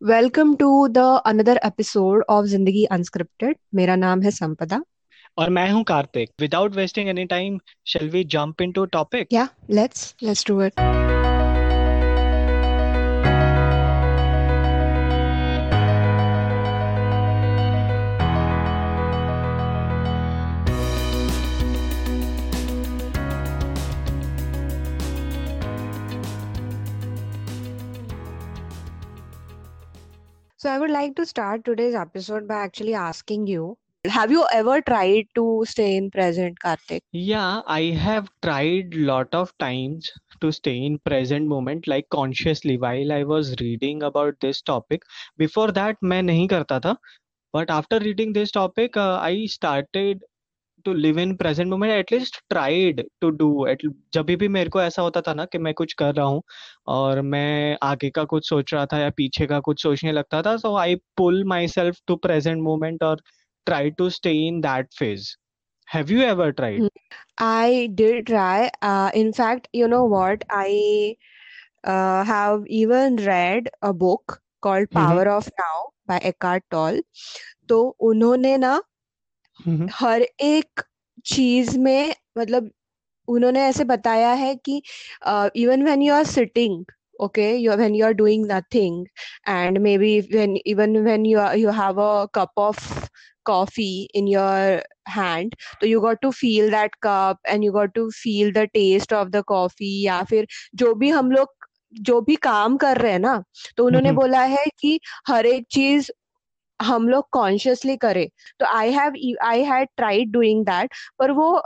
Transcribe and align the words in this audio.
Welcome 0.00 0.54
to 0.54 0.88
the 0.88 0.98
another 1.26 1.60
episode 1.64 2.24
of 2.28 2.46
Zindagi 2.46 2.84
unscripted 2.84 3.56
मेरा 3.74 3.96
नाम 3.96 4.22
है 4.22 4.30
संपदा। 4.30 4.80
और 5.38 5.50
मैं 5.50 5.70
हूँ 5.70 5.82
Kartik. 5.84 6.30
Without 6.40 6.74
wasting 6.76 7.08
any 7.08 7.24
time 7.24 7.58
shall 7.86 8.08
we 8.10 8.24
jump 8.26 8.62
into 8.62 8.84
topic 8.92 9.28
या 9.32 9.48
let's 9.70 10.14
let's 10.22 10.44
do 10.46 10.62
it 10.62 10.80
So 30.62 30.70
I 30.70 30.78
would 30.78 30.90
like 30.90 31.16
to 31.16 31.26
start 31.26 31.64
today's 31.64 31.94
episode 31.94 32.46
by 32.48 32.54
actually 32.54 32.94
asking 32.94 33.48
you 33.48 33.76
have 34.08 34.30
you 34.30 34.46
ever 34.52 34.80
tried 34.80 35.26
to 35.34 35.64
stay 35.66 35.96
in 35.96 36.10
present 36.10 36.58
kartik 36.60 37.02
yeah 37.12 37.62
i 37.66 37.82
have 38.04 38.28
tried 38.46 38.94
lot 38.94 39.34
of 39.40 39.52
times 39.58 40.10
to 40.40 40.52
stay 40.52 40.76
in 40.86 40.98
present 41.10 41.46
moment 41.46 41.88
like 41.92 42.08
consciously 42.10 42.76
while 42.78 43.12
i 43.12 43.22
was 43.24 43.54
reading 43.60 44.02
about 44.02 44.34
this 44.40 44.62
topic. 44.62 45.02
Before 45.36 45.72
that 45.72 45.96
main 46.02 46.26
nahi 46.28 46.48
karta 46.54 46.80
tha 46.88 46.96
but 47.52 47.70
after 47.70 47.98
reading 48.00 48.32
this 48.32 48.52
topic 48.52 48.96
uh, 48.96 49.18
i 49.22 49.46
started 49.46 50.22
to 50.84 50.92
live 50.94 51.18
in 51.18 51.34
present 51.36 51.68
moment 51.70 51.92
at least 51.92 52.38
tried 52.50 53.04
to 53.20 53.30
do 53.30 53.66
at 53.66 53.82
जब 54.14 54.30
भी 54.36 54.48
मेरे 54.48 54.70
को 54.70 54.82
ऐसा 54.82 55.02
होता 55.02 55.20
था 55.20 55.34
ना 55.34 55.44
कि 55.44 55.58
मैं 55.58 55.74
कुछ 55.74 55.92
कर 55.92 56.14
रहा 56.14 56.26
हूँ 56.26 56.42
और 56.96 57.20
मैं 57.20 57.76
आगे 57.82 58.10
का 58.10 58.24
कुछ 58.24 58.48
सोच 58.48 58.74
रहा 58.74 58.86
था 58.86 58.98
या 58.98 59.10
पीछे 59.16 59.46
का 59.46 59.60
कुछ 59.60 59.82
सोचने 59.82 60.12
लगता 60.12 60.42
था 60.42 60.56
so 60.56 60.74
I 60.76 60.94
pull 61.16 61.44
myself 61.68 62.00
to 62.06 62.16
present 62.16 62.62
moment 62.62 63.02
और 63.02 63.22
try 63.66 63.90
to 63.90 64.10
stay 64.10 64.32
in 64.46 64.60
that 64.60 64.94
phase 64.98 65.30
Have 65.88 66.10
you 66.10 66.22
ever 66.22 66.52
tried? 66.52 66.88
I 67.38 67.90
did 67.94 68.28
try. 68.28 68.70
Uh, 68.80 69.10
in 69.14 69.30
fact, 69.30 69.68
you 69.74 69.86
know 69.86 70.04
what? 70.04 70.44
I 70.48 71.16
uh, 71.84 72.24
have 72.24 72.66
even 72.66 73.16
read 73.16 73.68
a 73.82 73.92
book 73.92 74.40
called 74.62 74.90
Power 74.90 75.28
of 75.28 75.50
Now 75.58 75.90
by 76.06 76.18
Eckhart 76.22 76.64
Tolle. 76.70 77.02
तो 77.68 77.82
उन्होंने 78.00 78.56
ना 78.56 78.80
हम्म। 79.60 79.88
हर 79.92 80.22
एक 80.22 80.80
चीज़ 81.24 81.78
में 81.78 82.14
मतलब 82.38 82.70
उन्होंने 83.28 83.62
ऐसे 83.62 83.84
बताया 83.84 84.32
है 84.34 84.54
कि 84.64 84.82
even 85.56 85.82
when 85.84 86.02
you 86.02 86.14
are 86.14 86.24
sitting 86.26 86.84
okay 87.20 87.52
you 87.54 87.72
when 87.72 87.94
you 87.94 88.06
are 88.06 88.12
doing 88.12 88.46
nothing 88.50 89.04
and 89.48 89.78
maybe 89.98 90.16
even 90.66 90.96
when 91.04 91.26
you 91.26 91.40
you 91.56 91.70
have 91.72 92.00
a 92.02 92.24
cup 92.34 92.58
of 92.58 93.08
coffee 93.46 93.90
in 94.14 94.28
your 94.28 94.82
hand 95.10 95.54
तो 95.80 95.86
you 95.86 96.00
got 96.00 96.20
to 96.22 96.30
feel 96.32 96.70
that 96.70 96.94
cup 97.02 97.38
and 97.48 97.64
you 97.64 97.72
got 97.72 97.92
to 97.94 98.08
feel 98.14 98.52
the 98.52 98.66
taste 98.74 99.12
of 99.12 99.28
the 99.28 99.42
coffee 99.46 100.00
या 100.02 100.22
फिर 100.22 100.46
जो 100.74 100.94
भी 100.94 101.10
हम 101.10 101.30
लोग 101.30 101.54
जो 102.00 102.20
भी 102.20 102.36
काम 102.42 102.76
कर 102.76 102.98
रहे 102.98 103.12
हैं 103.12 103.18
ना 103.18 103.42
तो 103.76 103.86
उन्होंने 103.86 104.08
हम्म। 104.08 104.20
बोला 104.20 104.42
है 104.42 104.64
कि 104.78 104.98
हर 105.28 105.46
एक 105.46 105.66
चीज़ 105.70 106.10
हम 106.82 107.08
लोग 107.08 107.28
कॉन्शियसली 107.32 107.96
करें। 107.96 108.26
तो 108.60 108.66
I 108.68 108.90
have 108.92 109.14
I 109.44 109.62
had 109.64 109.88
tried 109.96 110.32
doing 110.32 110.64
that 110.66 110.94
पर 111.18 111.30
वो 111.32 111.62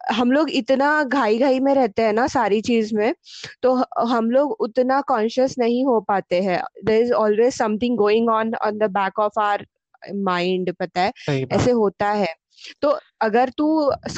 हम 0.00 0.32
लोग 0.32 0.50
इतना 0.50 1.02
घाई 1.04 1.38
घाई 1.38 1.60
में 1.60 1.74
रहते 1.74 2.02
हैं 2.02 2.12
ना 2.12 2.26
सारी 2.26 2.60
चीज़ 2.60 2.94
में 2.94 3.14
तो 3.62 3.74
हम 4.06 4.30
लोग 4.30 4.52
उतना 4.60 5.00
कॉन्शियस 5.00 5.54
नहीं 5.58 5.84
हो 5.84 6.00
पाते 6.00 6.40
हैं। 6.42 6.60
There 6.84 7.02
is 7.02 7.12
always 7.14 7.54
something 7.54 7.96
going 7.98 8.28
on 8.30 8.54
on 8.56 8.78
the 8.78 8.90
back 8.92 9.18
of 9.18 9.40
our 9.40 9.66
mind 10.14 10.72
पता 10.80 11.00
है? 11.00 11.12
ऐसे 11.52 11.70
होता 11.70 12.10
है। 12.10 12.34
तो 12.82 12.88
अगर 13.20 13.50
तू 13.58 13.66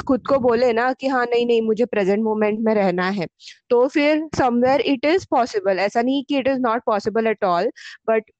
खुद 0.07 0.27
को 0.27 0.37
बोले 0.39 0.71
ना 0.73 0.91
कि 0.93 1.07
हाँ 1.07 1.25
नहीं 1.25 1.45
नहीं 1.45 1.61
मुझे 1.61 1.85
प्रेजेंट 1.85 2.23
मोमेंट 2.23 2.59
में 2.59 2.73
रहना 2.75 3.09
है 3.09 3.27
तो 3.69 3.87
फिर 3.87 4.27
समवेयर 4.37 4.81
इट 4.81 5.05
इज़ 5.05 5.25
पॉसिबल 5.31 5.79
ऐसा 5.79 6.01
नहीं 6.01 6.23
कि 6.23 6.37
it 6.37 6.47
is 6.47 6.59
not 6.59 6.83
possible 6.85 7.27
at 7.27 7.43
all 7.43 7.71
but 8.09 8.31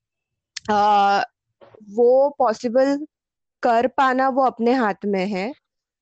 वो 1.96 2.30
पॉसिबल 2.40 2.98
कर 3.64 3.88
पाना 3.98 4.30
वो 4.30 4.46
अपने 4.46 4.74
हाथ 4.74 5.06
में 5.06 5.26
है 5.28 5.52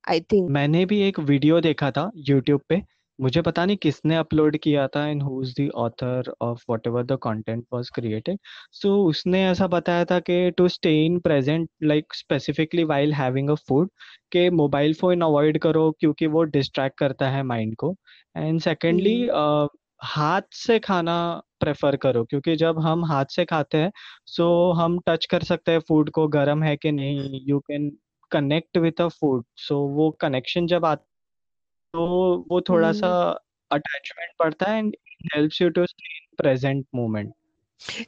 आई 0.03 0.19
थिंक 0.33 0.49
मैंने 0.51 0.85
भी 0.85 1.01
एक 1.01 1.19
वीडियो 1.21 1.59
देखा 1.61 1.91
था 1.91 2.11
यूट्यूब 2.29 2.61
पे। 2.69 2.81
मुझे 3.19 3.41
पता 3.41 3.65
नहीं 3.65 3.77
किसने 3.77 4.15
अपलोड 4.15 4.57
किया 4.63 4.87
था 4.87 5.05
and 5.07 5.23
who 5.23 5.41
is 5.43 5.53
the 5.61 5.69
author 5.75 6.31
of 6.41 6.63
whatever 6.87 7.03
the 7.05 7.17
content 7.21 7.63
was 7.73 7.89
created 7.95 8.39
so 8.73 8.95
उसने 9.05 9.43
ऐसा 9.47 9.67
बताया 9.67 10.05
था 10.05 10.19
कि 10.19 10.51
to 10.57 10.67
stay 10.67 10.91
in 11.05 11.19
present 11.19 11.69
like 11.83 12.13
specifically 12.13 12.83
while 12.83 13.13
having 13.13 13.49
a 13.49 13.55
food 13.67 13.89
के 14.31 14.49
मोबाइल 14.51 14.93
फ़ोन 14.93 15.21
अवॉइड 15.21 15.59
करो 15.61 15.89
क्योंकि 15.99 16.27
वो 16.27 16.43
डिस्ट्रैक्ट 16.45 16.97
करता 16.99 17.29
है 17.29 17.43
माइंड 17.43 17.75
को। 17.75 17.95
एंड 18.35 18.59
सेकेंडली 18.61 19.17
हाथ 20.05 20.41
से 20.55 20.79
खाना 20.79 21.17
प्रेफर 21.59 21.95
करो 21.95 22.23
क्योंकि 22.23 22.55
जब 22.55 22.79
हम 22.79 23.05
हाथ 23.05 23.25
से 23.31 23.45
खाते 23.45 23.77
हैं 23.77 23.91
सो 24.25 24.49
हम 24.71 24.99
टच 25.07 25.25
कर 25.25 25.43
सकते 25.43 25.71
हैं 25.71 25.79
फ़ूड 25.79 26.09
को 26.09 26.27
गर्म 26.37 26.63
है 26.63 26.75
कि 26.77 26.91
नहीं 26.91 27.41
you 27.47 27.59
can 27.71 27.91
connect 28.31 28.77
with 28.77 29.01
a 29.01 29.07
food 29.07 29.45
so 29.57 29.79
वो 29.97 30.09
कनेक्शन 30.21 30.67
जब 30.67 30.85
आता 30.85 31.05
तो 31.93 32.45
वो 32.51 32.61
थोड़ा 32.61 32.91
सा 32.91 33.09
अटैचमेंट 33.71 34.31
पड़ता 34.39 34.71
है 34.71 34.79
and 34.79 34.95
helps 35.35 35.61
you 35.61 35.69
to 35.69 35.85
stay 35.85 36.15
in 36.17 36.35
present 36.37 36.85
moment 36.95 37.33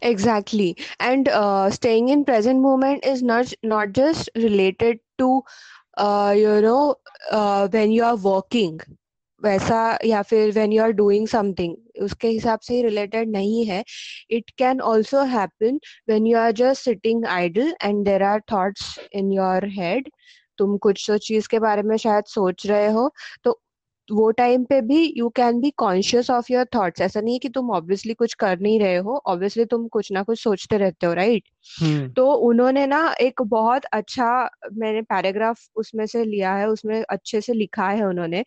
exactly. 0.01 0.75
And 0.99 1.27
uh, 1.29 1.69
staying 1.69 2.09
in 2.09 2.21
present 2.25 2.61
moment 2.61 3.03
is 3.05 3.21
not 3.21 3.51
not 3.63 3.91
just 3.91 4.29
related 4.35 5.01
to 5.19 5.43
uh, 5.97 6.33
you 6.35 6.61
know 6.61 6.95
uh, 7.31 7.67
when 7.67 7.91
you 7.91 8.03
are 8.03 8.15
working 8.15 8.79
वैसा 9.41 9.97
या 10.05 10.21
फिर 10.21 10.51
when 10.51 10.73
you 10.73 10.83
are 10.83 10.91
doing 10.93 11.27
something 11.27 11.75
उसके 12.03 12.27
हिसाब 12.27 12.59
से 12.59 12.81
related 12.83 13.31
नहीं 13.31 13.65
है। 13.65 13.83
It 14.31 14.49
can 14.57 14.81
also 14.83 15.23
happen 15.35 15.79
when 16.09 16.27
you 16.27 16.37
are 16.37 16.51
just 16.53 16.83
sitting 16.83 17.25
idle 17.37 17.73
and 17.83 18.03
there 18.05 18.23
are 18.23 18.41
thoughts 18.51 18.99
in 19.13 19.31
your 19.31 19.67
head 19.79 20.09
तुम 20.59 20.77
कुछ 20.77 21.05
तो 21.09 21.17
चीज़ 21.17 21.47
के 21.49 21.59
बारे 21.59 21.81
में 21.83 21.95
शायद 21.97 22.23
सोच 22.27 22.65
रहे 22.67 22.87
हो 22.91 23.11
तो 23.43 23.59
वो 24.11 24.31
टाइम 24.31 24.63
पे 24.63 24.81
भी 24.81 25.13
you 25.17 25.29
can 25.29 25.61
be 25.61 25.71
conscious 25.71 26.29
of 26.29 26.53
your 26.53 26.65
thoughts 26.75 27.01
ऐसा 27.01 27.21
नहीं 27.21 27.33
है 27.35 27.39
कि 27.39 27.49
तुम 27.49 27.71
ऑब्वियसली 27.71 28.13
कुछ 28.13 28.33
कर 28.33 28.59
नहीं 28.59 28.79
रहे 28.79 28.95
हो. 28.95 29.21
ऑब्वियसली 29.25 29.65
तुम 29.65 29.87
कुछ 29.87 30.11
ना 30.11 30.23
कुछ 30.23 30.43
सोचते 30.43 30.77
रहते 30.77 31.05
हो 31.05 31.13
राइट 31.13 31.43
hmm. 31.83 32.15
तो 32.15 32.33
उन्होंने 32.33 32.87
ना 32.87 33.15
एक 33.21 33.41
बहुत 33.41 33.85
अच्छा 33.85 34.49
मैंने 34.73 35.01
पैराग्राफ 35.01 35.59
उसमें 35.75 36.05
से 36.05 36.23
लिया 36.25 36.55
है 36.55 36.69
उसमें 36.69 37.03
अच्छे 37.09 37.41
से 37.41 37.53
लिखा 37.53 37.89
है 37.89 38.05
उन्होंने. 38.05 38.43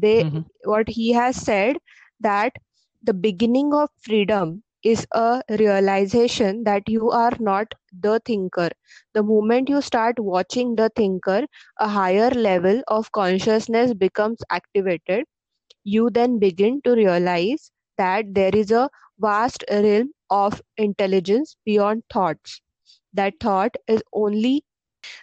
They 0.00 0.22
what 0.68 0.90
he 0.90 1.12
has 1.12 1.36
said 1.36 1.76
that 2.22 2.58
the 3.04 3.10
beginning 3.10 3.74
of 3.74 3.90
freedom 4.04 4.60
is 4.82 5.06
a 5.12 5.42
realization 5.50 6.64
that 6.64 6.88
you 6.88 7.10
are 7.10 7.32
not 7.38 7.74
the 7.92 8.20
thinker. 8.24 8.70
The 9.14 9.22
moment 9.22 9.68
you 9.68 9.80
start 9.82 10.18
watching 10.18 10.76
the 10.76 10.90
thinker, 10.94 11.46
a 11.78 11.88
higher 11.88 12.30
level 12.30 12.82
of 12.88 13.12
consciousness 13.12 13.94
becomes 13.94 14.38
activated. 14.50 15.24
You 15.84 16.10
then 16.10 16.38
begin 16.38 16.80
to 16.84 16.92
realize 16.92 17.70
that 17.98 18.34
there 18.34 18.54
is 18.54 18.70
a 18.70 18.90
vast 19.18 19.64
realm 19.70 20.12
of 20.30 20.62
intelligence 20.76 21.56
beyond 21.64 22.02
thoughts. 22.12 22.60
That 23.12 23.34
thought 23.40 23.76
is 23.88 24.02
only 24.12 24.64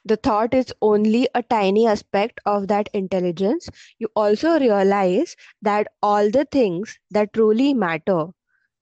the 0.06 0.18
thought 0.18 0.54
is 0.54 0.74
only 0.82 1.28
a 1.36 1.44
tiny 1.44 1.88
aspect 1.88 2.40
of 2.46 2.68
that 2.68 2.90
intelligence. 2.94 3.70
You 4.00 4.10
also 4.16 4.60
realize 4.60 5.36
that 5.62 5.88
all 6.02 6.30
the 6.30 6.46
things 6.52 6.98
that 7.12 7.34
truly 7.34 7.74
matter 7.74 8.28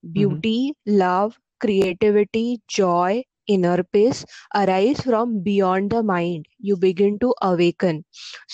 beauty 0.06 0.74
love 0.88 1.32
creativity 1.62 2.60
joy 2.70 3.24
inner 3.50 3.82
peace 3.82 4.26
arise 4.56 5.02
from 5.02 5.34
beyond 5.44 5.94
the 5.94 6.04
mind 6.06 6.46
you 6.66 6.76
begin 6.76 7.18
to 7.18 7.30
awaken 7.30 8.04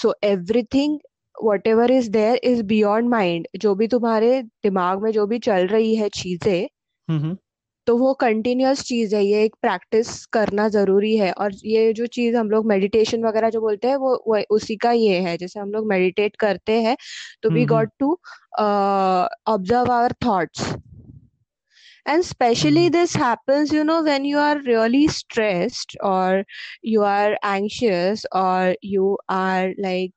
so 0.02 0.14
everything 0.24 1.00
whatever 1.68 1.92
is 1.92 2.10
there 2.12 2.40
is 2.44 2.64
beyond 2.64 3.10
mind 3.10 3.48
जो 3.58 3.76
भी 3.76 3.88
तुम्हारे 3.88 4.42
दिमाग 4.44 5.04
में 5.04 5.12
जो 5.12 5.26
भी 5.28 5.40
चल 5.40 5.68
रही 5.68 5.96
है 5.96 6.10
चीज़ें 6.10 6.68
mm-hmm. 7.10 7.36
तो 7.88 7.96
वो 7.98 8.14
कंटिन्यूस 8.14 8.82
चीज़ 8.84 9.16
है। 9.16 9.24
ये 9.26 9.44
एक 9.44 9.56
प्रैक्टिस 9.62 10.26
करना 10.26 10.68
ज़रूरी 10.70 11.16
है। 11.18 11.32
और 11.32 11.52
ये 11.66 11.94
जो 11.94 12.06
चीज़ 12.06 12.36
हम 12.36 12.50
लोग 12.50 12.66
मेडिटेशन 12.68 13.24
वगैरह 13.26 13.50
जो 13.50 13.62
बोलते 13.62 13.88
हैं 13.88 13.96
वो, 13.96 14.14
वो 14.28 14.40
उसी 14.56 14.76
का 14.76 14.92
ये 14.92 15.20
है। 15.20 15.38
जैसे 15.38 15.60
हम 15.60 15.72
लोग 15.72 15.88
मेडिटेट 15.88 16.36
करते 16.36 16.82
हैं 16.82 16.96
तो 17.44 17.50
we 17.50 17.66
got 17.66 17.90
to 18.00 18.12
observe 18.60 19.92
our 19.92 20.14
thoughts 20.26 20.74
and 22.06 22.24
especially 22.24 22.90
mm-hmm. 22.90 22.94
this 22.94 23.14
happens 23.14 23.72
you 23.72 23.84
know 23.84 24.02
when 24.04 24.26
you 24.26 24.38
are 24.38 24.60
really 24.62 25.08
stressed 25.08 25.96
or 26.02 26.44
you 26.82 27.04
are 27.04 27.38
anxious 27.44 28.26
or 28.32 28.76
you 28.82 29.18
are 29.30 29.74
like 29.78 30.14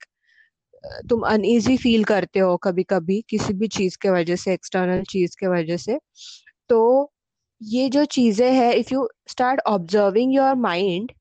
तुम 1.08 1.20
अनईजी 1.20 1.76
फील 1.76 2.04
करते 2.04 2.38
हो 2.38 2.56
कभी 2.56 2.82
कभी 2.82 3.20
किसी 3.28 3.52
भी 3.54 3.68
चीज़ 3.68 3.96
के 4.02 4.10
वजह 4.10 4.36
से 4.36 4.52
एक्सटर्नल 4.52 5.02
चीज़ 5.10 5.36
के 5.40 5.46
वजह 5.46 5.76
से 5.76 5.98
तो 6.68 7.12
ये 7.62 7.88
जो 7.88 8.04
चीज़ें 8.04 8.52
हैं 8.52 8.72
if 8.74 8.92
you 8.94 9.08
start 9.28 9.60
observing 9.66 10.34
your 10.34 10.54
mind 10.54 11.12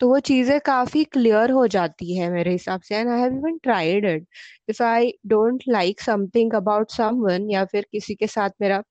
तो 0.00 0.08
वो 0.08 0.18
चीज़ें 0.20 0.60
काफ़ी 0.60 1.04
क्लियर 1.04 1.50
हो 1.50 1.66
जाती 1.66 2.16
है 2.16 2.30
मेरे 2.30 2.52
हिसाब 2.52 2.80
से। 2.80 2.96
And 2.96 3.10
I 3.10 3.20
have 3.20 3.32
even 3.32 3.58
tried 3.58 4.04
it 4.04 4.26
if 4.68 4.82
I 4.82 5.12
don't 5.26 5.62
like 5.68 6.00
something 6.00 6.54
about 6.54 6.90
someone 6.90 7.50
या 7.50 7.64
फिर 7.64 7.86
किसी 7.92 8.14
के 8.14 8.26
साथ 8.26 8.50
मेरा 8.60 8.82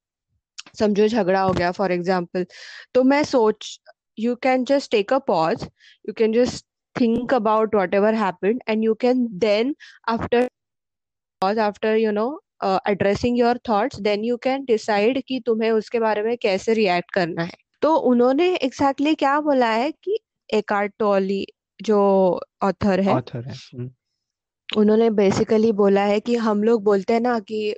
समझो 0.79 1.07
झगड़ा 1.07 1.41
हो 1.41 1.53
गया 1.53 1.71
फॉर 1.71 1.91
एग्ज़ाम्पल 1.91 2.45
तो 2.93 3.03
मैं 3.03 3.23
सोच 3.23 3.79
you 4.19 4.35
can 4.35 4.65
just 4.65 4.91
take 4.91 5.13
a 5.13 5.17
pause 5.17 5.63
you 6.07 6.13
can 6.13 6.33
just 6.33 6.65
think 7.01 7.33
about 7.33 7.75
whatever 7.93 8.15
and 8.67 8.83
you 8.83 8.95
can 8.95 9.27
then 9.39 9.73
after 10.07 10.47
pause 11.41 11.57
after 11.57 11.97
you 11.97 12.11
know 12.11 12.39
uh, 12.61 12.79
addressing 12.85 13.35
your 13.35 13.55
thoughts 13.69 13.99
then 13.99 14.23
you 14.23 14.37
can 14.37 14.65
decide 14.65 15.21
कि 15.27 15.39
तुम्हें 15.39 15.71
उसके 15.71 15.99
बारे 15.99 16.23
में 16.23 16.37
कैसे 16.37 16.73
react 16.73 17.11
करना 17.11 17.43
है। 17.43 17.51
तो 17.81 17.95
उन्होंने 17.95 18.55
एग्जैक्टली 18.55 19.05
exactly 19.05 19.19
क्या 19.19 19.39
बोला 19.39 19.69
है 19.69 19.91
कि 19.91 20.19
एकार्ट 20.53 20.93
टोली 20.99 21.45
जो 21.81 21.99
ऑथर 22.63 22.99
है 22.99 23.15
है 23.35 23.41
हम्म, 23.41 23.89
उन्होंने 24.77 25.09
बेसिकली 25.09 25.71
बोला 25.71 26.03
है 26.03 26.19
कि 26.19 26.35
हम 26.35 26.63
लोग 26.63 26.83
बोलते 26.83 27.13
हैं 27.13 27.21
ना 27.21 27.39
कि 27.39 27.75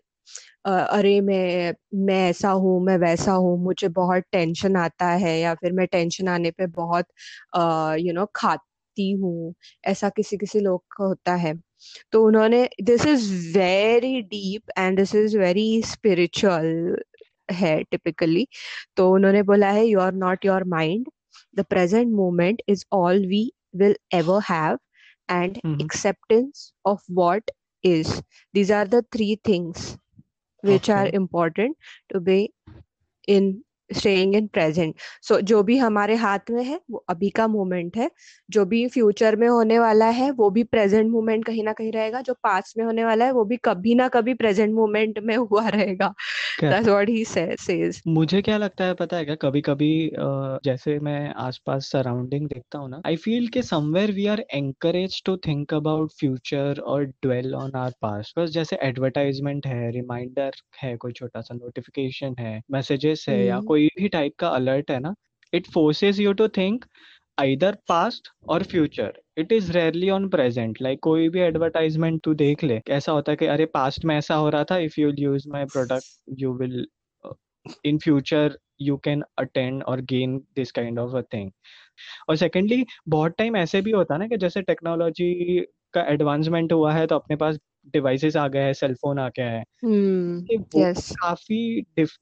अरे 0.65 1.19
मैं 1.21 1.73
मैं 2.05 2.15
ऐसा 2.29 2.49
हूँ 2.51 2.79
मैं 2.85 2.97
वैसा 2.97 3.31
हूँ 3.33 3.57
मुझे 3.63 3.87
बहुत 3.89 4.23
टेंशन 4.31 4.75
आता 4.77 5.07
है 5.23 5.37
या 5.39 5.53
फिर 5.55 5.73
मैं 5.73 5.85
टेंशन 5.87 6.27
आने 6.27 6.51
पे 6.51 6.67
बहुत 6.77 7.05
यू 8.01 8.13
नो 8.13 8.25
खाती 8.35 9.11
हूँ 9.11 9.53
ऐसा 9.85 10.09
किसी 10.09 10.37
किसी 10.37 10.59
लोग 10.59 10.83
का 10.97 11.05
होता 11.05 11.35
है। 11.35 11.53
तो 12.11 12.23
उन्होंने 12.27 12.67
this 12.83 13.05
is 13.05 13.57
very 13.57 14.21
deep 14.23 14.71
and 14.79 14.97
this 14.99 15.15
is 15.15 15.37
very 15.37 15.81
spiritual 15.85 16.97
है 17.51 17.81
टिपिकली 17.83 18.47
तो 18.97 19.09
उन्होंने 19.13 19.43
बोला 19.43 19.69
है 19.71 19.85
you 19.85 19.99
are 19.99 20.13
not 20.15 20.45
your 20.45 20.63
mind 20.69 21.07
the 21.57 21.65
present 21.69 22.13
moment 22.13 22.61
is 22.69 22.85
all 22.93 23.25
we 23.27 23.51
will 23.75 23.95
ever 24.13 24.41
have 24.51 24.77
and 25.29 25.59
hmm. 25.65 25.83
acceptance 25.83 26.71
of 26.85 26.99
what 27.09 27.51
is. 27.83 28.21
These 28.53 28.71
are 28.71 28.85
the 28.85 29.03
three 29.11 29.35
things 29.43 29.97
which 30.65 30.89
are 30.89 31.09
important 31.13 31.77
to 32.13 32.19
be 32.19 32.53
in 33.27 33.63
staying 33.89 34.33
in 34.33 34.47
present. 34.49 34.95
So 35.21 35.41
जो 35.41 35.63
भी 35.63 35.77
हमारे 35.77 36.15
हाथ 36.15 36.51
में 36.51 36.63
है 36.63 36.79
वो 36.91 37.03
अभी 37.09 37.29
का 37.29 37.47
moment 37.47 37.97
है 37.97 38.09
जो 38.49 38.65
भी 38.65 38.87
फ्यूचर 38.87 39.35
में 39.35 39.47
होने 39.47 39.79
वाला 39.79 40.05
है 40.05 40.31
वो 40.31 40.49
भी 40.49 40.63
प्रेजेंट 40.63 41.11
मोमेंट 41.11 41.45
कहीं 41.45 41.63
ना 41.63 41.73
कहीं 41.73 41.91
रहेगा 41.91 42.21
जो 42.21 42.33
पास्ट 42.33 42.77
में 42.77 42.85
होने 42.85 43.05
वाला 43.05 43.25
है 43.25 43.31
वो 43.31 43.45
भी 43.45 43.57
कभी 43.57 43.95
ना 43.95 44.07
कभी 44.07 44.33
प्रेजेंट 44.33 44.73
मोमेंट 44.73 45.19
में 45.19 45.35
हुआ 45.37 45.67
रहेगा 45.69 46.13
That's 46.61 46.87
what 46.87 47.09
he 47.09 47.23
says. 47.23 47.61
says. 47.61 48.01
मुझे 48.07 48.41
क्या 48.41 48.57
लगता 48.57 48.85
है 48.85 48.93
पता 48.93 49.17
है 49.17 49.25
क्या 49.25 49.35
कभी 49.35 49.61
कभी 49.61 50.11
जैसे 50.65 50.99
मैं 50.99 51.33
आसपास 51.33 51.89
सराउंडिंग 51.91 52.47
देखता 52.47 52.77
हूँ 52.77 52.89
ना 52.89 53.01
आई 53.05 53.15
फील 53.15 53.47
के 53.47 53.61
somewhere 53.61 54.11
we 54.11 54.25
are 54.27 54.45
encouraged 54.53 55.21
to 55.25 55.37
think 55.37 55.73
about 55.73 56.11
future 56.11 56.79
और 56.79 57.05
ड्वेल 57.05 57.55
ऑन 57.55 57.71
आर 57.75 57.93
पास्ट 58.01 58.39
बस 58.39 58.49
जैसे 58.49 58.79
एडवर्टाइजमेंट 58.81 59.67
है 59.67 59.91
रिमाइंडर 59.91 60.51
है 60.81 60.95
कोई 60.97 61.11
छोटा 61.11 61.41
सा 61.41 61.55
नोटिफिकेशन 61.55 62.35
है 62.39 62.61
मैसेजेस 62.71 63.25
है 63.29 63.45
या 63.45 63.55
हम्म 63.55 63.65
कोई 63.75 63.87
भी 63.97 64.07
टाइप 64.09 64.33
का 64.39 64.47
अलर्ट 64.47 64.91
है 64.91 64.99
ना 64.99 65.13
it 65.53 65.67
forces 65.67 66.19
you 66.19 66.33
to 66.33 66.47
think 66.47 66.85
either 67.37 67.71
past 67.91 68.27
और 68.49 68.63
future 68.63 69.19
it 69.37 69.51
is 69.51 69.71
rarely 69.71 70.09
on 70.09 70.27
present 70.29 70.77
like 70.81 70.99
कोई 70.99 71.29
भी 71.29 71.39
एडवर्टाइजमेंट 71.39 72.21
तू 72.23 72.33
देख 72.33 72.63
ले, 72.63 72.81
ऐसा 72.89 73.11
होता 73.11 73.31
है 73.31 73.35
कि 73.35 73.45
अरे 73.45 73.65
पास्ट 73.65 74.05
में 74.05 74.17
ऐसा 74.17 74.35
हो 74.35 74.49
रहा 74.49 74.63
था 74.63 74.77
if 74.77 74.99
you 74.99 75.11
use 75.19 75.49
my 75.49 75.65
product 75.65 76.05
you 76.39 76.53
will 76.53 76.85
in 77.85 77.97
future 77.97 78.57
you 78.81 78.97
can 78.97 79.23
attend 79.37 79.83
और 79.83 80.01
gain 80.01 80.37
this 80.55 80.71
kind 80.71 80.99
of 80.99 81.15
a 81.17 81.21
thing 81.33 81.51
और 82.29 82.35
सेकेंडली 82.35 82.85
बहुत 83.09 83.35
टाइम 83.37 83.57
ऐसे 83.57 83.81
भी 83.81 83.91
होता 83.91 84.13
है 84.15 84.19
ना 84.19 84.27
कि 84.27 84.37
जैसे 84.37 84.61
टेक्नोलॉजी 84.61 85.59
का 85.93 86.01
एडवांसमेंट 86.01 86.73
हुआ 86.73 86.93
है 86.93 87.07
तो 87.07 87.15
अपने 87.15 87.35
पास 87.35 87.59
डिवाइसेस 87.93 88.37
आ 88.37 88.47
गए 88.49 88.61
हैं 88.61 88.73
सेलफोन 88.75 89.19
आ 89.19 89.29
गया 89.31 89.49
है 89.49 89.63
वो 90.67 90.85
यस 90.95 91.15
काफ़ी 91.15 91.59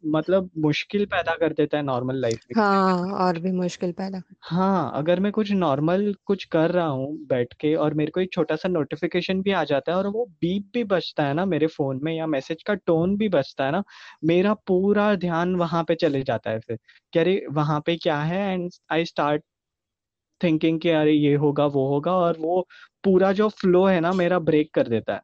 मतलब 0.07 0.49
मुश्किल 0.59 1.05
पैदा 1.07 1.35
कर 1.37 1.53
देता 1.53 1.77
है 1.77 1.83
नॉर्मल 1.85 2.21
लाइफ 2.21 2.39
में। 2.49 2.55
हाँ 2.55 3.11
और 3.17 3.39
भी 3.39 3.51
मुश्किल 3.53 3.91
पैदा 3.93 4.21
हाँ। 4.43 4.91
अगर 4.95 5.19
मैं 5.19 5.31
कुछ 5.31 5.51
नॉर्मल 5.53 6.13
कुछ 6.25 6.43
कर 6.47 6.71
रहा 6.71 6.85
हूँ 6.87 7.07
बैठ 7.27 7.53
के 7.59 7.73
और 7.77 7.93
मेरे 7.93 8.11
को 8.11 8.19
एक 8.19 8.31
छोटा 8.33 8.55
सा 8.55 8.69
नोटिफिकेशन 8.69 9.41
भी 9.41 9.51
आ 9.53 9.63
जाता 9.63 9.91
है 9.91 9.97
और 9.97 10.07
वो 10.09 10.25
बीप 10.41 10.69
भी 10.73 10.83
बजता 10.85 11.23
है 11.23 11.33
ना 11.33 11.45
मेरे 11.45 11.67
फ़ोन 11.69 11.99
में 12.03 12.13
या 12.13 12.27
मैसेज 12.27 12.63
का 12.63 12.73
टोन 12.77 13.15
भी 13.17 13.29
बजता 13.29 13.65
है 13.65 13.71
ना 13.71 13.83
मेरा 14.25 14.53
पूरा 14.67 15.13
ध्यान 15.17 15.55
वहाँ 15.55 15.83
पे 15.83 15.95
चले 15.97 16.21
जाता 16.23 16.49
है 16.49 16.59
फिर 16.59 16.77
कि 17.13 17.19
अरे 17.19 17.41
वहाँ 17.51 17.79
पे 17.85 17.95
क्या 17.97 18.19
है? 18.21 18.41
एंड 18.53 18.69
आई 18.91 19.05
स्टार्ट 19.05 19.43
थिंकिंग 20.41 20.79
कि 20.79 20.89
अरे 20.91 21.11
ये 21.13 21.35
होगा 21.37 21.65
वो 21.67 21.87
होगा 21.89 22.11
और 22.17 22.37
वो 22.39 22.61
पूरा 23.03 23.31
जो 23.33 23.49
फ्लो 23.51 23.85
है 23.85 23.99
ना 23.99 24.13
मेरा 24.13 24.39
ब्रेक 24.41 24.73
कर 24.73 24.87
देता 24.87 25.13
है। 25.13 25.21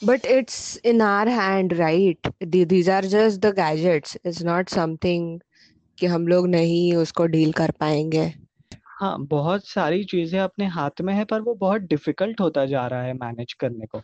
But 0.00 0.24
it's 0.24 0.76
in 0.76 1.00
our 1.00 1.28
hand, 1.28 1.78
right? 1.78 2.18
The, 2.40 2.64
these 2.64 2.88
are 2.88 3.02
just 3.02 3.40
the 3.40 3.52
gadgets. 3.52 4.16
It's 4.24 4.42
not 4.42 4.70
something 4.70 5.40
कि 5.98 6.06
हम 6.06 6.26
लोग 6.28 6.48
नहीं 6.48 6.94
उसको 6.96 7.26
डील 7.36 7.52
कर 7.52 7.70
पाएँगे 7.80 8.32
हाँ 9.00 9.16
बहुत 9.26 9.66
सारी 9.66 10.04
चीज़ें 10.04 10.38
अपने 10.40 10.66
हाथ 10.76 11.00
में 11.00 11.12
है 11.14 11.24
पर 11.24 11.40
वो 11.42 11.54
बहुत 11.54 11.82
डिफ़िकल्ट 11.82 12.40
होता 12.40 12.64
जा 12.66 12.86
रहा 12.86 13.02
है 13.02 13.12
मैनेज 13.14 13.52
करने 13.60 13.86
को 13.86 14.02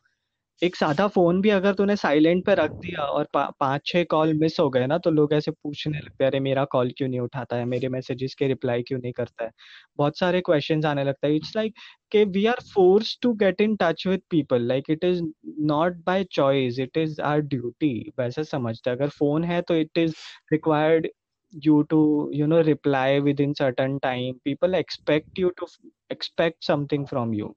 एक 0.62 0.76
सादा 0.76 1.06
फ़ोन 1.08 1.40
भी 1.42 1.50
अगर 1.50 1.74
तूने 1.74 1.94
साइलेंट 1.96 2.44
पे 2.46 2.54
रख 2.54 2.70
दिया 2.76 3.02
और 3.04 3.26
पा, 3.34 3.44
पाँच 3.60 3.82
छह 3.86 4.04
कॉल 4.10 4.32
मिस 4.34 4.58
हो 4.60 4.68
गए 4.70 4.86
ना 4.86 4.98
तो 4.98 5.10
लोग 5.10 5.32
ऐसे 5.34 5.50
पूछने 5.52 5.98
लगते 5.98 6.24
हैं 6.24 6.30
अरे 6.30 6.40
मेरा 6.40 6.64
कॉल 6.72 6.90
क्यों 6.98 7.08
नहीं 7.08 7.20
उठाता 7.20 7.56
है? 7.56 7.64
मेरे 7.66 7.88
मैसेजेस 7.88 8.34
के 8.34 8.46
रिप्लाई 8.48 8.82
क्यों 8.82 8.98
नहीं 9.00 9.12
करता 9.12 9.44
है? 9.44 9.50
बहुत 9.98 10.18
सारे 10.18 10.40
क्वेश्चंस 10.42 10.84
आने 10.86 11.04
लगता 11.04 11.26
है। 11.28 11.36
इट्स 11.36 11.56
लाइक 11.56 11.74
कि 12.12 12.24
we 12.26 12.44
are 12.46 12.60
force 12.74 13.18
to 13.22 13.32
get 13.36 13.60
in 13.60 13.76
touch 13.82 14.06
with 14.06 14.20
people 14.30 14.62
like 14.64 14.90
it 14.90 15.04
is 15.04 15.22
not 15.66 15.96
by 16.06 16.24
choice 16.32 16.78
it 16.80 16.96
is 16.98 17.20
our 17.22 17.40
duty 17.42 17.92
वैसे 18.18 18.44
समझते 18.44 18.90
हैं। 18.90 18.96
अगर 18.96 19.08
फ़ोन 19.10 19.44
है 19.44 19.60
तो 19.62 19.74
it 19.76 19.98
is 19.98 20.14
required 20.52 21.06
you 21.52 21.84
to 21.84 22.28
you 22.32 22.46
know 22.46 22.62
reply 22.62 23.18
within 23.20 23.54
certain 23.54 23.98
time 24.00 24.40
people 24.44 24.74
expect 24.74 25.38
you 25.38 25.50
to 25.56 25.64
f- 25.64 25.78
expect 26.10 26.64
something 26.64 27.06
from 27.06 27.32
you 27.32 27.54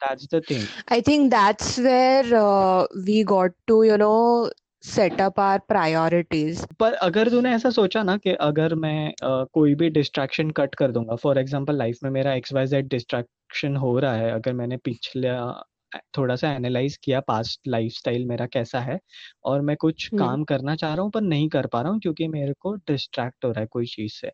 that's 0.00 0.26
the 0.28 0.40
thing 0.40 0.62
I 0.88 1.00
think 1.00 1.30
that's 1.30 1.76
where 1.78 2.24
uh, 2.34 2.86
we 3.06 3.24
got 3.24 3.50
to, 3.66 3.82
you 3.82 3.96
know, 3.98 4.50
set 4.80 5.20
up 5.20 5.38
our 5.38 5.58
priorities. 5.60 6.64
पर 6.80 6.92
अगर 6.92 7.28
तूने 7.30 7.54
ऐसा 7.54 7.70
सोचा 7.70 8.02
ना 8.02 8.16
कि 8.16 8.30
अगर 8.48 8.74
मैं 8.74 9.08
अ, 9.08 9.44
कोई 9.54 9.74
भी 9.74 9.90
डिस्ट्रैक्शन 9.90 10.50
कट 10.50 10.74
कर 10.74 10.92
दूँगा 10.92 11.16
फॉर 11.16 11.38
एग्जांपल 11.38 11.76
लाइफ 11.76 11.98
में 12.02 12.10
मेरा 12.10 12.34
एक्स 12.34 12.52
वाई 12.52 12.66
जेड 12.66 12.88
डिस्ट्रैक्शन 12.88 13.76
हो 13.76 13.98
रहा 13.98 14.14
है 14.14 14.30
अगर 14.30 14.52
मैंने 14.52 14.76
पिछला 14.76 15.38
थोड़ा 16.18 16.36
सा 16.36 16.52
एनालाइज 16.52 16.96
किया 16.98 17.20
पास्ट 17.22 17.68
लाइफस्टाइल 17.68 18.24
मेरा 18.26 18.46
कैसा 18.48 18.80
है 18.82 18.98
और 19.44 19.60
मैं 19.62 19.76
कुछ 19.76 20.08
हम्म 20.08 20.18
काम 20.18 20.44
करना 20.44 20.74
चाह 20.76 20.94
रहा 20.94 21.02
हूँ 21.02 21.10
पर 21.12 21.20
नहीं 21.22 21.48
कर 21.50 21.66
पा 21.68 21.82
रहा 21.82 21.92
हूँ 21.92 22.00
क्योंकि 22.00 22.28
मेरे 22.28 22.52
को 22.60 22.74
डिस्ट्रैक्ट 22.88 23.44
हो 23.44 23.50
रहा 23.52 23.60
है 23.60 23.66
कोई 23.68 23.86
चीज़ 23.88 24.12
से। 24.14 24.30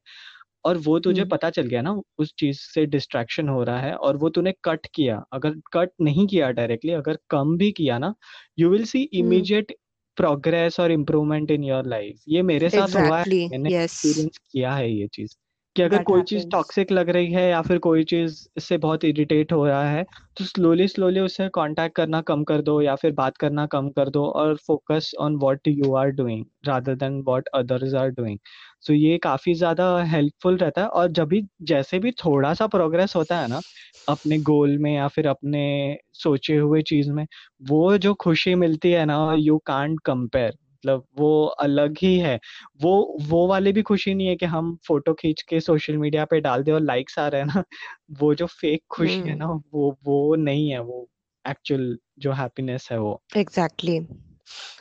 और 0.65 0.77
वो 0.81 0.99
तुझे 1.01 1.25
हम्म 1.25 1.27
पता 1.27 1.51
चल 1.51 1.67
गया 1.67 1.83
ना 1.83 1.93
उस 2.19 2.35
चीज़ 2.39 2.59
से 2.65 2.87
डिस्ट्रैक्शन 2.89 3.49
हो 3.49 3.63
रहा 3.65 3.81
है 3.81 3.95
और 3.97 4.17
वो 4.19 4.29
तूने 4.31 4.55
कट 4.65 4.87
किया। 4.95 5.23
अगर 5.35 5.55
कट 5.75 5.91
नहीं 6.03 6.27
किया 6.29 6.51
डायरेक्टली 6.53 6.93
अगर 6.95 7.19
कम 7.31 7.57
भी 7.59 7.71
किया 7.75 7.99
ना 8.01 8.15
you 8.59 8.71
will 8.71 8.85
see 8.87 9.03
hmm 9.15 9.49
immediate 9.55 9.75
progress 10.17 10.81
और 10.81 10.93
इम्प्रूवमेंट 10.93 11.51
इन 11.51 11.65
योर 11.65 11.87
लाइफ। 11.89 12.21
ये 12.29 12.43
मेरे 12.45 12.71
साथ 12.71 12.97
हुआ 12.97 13.19
है 13.21 13.25
मैंने 13.51 13.69
एक्सपीरियंस 13.71 14.39
किया 14.53 14.75
है 14.75 14.91
ये 14.93 15.09
चीज़। 15.09 15.37
कि 15.76 15.83
अगर 15.83 15.97
that 15.97 16.07
कोई 16.07 16.23
चीज़ 16.23 16.38
happens. 16.38 16.52
टॉक्सिक 16.52 16.93
लग 16.93 17.09
रही 17.11 17.33
है 17.33 17.49
या 17.50 17.61
फिर 17.62 17.78
कोई 17.78 18.04
चीज़ 18.04 18.47
इससे 18.57 18.76
बहुत 18.78 19.04
इरिटेट 19.04 19.52
हो 19.52 19.66
रहा 19.66 19.88
है 19.90 20.04
तो 20.37 20.45
स्लोली 20.45 20.87
स्लोली 20.88 21.21
उससे 21.21 21.49
कांटेक्ट 21.49 21.97
करना 21.97 22.21
कम 22.21 22.45
कर 22.45 22.61
दो 22.62 22.81
या 22.81 22.95
फिर 22.95 23.12
बात 23.12 23.37
करना 23.37 23.66
कम 23.66 23.88
कर 23.88 24.09
दो 24.09 24.25
और 24.26 24.57
focus 24.57 25.11
on 25.21 25.37
what 25.37 25.69
you 25.69 25.95
are 25.95 26.11
doing 26.12 26.45
rather 26.66 26.95
than 26.95 27.21
what 27.21 27.49
others 27.54 27.95
are 27.95 28.11
doing 28.11 28.38
so 28.81 28.93
ये 28.93 29.19
काफ़ी 29.19 29.54
ज़्यादा 29.54 29.87
हेल्पफुल 30.04 30.57
रहता 30.57 30.83
है 30.83 30.88
और 30.88 31.09
जब 31.11 31.28
भी 31.28 31.43
जैसे 31.62 31.99
भी 31.99 32.11
थोड़ा 32.25 32.54
सा 32.54 32.66
प्रोग्रेस 32.66 33.16
होता 33.16 33.40
है 33.40 33.49
ना 33.49 33.61
अपने 34.09 34.38
गोल 34.38 34.76
में 34.78 34.95
या 34.95 35.09
फिर 35.09 35.26
अपने 35.26 35.64
सोचे 36.12 36.57
हुए 36.57 36.83
चीज़ 36.83 37.11
में 37.12 37.26
वो 37.69 37.97
जो 37.99 38.14
खुशी 38.14 38.54
मिलती 38.54 38.90
है 38.90 39.04
ना 39.04 39.19
यू 39.38 39.59
कांट 39.66 40.00
कंपेयर 40.04 40.57
मतलब 40.85 41.05
वो 41.19 41.45
अलग 41.47 41.97
ही 42.03 42.19
है। 42.19 42.38
वो 42.83 43.17
वो 43.21 43.47
वाले 43.47 43.73
भी 43.73 43.83
खुशी 43.83 44.14
नहीं 44.14 44.26
है 44.26 44.37
कि 44.37 44.47
हम 44.47 44.79
फ़ोटो 44.88 45.14
खींच 45.14 45.43
के 45.43 45.61
सोशल 45.61 45.97
मीडिया 45.97 46.25
पे 46.25 46.41
डाल 46.41 46.62
दे 46.62 46.73
और 46.73 46.81
लाइक्स 46.81 47.19
आ 47.19 47.29
रहे 47.29 47.41
हैं 47.41 47.49
ना। 47.49 47.64
वो 48.23 48.35
जो 48.35 48.47
फेक 48.47 48.83
खुशी 48.91 49.21
है 49.21 49.37
ना 49.37 49.45
हम्म। 49.45 49.62
वो 49.75 49.99
वो 50.05 50.35
नहीं 50.35 50.71
है 50.71 50.81
वो 50.81 51.09
एक्चुअल 51.49 51.99
जो 52.19 52.33
हैप्पीनेस 52.33 52.88
है 52.93 52.99
वो। 52.99 53.23
Exactly 53.37 54.07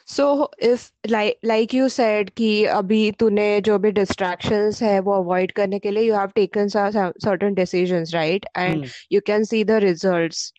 so 0.07 0.51
if 0.59 0.91
like 1.45 1.73
you 1.73 1.89
said 1.89 2.29
कि 2.29 2.65
अभी 2.65 3.11
तूने 3.11 3.61
जो 3.61 3.79
भी 3.79 3.91
डिस्ट्रैक्शंस 3.91 4.81
है 4.83 4.99
वो 4.99 5.13
अवॉइड 5.13 5.51
करने 5.51 5.79
के 5.79 5.91
लिए 5.91 6.03
you 6.03 6.15
have 6.15 6.27
taken 6.27 6.67
certain 6.67 7.53
decisions 7.53 8.13
right 8.13 8.45
and 8.57 8.85
you 9.11 9.21
can 9.25 9.43
see 9.43 9.63
the 9.63 9.71
results 9.71 10.53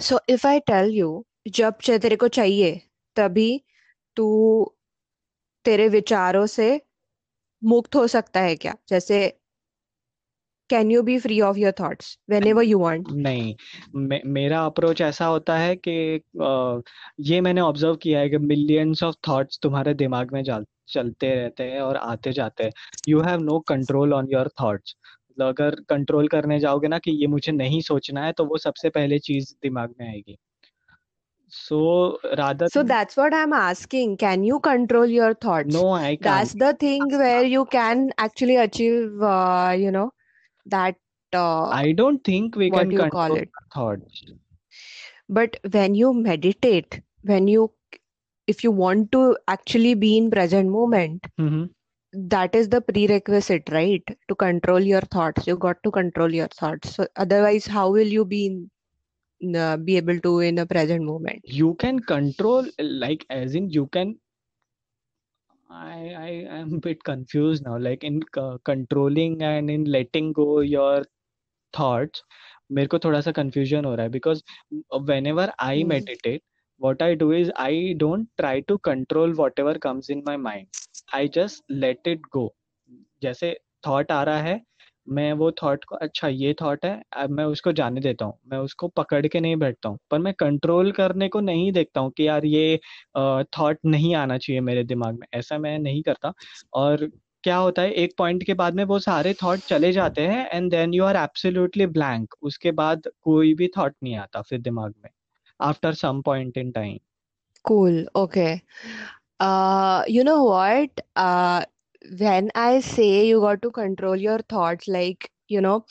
so 0.00 0.20
if 0.28 0.46
I 0.46 0.60
tell 0.60 0.90
you 0.90 1.26
जब 1.48 1.74
तेरे 1.90 2.16
को 2.16 2.28
चाहिए 2.28 2.80
तभी 3.16 3.64
तू 4.16 4.26
तेरे 5.64 5.88
विचारों 5.90 6.46
से 6.48 6.70
मुक्त 7.62 7.96
हो 7.96 8.06
सकता 8.08 8.40
है 8.42 8.56
क्या? 8.56 8.74
जैसे 8.88 9.20
can 10.70 10.90
you 10.90 11.02
be 11.02 11.18
free 11.18 11.40
of 11.42 11.58
your 11.58 11.72
thoughts 11.80 12.18
whenever 12.46 12.64
you 12.64 12.78
want 12.80 13.12
नहीं 13.12 13.54
मे, 13.96 14.20
मेरा 14.26 14.64
अप्रोच 14.66 15.00
ऐसा 15.00 15.26
होता 15.26 15.56
है 15.58 15.74
कि 15.78 15.92
अ, 16.40 16.80
ये 17.22 17.40
मैंने 17.40 17.60
ऑब्ज़र्व 17.60 17.96
किया 17.96 18.20
है 18.20 18.28
कि 18.28 18.38
मिलियंस 18.40 19.02
ऑफ़ 19.02 19.14
थॉट्स 19.28 19.58
तुम्हारे 19.62 19.94
दिमाग 19.94 20.32
में 20.32 20.42
चल, 20.44 20.64
चलते 20.88 21.34
रहते 21.34 21.64
हैं 21.64 21.80
और 21.80 21.96
आते 21.98 22.32
जाते 22.32 22.64
हैं। 22.64 22.72
You 23.08 23.20
have 23.22 23.40
no 23.40 23.58
control 23.68 24.14
on 24.14 24.28
your 24.32 24.48
thoughts 24.62 24.94
अगर 25.38 25.74
कंट्रोल 25.88 26.28
करने 26.28 26.58
जाओगे 26.60 26.88
ना 26.88 26.98
कि 26.98 27.10
ये 27.12 27.26
मुझे 27.28 27.52
नहीं 27.52 27.80
सोचना 27.82 28.24
है 28.24 28.32
तो 28.32 28.44
वो 28.44 28.58
सबसे 28.58 28.90
पहले 28.90 29.18
चीज़ 29.20 29.54
दिमाग 29.62 29.94
में 30.00 30.08
आएगी। 30.08 30.36
so 31.50 32.18
rather 32.38 32.68
so 32.68 32.82
that's 32.82 33.16
what 33.16 33.34
i'm 33.34 33.52
asking. 33.52 34.16
Can 34.16 34.44
you 34.44 34.60
control 34.60 35.06
your 35.06 35.34
thoughts? 35.34 35.74
No 35.74 35.90
i 35.90 36.16
can't. 36.16 36.22
That's 36.22 36.54
the 36.54 36.74
thing 36.74 37.08
where 37.08 37.42
you 37.42 37.64
can 37.66 38.12
actually 38.18 38.56
achieve 38.56 39.20
uh, 39.22 39.74
you 39.76 39.90
know 39.90 40.12
that 40.66 40.96
uh, 41.32 41.64
i 41.68 41.92
don't 41.92 42.22
think 42.24 42.56
we 42.56 42.70
can 42.70 42.96
control 42.96 43.40
thoughts. 43.74 44.24
But 45.28 45.56
when 45.70 45.94
you 45.94 46.12
meditate 46.14 47.02
when 47.22 47.48
you 47.48 47.72
if 48.46 48.64
you 48.64 48.70
want 48.70 49.12
to 49.12 49.36
actually 49.48 49.94
be 49.94 50.16
in 50.16 50.30
present 50.30 50.68
moment 50.70 51.26
mm-hmm. 51.38 51.66
that 52.12 52.54
is 52.54 52.68
the 52.68 52.80
prerequisite 52.80 53.68
right? 53.70 54.02
To 54.28 54.34
control 54.34 54.80
your 54.80 55.02
thoughts. 55.02 55.46
You 55.46 55.56
got 55.56 55.82
to 55.84 55.90
control 55.90 56.32
your 56.32 56.48
thoughts. 56.48 56.94
So 56.94 57.06
otherwise 57.16 57.66
how 57.66 57.90
will 57.90 58.06
you 58.06 58.24
be 58.24 58.46
in 58.46 58.70
uh, 59.56 59.76
be 59.76 59.96
able 59.96 60.18
to 60.20 60.40
in 60.40 60.58
a 60.58 60.66
present 60.66 61.02
moment? 61.04 61.42
you 61.44 61.74
can 61.74 61.98
control 62.00 62.66
like 62.78 63.26
as 63.30 63.54
in 63.54 63.68
you 63.70 63.86
can 63.88 64.18
I 65.70 66.10
I 66.20 66.28
am 66.58 66.74
a 66.74 66.78
bit 66.80 67.02
confused 67.04 67.64
now 67.64 67.76
like 67.78 68.04
in 68.04 68.20
c- 68.34 68.56
controlling 68.64 69.42
and 69.42 69.70
in 69.70 69.84
letting 69.84 70.32
go 70.32 70.60
your 70.60 71.02
thoughts 71.78 72.22
मेरे 72.78 72.88
को 72.94 72.98
थोड़ा 73.04 73.20
सा 73.26 73.32
confusion 73.38 73.84
हो 73.86 73.94
रहा 73.94 74.06
है 74.06 74.12
because 74.16 74.42
whenever 75.10 75.46
I 75.68 75.74
Hmm. 75.74 75.92
meditate 75.92 76.42
what 76.86 77.02
I 77.08 77.14
do 77.24 77.30
is 77.40 77.50
I 77.66 77.72
don't 78.04 78.28
try 78.42 78.54
to 78.72 78.78
control 78.90 79.34
whatever 79.42 79.74
comes 79.86 80.10
in 80.16 80.22
my 80.30 80.36
mind 80.48 80.68
I 81.20 81.26
just 81.38 81.64
let 81.86 82.12
it 82.14 82.30
go 82.38 82.48
जैसे 83.22 83.52
thought 83.86 84.12
आ 84.12 84.22
रहा 84.24 84.40
है 84.42 84.60
मैं 85.10 85.32
वो 85.32 85.50
थॉट 85.52 85.84
को 85.84 85.96
अच्छा 85.96 86.28
ये 86.28 86.54
थॉट 86.62 86.84
है 86.84 87.02
अब 87.16 87.30
मैं 87.30 87.44
उसको 87.44 87.72
जाने 87.72 88.00
देता 88.00 88.24
हूँ। 88.24 88.38
मैं 88.48 88.58
उसको 88.58 88.88
पकड़ 88.88 89.26
के 89.26 89.40
नहीं 89.40 89.56
बैठता 89.56 89.88
हूँ। 89.88 89.98
पर 90.10 90.18
मैं 90.18 90.32
कंट्रोल 90.34 90.92
करने 90.92 91.28
को 91.28 91.40
नहीं 91.40 91.72
देखता 91.72 92.00
हूँ 92.00 92.10
कि 92.10 92.28
यार 92.28 92.44
ये 92.44 92.80
थॉट 93.58 93.78
नहीं 93.86 94.14
आना 94.14 94.38
चाहिए 94.38 94.60
मेरे 94.60 94.84
दिमाग 94.84 95.14
में। 95.14 95.26
ऐसा 95.34 95.58
मैं 95.58 95.78
नहीं 95.78 96.02
करता। 96.02 96.32
और 96.74 97.10
क्या 97.44 97.56
होता 97.56 97.82
है 97.82 97.92
एक 97.92 98.14
पॉइंट 98.18 98.42
के 98.42 98.54
बाद 98.54 98.74
में 98.74 98.84
वो 98.84 98.98
सारे 98.98 99.34
थॉट 99.34 99.58
चले 99.58 99.92
जाते 99.92 100.22
हैं 100.22 100.48
and 100.50 100.70
then 100.70 100.94
you 100.94 101.04
are 101.04 101.16
absolutely 101.16 101.86
blank 101.86 102.34
उसके 102.42 102.72
बाद 102.72 103.02
कोई 103.22 103.54
भी 103.54 103.68
थॉट 103.78 103.94
नहीं 104.02 104.16
आता 104.16 104.42
फिर 104.42 104.60
दिमाग 104.60 104.94
में 105.04 105.10
after 105.60 105.94
some 105.94 106.22
point 106.22 106.58
in 106.58 106.70
time. 106.70 106.98
Uh, 109.40 110.04
you 110.06 110.22
know 110.22 110.44
what? 110.44 110.90
Uh, 111.16 111.64
when 112.19 112.51
I 112.55 112.79
say 112.81 113.27
you 113.27 113.39
got 113.41 113.61
to 113.63 113.71
control 113.71 114.15
your 114.15 114.39
thoughts, 114.39 114.87
like, 114.87 115.29
you 115.47 115.61
know, 115.61 115.85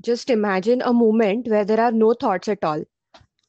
just 0.00 0.30
imagine 0.30 0.82
a 0.82 0.92
moment 0.92 1.48
where 1.48 1.64
there 1.64 1.80
are 1.80 1.92
no 1.92 2.14
thoughts 2.14 2.48
at 2.48 2.64
all. 2.64 2.84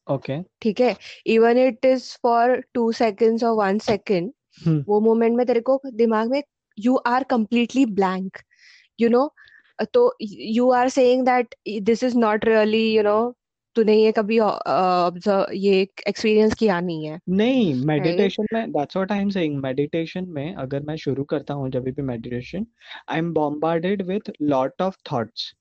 Okay 0.07 0.41
ठीक 0.61 0.79
है 0.81 0.95
even 1.33 1.57
it 1.57 1.85
is 1.85 2.05
for 2.23 2.55
two 2.73 2.91
seconds 2.91 3.43
और 3.43 3.55
one 3.57 3.77
second 3.79 4.31
हम्म 4.65 4.83
वो 4.87 4.99
moment 4.99 5.35
में 5.37 5.45
तेरे 5.45 5.59
को 5.69 5.79
दिमाग 5.95 6.31
में 6.31 6.41
you 6.77 6.95
are 7.07 7.23
completely 7.29 7.85
blank 7.99 8.37
you 8.99 9.09
know 9.09 9.29
तो 9.93 10.01
you 10.21 10.69
are 10.79 10.89
saying 10.89 11.25
that 11.25 11.55
this 11.89 12.03
is 12.03 12.15
not 12.17 12.45
really 12.45 12.83
you 12.95 13.03
know 13.03 13.17
तूने 13.76 13.94
ये 13.94 14.12
कभी 14.12 14.38
ऑब्ज़र्व 14.40 15.52
ये 15.54 15.80
एक्सपीरियंस 16.08 16.54
किया 16.54 16.80
नहीं 16.80 17.06
है? 17.06 17.18
नहीं 17.30 17.74
मेडिटेशन 17.86 18.46
में 18.54 18.72
that's 18.72 18.96
what 18.96 19.12
I 19.12 19.20
am 19.20 19.30
saying 19.30 19.56
meditation 19.62 20.28
में 20.30 20.54
अगर 20.54 20.82
मैं 20.82 20.96
शुरू 20.96 21.24
करता 21.24 21.54
हूँ 21.54 21.70
जब 21.70 21.84
भी 21.90 22.02
meditation 22.04 22.66
I 23.08 23.18
am 23.18 23.32
bombarded 23.34 24.02
with 24.08 24.30
lot 24.42 24.82
of 24.82 24.96
thoughts 25.12 25.52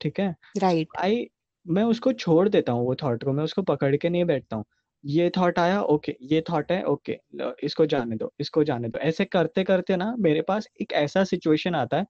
ठीक 0.00 0.20
है? 0.20 0.34
Right 0.58 0.86
right. 0.86 1.04
आई 1.04 1.26
मैं 1.66 1.82
उसको 1.84 2.12
छोड़ 2.14 2.48
देता 2.48 2.72
हूँ 2.72 2.84
वो 2.86 2.94
थॉट 3.02 3.24
को 3.24 3.32
मैं 3.32 3.44
उसको 3.44 3.62
पकड़ 3.64 3.94
के 3.96 4.08
नहीं 4.08 4.24
बैठता 4.24 4.56
हूँ। 4.56 4.64
ये 5.04 5.28
थॉट 5.36 5.58
आया 5.58 5.80
ओके 5.84 6.14
ये 6.22 6.40
थॉट 6.50 6.70
है 6.72 6.82
ओके 6.84 7.16
इसको 7.64 7.86
जाने 7.86 8.16
दो 8.16 8.32
इसको 8.40 8.64
जाने 8.64 8.88
दो। 8.88 8.98
ऐसे 8.98 9.24
करते 9.24 9.64
करते 9.64 9.96
ना 9.96 10.14
मेरे 10.18 10.40
पास 10.42 10.66
एक 10.82 10.92
ऐसा 10.92 11.24
सिचुएशन 11.24 11.74
आता 11.74 11.96
है 11.96 12.06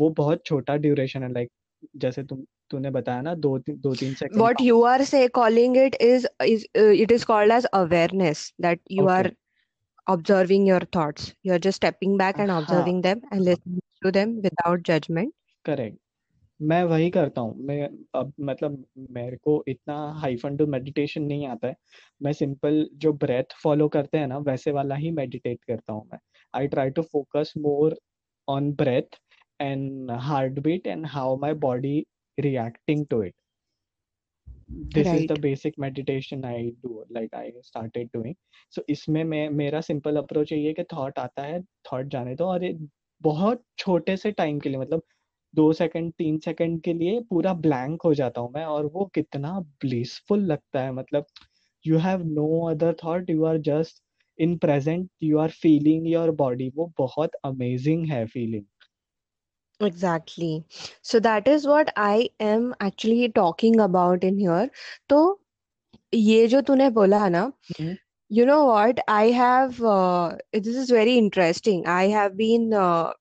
वो 0.00 0.08
बहुत 0.18 0.44
छोटा 0.46 0.76
ड्यूरेशन 0.76 1.22
है 1.22 1.32
लाइक 1.32 1.50
जैसे 1.96 2.22
तुम 2.22 2.44
तूने 2.70 2.90
बताया 2.90 3.20
ना 3.22 3.34
दो 3.34 3.58
ती, 3.58 3.72
दो 3.72 3.94
तीन 3.94 4.14
second 4.14 4.40
what 4.40 4.60
you 4.60 4.82
are 4.82 5.04
say 5.04 5.26
calling 5.28 5.76
it 5.76 5.94
is 6.00 6.26
is 6.44 6.64
it 6.76 7.12
is 7.12 7.24
called 7.26 7.52
as 7.52 7.64
awareness 7.64 8.52
that 8.60 8.80
you 8.90 9.06
are 9.08 9.32
observing 10.10 10.68
your 10.68 10.86
thoughts 10.96 11.32
you 11.46 11.52
are 11.52 11.60
just 11.60 11.76
stepping 11.76 12.18
back 12.18 12.40
and 12.40 12.50
observing 12.50 13.02
them 13.02 13.20
and 13.32 13.40
listening 13.42 13.80
to 14.02 14.10
them 14.10 14.36
without 14.40 14.86
judgement 14.86 15.32
correct 15.64 15.98
मैं 16.60 16.82
वही 16.84 17.10
करता 17.10 17.40
हूँ। 17.40 17.54
मैं 17.66 17.88
अब 18.14 18.32
मतलब 18.40 18.84
मेरे 19.10 19.36
को 19.36 19.62
इतना 19.68 19.94
हाइफन 20.12 20.56
टू 20.56 20.66
मेडिटेशन 20.66 21.22
नहीं 21.22 21.46
आता 21.46 21.68
है। 21.68 21.76
मैं 22.20 22.32
सिंपल 22.32 22.88
जो 22.94 23.12
ब्रेथ 23.12 23.54
फॉलो 23.62 23.88
करते 23.88 24.18
हैं 24.18 24.26
ना 24.26 24.38
वैसे 24.38 24.72
वाला 24.72 24.94
ही 24.94 25.10
मेडिटेट 25.10 25.58
करता 25.64 25.92
हूँ 25.92 26.02
मैं। 26.12 26.18
I 26.54 26.66
try 26.66 26.90
to 26.90 27.02
focus 27.02 27.52
more 27.58 27.98
on 28.48 28.72
breath 28.72 29.18
heart 30.20 30.58
beat 30.58 30.86
and 30.86 31.06
how 31.06 31.36
my 31.36 31.52
body 31.52 32.06
reacting 32.38 33.06
to 33.06 33.22
it 33.22 33.34
this 34.70 35.06
is 35.06 35.26
the 35.26 35.28
right. 35.28 35.42
basic 35.42 35.78
meditation 35.78 36.44
I 36.44 36.72
do 36.82 37.04
like 37.10 37.34
I 37.34 37.52
started 37.62 38.10
doing. 38.16 38.34
So 38.70 38.82
इसमें 38.88 39.24
मैं 39.24 39.48
मेरा 39.50 39.80
सिंपल 39.80 40.16
अप्रोच 40.16 40.52
यही 40.52 40.66
है 40.66 40.72
कि 40.72 40.84
thought 40.84 41.18
आता 41.18 41.42
है 41.42 41.62
thought 41.62 42.06
जाने 42.06 42.34
दो 42.34 42.44
और 42.44 42.88
बहुत 43.22 43.62
छोटे 43.78 44.16
से 44.16 44.30
टाइम 44.32 44.58
के 44.60 44.68
लिए 44.68 44.78
मतलब 44.78 45.02
दो 45.54 45.72
सेकंड 45.72 46.12
तीन 46.12 46.38
सेकंड 46.38 46.80
के 46.82 46.92
लिए 46.92 47.20
पूरा 47.20 47.54
ब्लैंक 47.54 48.02
हो 48.02 48.14
जाता 48.14 48.40
हूँ 48.40 48.52
मैं 48.54 48.64
और 48.64 48.86
वो 48.86 49.06
कितना 49.14 49.60
ब्लिसफुल 49.60 50.40
लगता 50.40 50.80
है। 50.80 50.92
मतलब 50.92 51.24
you 51.86 51.98
have 51.98 52.22
no 52.26 52.68
other 52.70 52.96
thought 53.04 53.30
you 53.30 53.44
are 53.44 53.58
just 53.58 54.02
in 54.38 54.56
present 54.58 55.10
you 55.22 55.38
are 55.38 55.50
feeling 55.50 56.08
your 56.08 56.30
body 56.30 56.68
वो 56.76 56.92
बहुत 56.98 57.30
अमेजिंग 57.44 58.06
है 58.06 58.26
feeling 58.26 58.64
exactly 59.80 60.64
so 61.02 61.20
that 61.20 61.46
is 61.46 61.66
what 61.66 61.92
I 61.96 62.30
am 62.40 62.74
actually 62.80 63.28
talking 63.30 63.80
about 63.80 64.24
in 64.24 64.38
here 64.38 64.68
तो 65.08 65.40
ये 66.14 66.46
जो 66.48 66.60
तूने 66.62 66.88
बोला 66.90 67.28
ना 67.28 67.52
you 68.30 68.44
know 68.46 68.64
what 68.66 69.00
I 69.08 69.30
have 69.30 69.80
uh, 69.82 70.36
this 70.52 70.76
is 70.76 70.90
very 70.90 71.16
interesting 71.18 71.86
I 71.86 72.08
have 72.08 72.36
been 72.36 72.72
uh, 72.74 73.12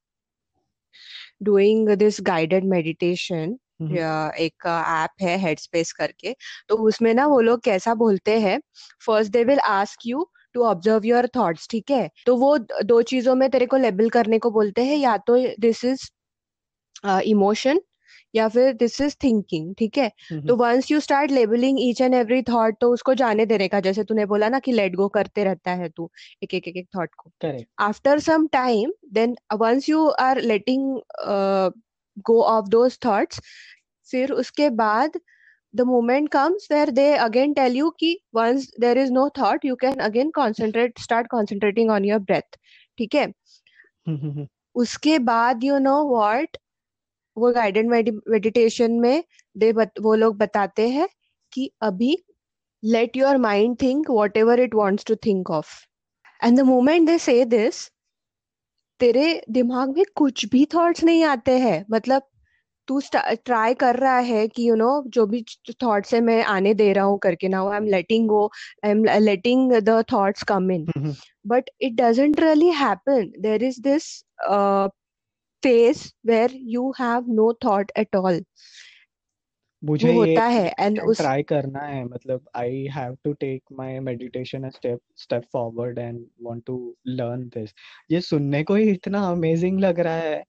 doing 1.43 1.85
this 1.85 2.19
guided 2.19 2.63
meditation 2.65 3.57
या 3.93 4.11
एक 4.39 4.65
app 4.67 5.21
है 5.21 5.37
headspace 5.39 5.91
करके 5.93 6.33
तो 6.69 6.75
उसमें 6.87 7.13
ना 7.13 7.25
वो 7.27 7.39
लोग 7.41 7.61
कैसा 7.63 7.93
बोलते 7.95 8.39
हैं 8.39 8.59
first 9.05 9.31
they 9.31 9.43
will 9.43 9.59
ask 9.59 10.05
you 10.05 10.25
to 10.53 10.63
observe 10.65 11.05
your 11.05 11.27
thoughts 11.35 11.67
ठीक 11.71 11.91
है 11.91 12.09
तो 12.25 12.35
वो 12.35 12.57
दो 12.83 13.01
चीज़ों 13.11 13.35
में 13.35 13.49
तेरे 13.49 13.65
को 13.65 13.77
लेबल 13.77 14.09
करने 14.09 14.39
को 14.39 14.51
बोलते 14.51 14.83
हैं 14.85 14.95
या 14.97 15.15
तो 15.27 15.37
दिस 15.59 15.83
इज़ 15.85 16.09
Uh, 17.05 17.21
इमोशन 17.21 17.79
या 18.33 18.47
फिर 18.49 18.73
दिस 18.73 18.99
इज़ 19.01 19.15
थिंकिंग 19.23 19.73
ठीक 19.77 19.97
है? 19.97 20.07
हम्म, 20.31 20.47
तो 20.47 20.55
once 20.55 20.89
you 20.91 20.99
start 20.99 21.31
labelling 21.31 21.79
each 21.81 22.01
and 22.01 22.13
every 22.13 22.41
thought 22.43 22.75
तो 22.81 22.89
उसको 22.93 23.13
जाने 23.13 23.45
देने 23.45 23.67
का 23.67 23.79
जैसे 23.79 24.03
तूने 24.03 24.25
बोला 24.25 24.49
ना 24.49 24.59
कि 24.59 24.71
लेट 24.71 24.95
गो 24.95 25.07
करते 25.07 25.43
रहता 25.43 25.71
है 25.71 25.89
तू 25.89 26.09
एक 26.43 26.53
एक 26.53 26.67
एक 26.67 26.87
थॉट 26.95 27.09
को। 27.15 27.31
After 27.83 28.19
some 28.19 28.47
time 28.47 28.91
then 29.13 29.35
once 29.55 29.89
you 29.89 30.07
are 30.25 30.41
letting 30.41 30.99
go 32.25 32.41
of 32.43 32.65
those 32.69 32.99
thoughts 33.05 33.41
फिर 34.09 34.31
उसके 34.33 34.69
बाद 34.81 35.19
the 35.73 35.81
moment 35.85 36.29
comes 36.31 36.67
where 36.71 36.89
they 36.91 37.09
again 37.29 37.53
tell 37.53 37.75
you 37.77 37.89
की 37.99 38.13
once 38.35 38.69
there 38.79 38.97
is 38.97 39.11
no 39.13 39.29
thought 39.39 39.65
you 39.65 39.75
can 39.75 39.99
again 40.01 40.31
concentrate 40.35 40.99
start 40.99 41.27
concentrating 41.31 41.91
on 41.91 42.05
your 42.05 42.19
breath 42.21 42.57
ठीक 42.97 43.15
है? 43.15 43.25
हम्म, 43.25 44.17
हम्म, 44.19 44.47
उसके 44.75 45.19
बाद 45.25 45.63
you 45.63 45.77
know 45.79 46.01
what 46.07 46.57
वो 47.37 47.51
guided 47.53 47.89
meditation 48.29 48.91
में 48.91 49.23
दे 49.55 49.71
बत, 49.73 49.91
वो 50.01 50.15
लोग 50.15 50.37
बताते 50.37 50.87
हैं 50.89 51.07
कि 51.53 51.69
अभी 51.81 52.15
let 52.83 53.15
your 53.15 53.37
mind 53.39 53.77
think 53.79 54.09
whatever 54.09 54.55
it 54.63 54.73
wants 54.73 55.03
to 55.03 55.15
think 55.15 55.49
of. 55.49 55.69
And 56.41 56.57
the 56.57 56.63
moment 56.63 57.09
they 57.09 57.17
say 57.17 57.43
this 57.45 57.89
तेरे 58.99 59.41
दिमाग 59.51 59.97
में 59.97 60.05
कुछ 60.15 60.45
भी 60.51 60.65
थॉट्स 60.73 61.03
नहीं 61.03 61.23
आते 61.23 61.57
हैं। 61.59 61.85
मतलब 61.91 62.21
तू 62.87 62.99
ट्राई 63.45 63.73
कर 63.73 63.95
रहा 63.95 64.17
है 64.17 64.47
कि 64.47 64.67
यू 64.67 64.73
you 64.73 64.79
नो 64.79 64.89
know, 64.91 65.11
जो 65.13 65.25
भी 65.25 65.43
थॉट्स 65.83 66.13
है 66.13 66.21
मैं 66.21 66.43
आने 66.43 66.73
दे 66.73 66.91
रहा 66.93 67.05
हूँ 67.05 67.17
करके 67.23 67.47
now 67.47 67.69
I 67.69 67.77
am 67.77 67.87
letting 67.87 68.27
go 68.27 68.45
I 68.85 68.91
am 68.91 69.03
letting 69.19 69.73
the 69.73 70.03
thoughts 70.13 70.43
come 70.51 70.71
in 70.71 70.85
but 71.47 71.69
it 71.81 71.93
doesn't 72.01 72.39
really 72.39 72.69
happen 72.81 73.31
there 73.41 73.63
is 73.63 73.81
this 73.81 74.13
phase 75.67 76.07
where 76.27 76.59
you 76.75 76.89
have 76.99 77.31
no 77.33 77.51
thought 77.65 77.91
at 77.97 78.15
all 78.15 78.43
मुझे 79.83 80.07
वो 80.07 80.19
होता 80.19 80.43
है 80.45 80.73
एंड 80.79 80.99
उस 81.01 81.17
ट्राई 81.17 81.43
करना 81.43 81.79
है 81.79 82.03
मतलब 82.05 82.45
I 82.55 82.85
have 82.91 83.17
to 83.23 83.33
take 83.33 83.61
my 83.71 83.99
meditation 83.99 84.63
a 84.63 84.69
step 84.69 84.99
step 85.17 85.43
forward 85.53 85.99
and 85.99 86.25
want 86.41 86.63
to 86.65 86.77
learn 87.07 87.43
this 87.55 87.73
ये 88.11 88.21
सुनने 88.21 88.63
को 88.63 88.75
ही 88.75 88.89
इतना 88.91 89.21
अमेजिंग 89.31 89.79
लग 89.79 89.99
रहा 89.99 90.15
है। 90.15 90.43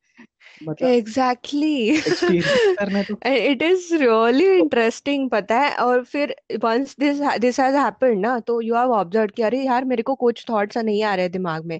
मतलब 0.60 0.88
exactly 0.88 1.74
it 1.90 3.62
is 3.62 3.94
really 3.94 4.46
interesting 4.58 5.28
पता 5.30 5.58
है 5.58 5.74
और 5.76 6.04
फिर 6.04 6.34
once 6.64 6.96
this 7.00 7.20
this 7.40 7.60
has 7.60 7.76
happened 7.76 8.20
ना 8.20 8.38
तो 8.40 8.60
यू 8.62 8.74
हैव 8.74 8.92
ऑब्ज़र्व 8.92 9.30
कि 9.36 9.42
अरे 9.42 9.62
यार 9.64 9.84
मेरे 9.84 10.02
को 10.02 10.14
कुछ 10.14 10.44
थॉट्स 10.50 10.78
नहीं 10.78 11.02
आ 11.02 11.14
रहे 11.14 11.28
दिमाग 11.28 11.66
में। 11.66 11.78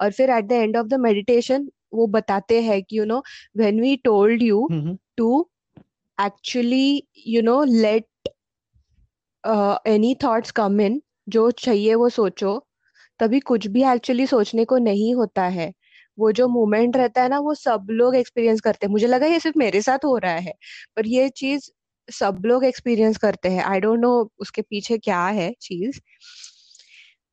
और 0.00 0.12
फिर 0.12 0.30
at 0.30 0.44
the 0.44 0.52
end 0.52 0.76
of 0.76 0.86
the 0.86 0.94
meditation 1.00 1.68
वो 1.94 2.06
बताते 2.08 2.60
हैं 2.62 2.82
कि 2.82 2.98
you 2.98 3.04
know 3.04 3.22
when 3.56 3.80
we 3.80 3.96
told 4.04 4.42
you 4.42 4.68
to 5.18 5.30
actually 6.18 7.02
you 7.28 7.42
know 7.42 7.62
let 7.64 8.06
any 9.44 10.14
any 10.14 10.50
come 10.52 10.80
in 10.80 11.00
जो 11.28 11.50
चाहिए 11.52 11.94
वो 11.94 12.08
सोचो 12.10 12.58
तभी 13.20 13.40
कुछ 13.42 13.66
भी 13.68 13.82
एक्चुअली 13.84 14.26
सोचने 14.26 14.64
को 14.64 14.78
नहीं 14.78 15.14
होता 15.14 15.42
है। 15.48 15.72
वो 16.18 16.30
जो 16.32 16.48
मोमेंट 16.48 16.96
रहता 16.96 17.22
है 17.22 17.28
ना 17.28 17.38
वो 17.40 17.54
सब 17.54 17.86
लोग 17.90 18.16
एक्सपीरियंस 18.16 18.60
करते 18.60 18.86
हैं। 18.86 18.92
मुझे 18.92 19.06
लगा 19.06 19.26
ये 19.26 19.40
सिर्फ़ 19.40 19.58
मेरे 19.58 19.80
साथ 19.82 20.04
हो 20.04 20.16
रहा 20.18 20.34
है 20.38 20.54
पर 20.96 21.06
ये 21.08 21.28
चीज़ 21.36 21.70
सब 22.08 22.42
लोग 22.46 22.64
एक्सपीरियंस 22.64 23.16
करते 23.18 23.48
हैं। 23.48 23.62
आई 23.64 23.80
डोंट 23.80 24.00
नो 24.00 24.12
उसके 24.40 24.62
पीछे 24.62 24.98
क्या 24.98 25.24
है 25.28 25.52
चीज़। 25.62 26.00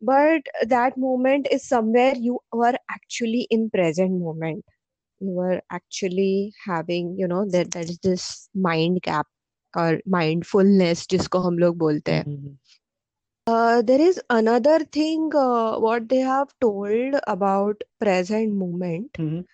but 0.05 0.49
that 0.67 0.99
moment 0.99 1.47
is 1.53 1.69
somewhere 1.69 2.17
you 2.19 2.41
are 2.65 2.75
actually 2.75 3.47
in 3.51 3.69
present 3.69 4.21
moment 4.21 4.63
you 5.21 5.31
were 5.31 5.61
actually 5.71 6.53
having 6.63 7.17
you 7.19 7.27
know 7.27 7.45
that 7.53 7.71
that 7.71 7.91
is 7.91 7.99
this 8.07 8.25
mind 8.55 9.01
gap 9.03 9.27
or 9.75 10.01
mindfulness 10.15 11.07
जिसको 11.11 11.39
हम 11.39 11.59
लोग 11.59 11.77
बोलते 11.79 12.13
हैं 12.13 12.25
हम्म 12.25 12.57
uh, 13.47 13.83
there 13.83 14.01
is 14.01 14.21
another 14.31 14.79
thing 14.99 15.31
uh, 15.35 15.79
what 15.79 16.09
they 16.09 16.21
have 16.29 16.53
told 16.65 17.19
about 17.35 17.85
present 18.05 18.55
moment 18.65 19.21
हम्म 19.21 19.45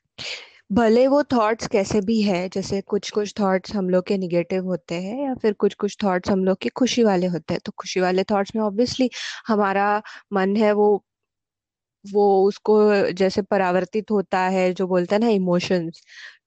भले 0.69 1.05
वो 1.07 1.21
thoughts 1.23 1.67
कैसे 1.67 1.99
भी 2.01 2.19
है 2.21 2.47
जैसे 2.49 2.79
कुछ 2.83 3.09
कुछ 3.11 3.33
थॉट्स 3.39 3.73
हम 3.75 3.89
लोग 3.89 4.05
के 4.07 4.17
निगेटिव 4.17 4.65
होते 4.65 4.95
हैं 4.97 5.17
या 5.19 5.33
फिर 5.35 5.53
कुछ 5.55 5.73
कुछ 5.75 5.95
थॉट्स 6.03 6.29
हम 6.29 6.43
लोग 6.45 6.57
के 6.61 6.69
खुशी 6.71 7.03
वाले 7.03 7.27
होते 7.27 7.53
हैं। 7.53 7.61
तो 7.65 7.71
खुशी 7.77 7.99
वाले 7.99 8.23
थॉट्स 8.31 8.55
में 8.55 8.61
ऑब्वियसली 8.63 9.09
हमारा 9.47 10.01
मन 10.33 10.55
है 10.57 10.71
वो 10.73 10.89
वो 12.05 12.23
उसको 12.43 12.75
जैसे 13.13 13.41
परावर्तित 13.43 14.11
होता 14.11 14.39
है 14.49 14.71
जो 14.73 14.87
बोलते 14.87 15.15
हैं 15.15 15.19
ना 15.21 15.27
इमोशंस 15.29 16.01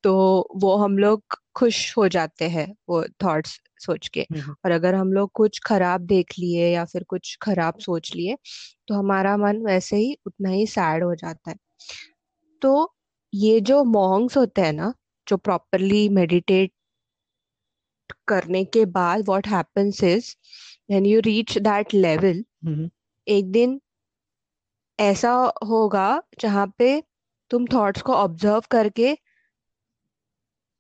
तो 0.05 0.13
वो 0.57 0.77
हम 0.77 0.97
लोग 0.99 1.23
खुश 1.57 1.97
हो 1.97 2.07
जाते 2.09 2.49
हैं 2.51 2.67
वो 2.89 3.03
थॉट्स 3.25 3.59
सोच 3.81 4.09
के। 4.09 4.23
और 4.65 4.71
अगर 4.71 4.95
हम 4.95 5.13
लोग 5.13 5.31
कुछ 5.35 5.61
खराब 5.67 6.01
देख 6.07 6.33
लिए 6.39 6.69
या 6.69 6.85
फिर 6.85 7.05
कुछ 7.09 7.37
खराब 7.43 7.79
सोच 7.81 8.13
लिए 8.17 8.37
तो 8.89 8.95
हमारा 8.95 9.37
मन 9.39 9.63
वैसे 9.67 9.97
ही 9.97 10.17
उतना 10.27 10.51
ही 10.51 10.67
सैड 10.69 11.05
हो 11.05 11.15
जाता 11.17 11.51
है। 11.51 11.57
तो 12.63 12.93
ये 13.33 13.61
जो 13.61 13.83
मॉन्ग्स 13.87 14.37
होते 14.37 14.63
हैं 14.63 14.73
ना 14.73 14.93
जो 15.27 15.37
प्रॉपरली 15.39 16.09
मेडिटेट 16.11 16.73
करने 18.29 18.63
के 18.67 18.85
बाद 18.89 19.25
what 19.29 19.47
happens 19.49 20.03
is 20.05 20.35
when 20.91 21.07
you 21.07 21.21
reach 21.23 21.57
that 21.61 21.95
level 21.97 22.45
एक 23.27 23.51
दिन 23.53 23.81
ऐसा 24.99 25.31
होगा 25.69 26.05
जहाँ 26.41 26.67
पे 26.79 26.91
तुम 27.51 27.67
थॉट्स 27.73 28.03
को 28.03 28.13
ऑब्ज़र्व 28.15 28.63
करके 28.71 29.15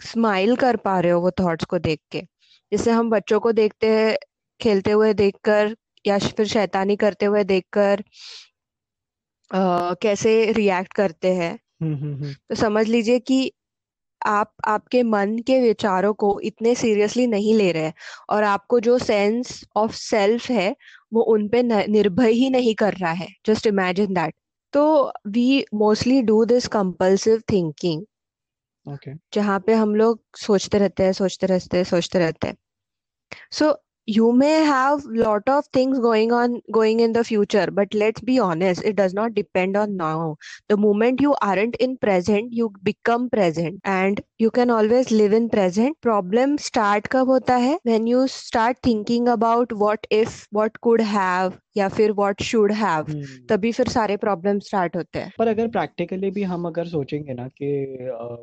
स्माइल 0.01 0.55
कर 0.57 0.77
पा 0.79 0.99
रहे 1.01 1.13
हो 1.13 1.21
वो 1.21 1.31
थॉट्स 1.41 1.65
को 1.65 1.79
देख 1.79 2.01
के। 2.13 2.21
जैसे 2.73 2.91
हम 2.91 3.11
बच्चों 3.11 3.41
को 3.41 3.53
देखते 3.53 3.89
हैं 3.91 4.17
खेलते 4.61 4.91
हुए 4.93 5.13
देखकर 5.15 5.75
या 6.05 6.19
फिर 6.31 6.47
शैतानी 6.49 6.97
करते 6.97 7.27
हुए 7.27 7.45
देखकर 7.45 8.03
कैसे 10.01 10.31
रिएक्ट 10.53 10.93
करते 10.93 11.33
हैं। 11.35 11.59
हम्म 11.83 11.95
हम्म 11.95 12.33
तो 12.33 12.55
समझ 12.55 12.87
लीजिए 12.87 13.19
कि 13.19 13.53
आप 14.27 14.53
आपके 14.65 15.03
मन 15.03 15.39
के 15.39 15.61
विचारों 15.61 16.15
को 16.15 16.41
इतने 16.41 16.75
सीरियसली 16.75 17.27
नहीं 17.27 17.55
ले 17.55 17.73
रहे 17.73 17.83
हैं 17.83 17.95
और 18.31 18.45
आपको 18.45 18.81
जो 18.81 18.99
सेंस 18.99 19.65
ऑफ़ 19.77 19.93
सेल्फ 19.93 20.51
है 20.51 20.77
वो 21.13 21.23
उन 21.23 21.49
पे 21.49 21.63
न- 21.63 21.91
निर्भर 21.91 22.27
ही 22.27 22.51
नहीं 22.51 22.75
कर 22.75 22.95
रहा 22.95 23.13
है। 23.13 23.29
Just 23.47 23.67
imagine 23.67 24.15
that. 24.15 24.35
तो 24.73 25.13
we 25.27 25.65
mostly 25.75 26.23
do 26.23 26.45
this 26.45 26.67
compulsive 26.69 27.43
thinking. 27.53 28.03
Okay 28.89 29.11
जहाँ 29.33 29.61
पे 29.61 29.75
हम 29.75 29.95
लोग 29.95 30.23
सोचते 30.37 30.79
रहते 30.79 31.03
हैं 31.03 31.13
सोचते 31.13 31.47
रहते 31.47 31.77
हैं 31.77 31.85
सोचते 31.85 32.19
रहते 32.19 32.49
हैं। 32.49 32.57
सो 33.53 33.83
you 34.17 34.33
may 34.33 34.65
have 34.65 35.05
lot 35.05 35.49
of 35.49 35.67
things 35.73 35.99
going 36.01 36.33
on 36.33 36.61
going 36.73 37.01
in 37.01 37.13
the 37.13 37.23
future 37.25 37.67
but 37.79 37.95
let's 37.95 38.21
be 38.21 38.39
honest 38.39 38.83
it 38.85 38.97
does 38.97 39.15
not 39.15 39.35
depend 39.35 39.77
on 39.77 39.97
now. 39.97 40.37
The 40.69 40.77
moment 40.77 41.21
you 41.21 41.35
aren't 41.41 41.77
in 41.77 41.97
present 41.99 42.53
you 42.53 42.73
become 42.83 43.29
present. 43.31 43.81
And 43.85 44.21
you 44.39 44.51
can 44.51 44.71
always 44.71 45.11
live 45.11 45.33
in 45.33 45.49
present. 45.49 46.01
Problem 46.01 46.59
start 46.59 47.09
kab 47.11 47.27
hota 47.29 47.59
hai 47.67 47.79
when 47.83 48.07
you 48.07 48.27
start 48.29 48.79
thinking 48.83 49.29
about 49.29 49.73
what 49.73 50.07
if 50.11 50.47
what 50.51 50.81
could 50.81 51.01
have 51.01 51.59
या 51.77 51.89
फिर 51.89 52.13
what 52.13 52.43
should 52.43 52.73
have 52.73 53.11
हम्म। 53.11 53.47
तभी 53.49 53.73
फिर 53.73 53.89
सारे 53.89 54.17
problem 54.17 54.59
start 54.59 54.97
होते 54.97 55.19
हैं। 55.19 55.33
पर 55.39 55.49
अगर 55.49 55.69
practically 55.69 56.31
भी 56.31 56.43
हम 56.43 56.67
अगर 56.67 56.87
सोचेंगे 56.87 57.35
ना 57.35 57.47
कि 57.49 57.71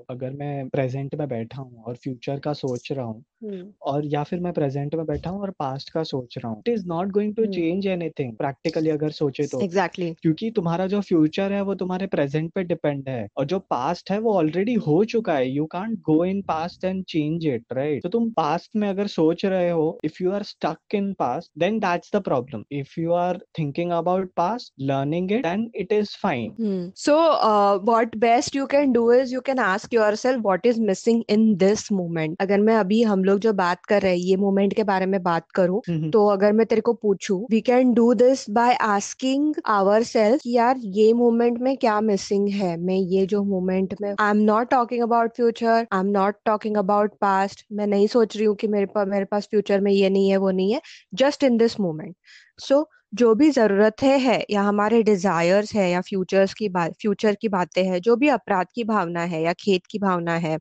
अगर 0.09 0.31
मैं 0.31 0.67
प्रेजेंट 0.69 1.15
में 1.15 1.27
बैठा 1.27 1.61
हूँ 1.61 1.83
और 1.83 1.95
फ्यूचर 1.95 2.39
का 2.39 2.53
सोच 2.53 2.91
रहा 2.91 3.05
हूँ 3.05 3.23
हम्म। 3.43 3.71
और 3.81 4.05
या 4.05 4.23
फिर 4.23 4.39
मैं 4.39 4.53
प्रेजेंट 4.53 4.95
में 4.95 5.05
बैठा 5.05 5.29
हूँ 5.29 5.41
और 5.41 5.51
पास्ट 5.59 5.89
का 5.89 6.03
सोच 6.03 6.37
रहा 6.37 6.51
हूँ 6.51 6.59
it 6.59 6.69
is 6.69 6.85
not 6.87 7.11
going 7.11 7.35
to 7.35 7.45
change 7.45 7.87
anything 7.87 8.33
practically 8.35 8.89
अगर 8.89 9.11
सोचे 9.11 9.45
तो। 9.47 9.61
एग्जैक्टली 9.61 10.11
क्योंकि 10.13 10.51
तुम्हारा 10.51 10.87
जो 10.87 11.01
फ्यूचर 11.01 11.53
है 11.53 11.61
वो 11.61 11.75
तुम्हारे 11.75 12.07
प्रेजेंट 12.07 12.51
पे 12.53 12.63
डिपेंड 12.63 13.09
है 13.09 13.27
और 13.37 13.45
जो 13.45 13.59
पास्ट 13.69 14.11
है 14.11 14.19
वो 14.19 14.33
ऑलरेडी 14.33 14.73
हो 14.87 15.03
चुका 15.05 15.33
है। 15.33 15.49
You 15.49 15.65
can't 15.65 15.99
go 16.01 16.23
in 16.25 16.41
past 16.47 16.85
and 16.85 17.03
change 17.05 17.45
it 17.47 17.73
right 17.73 18.03
तो 18.03 18.09
तुम 18.09 18.29
पास्ट 18.31 18.75
में 18.75 18.87
अगर 18.89 19.07
सोच 19.09 19.45
रहे 19.45 19.69
हो 19.69 19.87
if 20.03 20.23
you 20.23 20.31
are 20.31 20.43
stuck 20.45 20.95
in 20.95 21.13
past 21.19 21.51
then 21.59 21.79
that's 21.79 22.15
the 22.15 22.21
problem 22.23 22.63
if 22.71 22.99
you 22.99 23.11
are 23.17 23.37
thinking 23.59 23.91
about 23.91 24.31
past 24.37 24.73
learning 24.81 25.31
it 25.31 25.45
then 25.45 25.69
it 25.75 25.93
is 25.93 26.15
fine 26.23 26.53
Hmm. 26.57 26.83
So, 27.01 27.15
uh, 27.47 27.79
what 27.87 28.13
best 28.21 28.55
you 28.57 28.65
can 28.69 28.91
do 28.93 29.01
is 29.15 29.31
you 29.33 29.41
can 29.47 29.59
ask 29.65 29.93
yourself 29.95 30.45
what 30.47 30.65
is 30.71 30.79
missing 30.89 31.19
in 31.35 31.43
this 31.63 31.83
moment. 31.97 32.35
अगर 32.41 32.59
मैं 32.61 32.75
अभी 32.75 33.01
हम 33.03 33.23
लोग 33.23 33.39
जो 33.39 33.53
बात 33.53 33.85
कर 33.85 34.01
रहे 34.01 34.11
हैं 34.11 34.19
ये 34.19 34.35
मोमेंट 34.35 34.73
के 34.73 34.83
बारे 34.83 35.05
में 35.05 35.21
बात 35.23 35.45
करूँ 35.55 35.81
तो 36.11 36.25
अगर 36.29 36.53
मैं 36.53 36.65
तेरे 36.65 36.81
को 36.81 36.93
पूछूँ 36.93 37.39
we 37.51 37.61
can 37.61 37.93
do 37.93 38.13
this 38.13 38.49
by 38.49 38.73
asking 38.87 39.53
our 39.75 40.03
self 40.03 40.41
यार 40.47 40.77
ये 40.97 41.11
मोमेंट 41.13 41.59
में 41.59 41.75
क्या 41.77 41.99
मिसिंग 42.01 42.47
है? 42.49 42.75
मैं 42.77 42.95
ये 42.95 43.25
जो 43.25 43.43
मोमेंट 43.43 43.95
में 44.01 44.09
I 44.19 44.29
am 44.29 44.37
not 44.51 44.69
talking 44.71 45.03
about 45.03 45.35
future 45.35 45.87
I 45.93 45.99
am 45.99 46.07
not 46.11 46.35
talking 46.45 46.77
about 46.77 47.13
past 47.21 47.65
मैं 47.71 47.87
नहीं 47.87 48.07
सोच 48.07 48.37
रही 48.37 48.45
हूँ 48.45 48.55
कि 48.55 48.67
मेरे 48.67 48.85
पास 48.95 49.07
मेरे 49.07 49.25
पास 49.25 49.47
फ्यूचर 49.49 49.79
में 49.81 49.91
ये 49.91 50.09
नहीं 50.09 50.29
है 50.29 50.37
वो 50.37 50.51
नहीं 50.51 50.73
है. 50.73 50.81
Just 51.13 51.43
in 51.43 51.57
this 51.57 51.79
moment 51.79 52.15
so 52.59 52.87
जो 53.13 53.33
भी 53.35 53.49
ज़रूरत 53.51 54.01
है 54.03 54.17
है 54.19 54.35
या 54.51 54.61
हमारे 54.63 55.01
डिजायर्स 55.03 55.73
है 55.75 55.89
या 55.91 56.01
फ्यूचर्स 56.01 56.53
की 56.53 56.67
बात 56.69 56.93
फ्यूचर 57.01 57.35
की 57.35 57.47
बातें 57.49 57.83
हैं 57.83 57.99
जो 58.01 58.15
भी 58.15 58.27
अपराध 58.29 58.67
की 58.75 58.83
भावना 58.85 59.21
है 59.25 59.41
या 59.43 59.53
खेत 59.55 59.85
की 59.91 59.99
भावना 59.99 60.35
है 60.39 60.53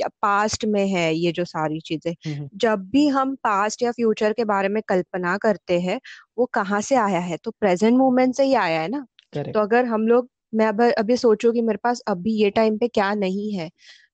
या 0.00 0.08
पास्ट 0.22 0.64
में 0.68 0.86
है 0.88 1.12
ये 1.14 1.32
जो 1.32 1.44
सारी 1.46 1.80
चीज़ें 1.82 2.14
जब 2.56 2.88
भी 2.90 3.06
हम 3.10 3.34
पास्ट 3.44 3.82
या 3.82 3.92
फ्यूचर 3.92 4.32
के 4.32 4.44
बारे 4.46 4.68
में 4.70 4.82
कल्पना 4.88 5.36
करते 5.38 5.80
हैं 5.80 6.00
वो 6.38 6.46
कहाँ 6.54 6.80
से 6.82 6.96
आया 6.96 7.20
है? 7.20 7.36
तो 7.38 7.50
प्रेजेंट 7.52 7.98
मोमेंट 7.98 8.34
से 8.36 8.44
ही 8.44 8.54
आया 8.56 8.80
है 8.80 8.88
ना? 8.88 9.06
तो 9.46 9.60
अगर 9.60 9.84
हम 9.86 10.06
लोग 10.08 10.28
मैं 10.54 10.66
अब 10.66 10.82
अभी 10.92 11.16
सोचूं 11.18 11.52
कि 11.52 11.62
मेरे 11.62 11.78
पास 11.84 12.02
अभी 12.08 12.34
ये 12.36 12.50
टाइम 12.52 12.78
पे 12.78 12.88
क्या 12.90 13.12
नहीं 13.16 13.52
है 13.54 13.70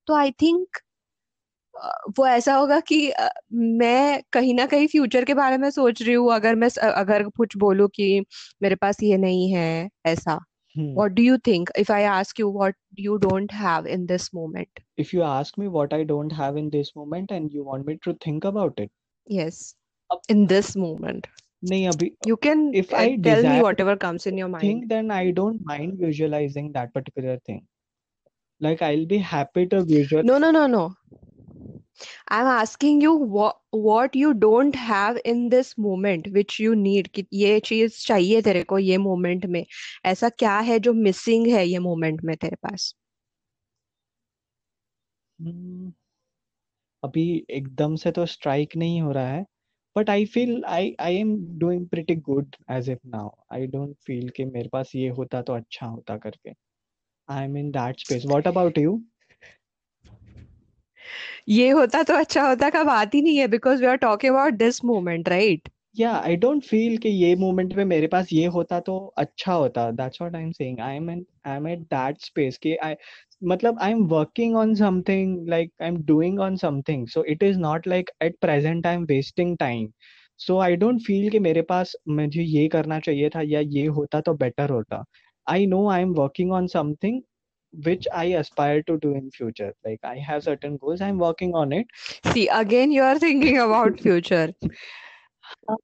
तो 0.09 0.15
आई 0.17 0.31
थिंक 0.43 0.79
वो 2.19 2.27
ऐसा 2.27 2.55
होगा 2.55 2.81
कि 2.81 3.13
मैं 3.53 4.23
कहीं 4.33 4.55
ना 4.55 4.67
कहीं 4.67 4.87
फ्यूचर 4.87 5.25
के 5.25 5.35
बारे 5.35 5.59
में 5.59 5.71
सोच 5.71 6.03
रही 6.03 6.15
हूँ 6.15 6.33
अगर 6.35 6.55
मैं 6.55 6.69
अगर 6.91 7.29
कुछ 7.29 7.57
बोलू 7.57 7.89
कि 7.89 8.25
मेरे 8.63 8.75
पास 8.75 9.03
ये 9.03 9.17
नहीं 9.17 9.51
है 9.53 9.89
ऐसा। 10.07 10.39
What 10.77 11.13
do 11.13 11.23
you 11.23 11.39
think 11.39 11.71
if 11.79 11.93
I 11.93 12.05
ask 12.05 12.41
you 12.41 12.51
what 12.51 12.77
you 13.01 13.17
don't 13.17 13.53
have 13.53 13.87
in 13.87 14.07
this 14.07 14.31
moment 14.35 14.81
if 14.99 15.17
you 15.17 15.23
ask 15.23 15.59
me 15.59 15.67
what 15.67 15.95
I 15.95 16.05
don't 16.05 16.33
have 16.33 16.59
in 16.59 16.69
this 16.69 16.93
moment 16.97 17.33
and 17.33 17.51
you 17.55 17.65
want 17.65 17.87
me 17.87 17.95
to 17.95 18.13
think 18.27 18.47
about 18.47 18.81
it 18.81 18.91
yes 19.31 19.75
in 20.31 20.47
this 20.47 20.77
moment 20.77 21.27
नहीं 21.65 21.87
अभी 21.89 22.11
you 22.29 22.37
can 22.37 22.71
if 22.75 22.95
I 22.95 23.17
tell 23.17 23.47
me 23.49 23.61
whatever 23.81 23.97
comes 23.97 24.27
in 24.27 24.39
your 24.39 24.51
mind 24.51 24.87
then 24.89 25.11
I 25.11 25.33
don't 25.33 25.61
mind 25.67 26.05
visualising 26.05 26.71
that 26.71 26.93
particular 26.93 27.39
thing 27.49 27.61
like 28.61 28.83
I 28.83 28.97
will 28.97 29.07
be 29.07 29.19
happy 29.33 29.65
to 29.67 29.81
visual 29.85 30.27
no 30.27 30.39
no 30.39 30.51
no 30.51 30.67
no 30.67 30.89
I'm 32.01 32.41
am 32.41 32.47
asking 32.49 33.03
you 33.03 33.13
what 33.77 34.17
you 34.17 34.33
don't 34.33 34.77
have 34.77 35.19
in 35.25 35.49
this 35.51 35.71
moment 35.79 36.29
which 36.37 36.59
you 36.61 36.75
need 36.77 37.09
कि 37.09 37.27
ये 37.35 37.61
चीज़ 37.61 38.07
चाहिए 38.07 38.43
तेरे 38.43 38.63
को 38.63 38.79
ये 38.79 38.99
moment 38.99 39.47
में। 39.47 39.65
ऐसा 40.07 40.29
क्या 40.29 40.59
है 40.61 40.79
जो 40.79 40.93
मिसिंग 40.93 41.47
है 41.47 41.67
ये 41.69 41.79
मोमेंट 41.79 42.23
में 42.25 42.37
तेरे 42.37 42.57
पास? 42.63 42.95
हम्म, 45.39 45.93
अभी 47.03 47.23
एकदम 47.51 47.95
से 47.97 48.11
तो 48.13 48.27
स्ट्राइक 48.27 48.77
नहीं 48.77 49.01
हो 49.03 49.13
रहा 49.13 49.29
है 49.29 49.45
but 49.97 50.11
I 50.11 50.25
feel 50.27 50.65
I 50.65 50.95
I 51.01 51.17
am 51.17 51.37
doing 51.59 51.89
pretty 51.89 52.17
good 52.17 52.57
as 52.71 52.91
if 52.91 52.99
now 53.07 53.31
I 53.53 53.67
don't 53.67 53.97
feel 54.07 54.29
कि 54.29 54.45
मेरे 54.45 54.69
पास 54.73 54.93
ये 54.97 55.09
होता 55.09 55.43
तो 55.43 55.53
अच्छा 55.53 55.87
होता 55.87 56.17
करके। 56.19 56.53
I 57.29 57.45
am 57.45 57.57
in 57.57 57.71
that 57.71 58.01
space 58.01 58.27
what 58.27 58.49
about 58.49 58.79
you 58.79 59.01
ये 61.49 61.69
होता 61.71 62.03
तो 62.03 62.15
अच्छा 62.15 62.43
होता 62.43 62.71
का 62.71 62.85
बात 62.85 63.15
ही 63.15 63.23
नहीं 63.23 63.37
है 63.39 63.49
because 63.49 63.81
we 63.81 63.87
are 63.87 63.97
talking 63.97 64.35
about 64.35 64.55
this 64.55 64.85
moment 64.85 65.29
right 65.29 65.69
या 65.99 66.13
आई 66.13 66.37
डोंट 66.37 66.63
फील 66.65 66.97
कि 66.99 67.09
ये 67.09 67.35
मोमेंट 67.37 67.73
में 67.75 67.85
मेरे 67.85 68.07
पास 68.07 68.29
ये 68.33 68.47
होता 68.47 68.81
तो 68.81 68.97
अच्छा 69.19 69.53
होता 69.53 69.91
that's 69.91 70.23
what 70.23 70.37
I 70.37 70.43
am 70.43 70.51
saying 70.53 70.81
I 70.81 70.97
am 70.97 71.11
I 71.11 71.57
am 71.57 71.69
at 71.69 71.79
that 71.79 72.21
space 72.21 72.59
कि 72.59 72.77
आई 72.77 72.95
मतलब 73.45 73.79
I 73.81 73.91
am 73.91 74.05
working 74.07 74.57
on 74.57 74.75
something 74.75 75.49
like 75.49 75.73
I 75.83 75.89
am 75.89 75.97
doing 76.05 76.41
on 76.41 76.57
something 76.57 77.07
so 77.09 77.25
it 77.25 77.43
is 77.43 77.59
not 77.59 77.87
like 77.87 78.11
at 78.23 78.37
present 78.41 78.87
I 78.87 78.95
am 78.95 79.05
wasting 79.05 79.57
time 79.59 79.89
so 80.39 80.59
I 80.59 80.77
don't 80.77 81.01
feel 81.03 81.31
कि 81.31 81.39
मेरे 81.39 81.63
पास 81.63 81.93
मुझे 82.09 82.43
ये 82.43 82.69
करना 82.69 82.99
चाहिए 83.01 83.29
था 83.29 83.41
या 83.45 83.61
ये 83.61 83.87
होता 83.87 84.21
तो 84.21 84.35
बेटर 84.35 84.71
होता. 84.71 85.05
I 85.47 85.67
know 85.67 85.89
I 85.91 86.03
am 86.03 86.13
working 86.15 86.53
on 86.53 86.67
something 86.67 87.21
which 87.74 88.08
I 88.14 88.26
aspire 88.26 88.84
to 88.84 88.98
do 88.98 89.16
in 89.16 89.32
future. 89.32 89.74
Like 89.86 90.00
I 90.04 90.18
have 90.18 90.44
certain 90.44 90.78
goals, 90.78 91.02
I'm 91.02 91.18
working 91.18 91.56
on 91.56 91.72
it. 91.74 91.88
See, 92.34 92.48
again, 92.48 92.92
you 92.92 93.04
are 93.04 93.18
thinking 93.20 93.58
about 93.58 94.00
future. 94.00 94.54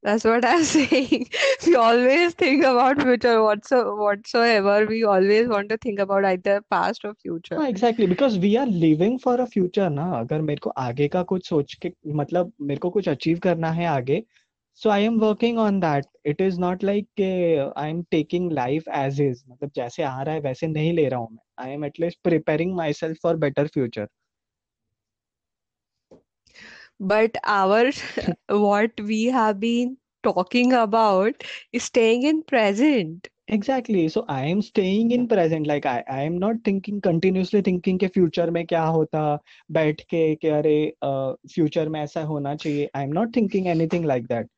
That's 0.04 0.24
what 0.24 0.46
I'm 0.46 0.64
saying. 0.64 1.28
We 1.66 1.76
always 1.76 2.34
think 2.34 2.64
about 2.64 3.02
future 3.02 3.42
whatso 3.44 3.96
whatsoever. 3.96 4.86
We 4.86 5.04
always 5.04 5.48
want 5.48 5.70
to 5.70 5.78
think 5.78 6.00
about 6.00 6.26
either 6.26 6.62
past 6.70 7.06
or 7.06 7.14
future. 7.16 7.56
हाँ 7.58 7.68
exactly 7.70 8.08
because 8.08 8.38
we 8.40 8.56
are 8.56 8.68
living 8.68 9.20
for 9.20 9.40
a 9.40 9.46
future 9.54 9.90
ना 9.90 10.10
अगर 10.20 10.42
मेरे 10.42 10.60
को 10.64 10.70
आगे 10.86 11.08
का 11.08 11.24
कुछ 11.32 11.48
सोच 11.50 11.74
के 11.82 11.92
मतलब 12.22 12.52
मेरे 12.62 12.80
को 12.80 12.90
कुछ 12.90 13.10
अचीव 13.10 13.40
करना 13.44 13.72
है 13.72 13.86
आगे 13.88 14.24
so 14.82 14.90
I 14.90 15.04
am 15.04 15.20
working 15.20 15.58
on 15.60 15.80
that 15.80 16.06
it 16.26 16.42
is 16.42 16.60
not 16.60 16.84
like 16.84 17.22
I 17.78 17.90
am 17.90 18.02
taking 18.12 18.52
life 18.52 18.88
as 18.96 19.22
is 19.22 19.44
मतलब 19.50 19.72
जैसे 19.76 20.04
आ 20.04 20.22
रहा 20.22 20.36
है 20.36 20.42
वैसे 20.42 20.68
नहीं 20.68 20.94
ले 20.94 21.08
रहा 21.10 21.20
हूँ 21.20 21.30
मैं 21.32 21.43
I 21.59 21.71
am 21.71 21.85
at least 21.85 22.19
preparing 22.25 22.75
my 22.77 22.93
self 22.93 23.19
for 23.23 23.37
better 23.47 23.67
future 23.75 24.09
But 27.01 27.37
our 27.45 27.91
what 28.49 29.01
we 29.01 29.27
have 29.27 29.59
been 29.61 29.97
talking 30.25 30.73
about 30.73 31.43
is 31.73 31.83
staying 31.83 32.23
in 32.23 32.43
present. 32.45 33.29
Exactly. 33.49 34.09
So 34.09 34.25
I 34.29 34.45
am 34.47 34.63
staying 34.63 35.11
in 35.11 35.27
present. 35.29 35.67
Like 35.67 35.85
I, 35.85 36.03
I 36.09 36.23
am 36.23 36.39
not 36.39 36.57
thinking 36.65 37.01
continuously 37.01 37.61
thinking 37.63 37.99
के 37.99 38.09
future 38.09 38.49
में 38.51 38.65
क्या 38.67 38.85
होता 38.85 39.39
बैठ 39.73 40.01
के 40.11 40.35
कि 40.35 40.49
अरे 40.49 40.77
future 41.05 41.89
में 41.89 42.01
ऐसा 42.01 42.23
होना 42.23 42.55
चाहिए 42.55 42.89
I 42.97 43.05
am 43.05 43.13
not 43.13 43.37
thinking 43.37 43.67
anything 43.67 44.05
like 44.05 44.27
that 44.27 44.49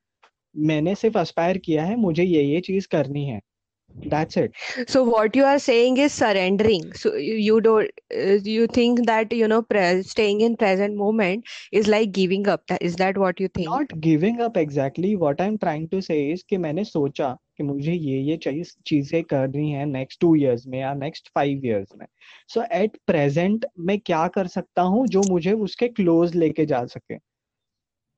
मैंने 0.54 0.94
सिर्फ़ 0.94 1.18
अस्पायर 1.18 1.58
किया 1.58 1.84
है 1.84 1.96
मुझे 1.96 2.24
ये 2.24 2.42
ये 2.42 2.60
चीज़ 2.60 2.88
करनी 2.90 3.24
है 3.26 3.40
that's 4.05 4.37
it 4.37 4.53
so 4.87 5.03
what 5.03 5.35
you 5.35 5.43
are 5.43 5.59
saying 5.59 5.97
is 5.97 6.13
surrendering 6.13 6.91
so 6.93 7.13
you 7.15 7.59
don't 7.61 7.89
uh, 8.15 8.37
you 8.43 8.65
think 8.67 9.05
that 9.05 9.31
you 9.33 9.47
know 9.47 9.61
pre- 9.61 10.01
staying 10.01 10.41
in 10.41 10.55
present 10.55 10.95
moment 10.95 11.43
is 11.71 11.87
like 11.87 12.11
giving 12.11 12.47
up 12.47 12.65
that 12.67 12.81
is 12.81 12.95
that 12.95 13.17
what 13.17 13.39
you 13.39 13.47
think 13.49 13.69
not 13.69 13.99
giving 13.99 14.41
up 14.41 14.55
exactly 14.55 15.15
what 15.15 15.39
i'm 15.41 15.57
trying 15.57 15.87
to 15.89 16.01
say 16.01 16.31
is 16.31 16.43
कि 16.49 16.57
मैंने 16.57 16.83
सोचा 16.83 17.37
कि 17.57 17.63
मुझे 17.63 17.93
ये 17.93 18.19
ये 18.19 18.37
चाहिए 18.37 18.63
चीजें 18.87 19.23
करनी 19.23 19.71
है 19.71 19.85
नेक्स्ट 19.85 20.19
टू 20.21 20.35
इयर्स 20.35 20.67
में 20.67 20.79
या 20.79 20.93
नेक्स्ट 20.93 21.29
फाइव 21.35 21.65
इयर्स 21.65 21.89
में 21.99 22.05
सो 22.53 22.63
एट 22.71 22.97
प्रेजेंट 23.07 23.65
मैं 23.79 23.99
क्या 23.99 24.27
कर 24.27 24.47
सकता 24.47 24.81
हूँ 24.81 25.07
जो 25.07 25.23
मुझे 25.23 25.51
उसके 25.67 25.87
क्लोज 25.87 26.35
लेके 26.35 26.65
जा 26.65 26.85
सके 26.85 27.15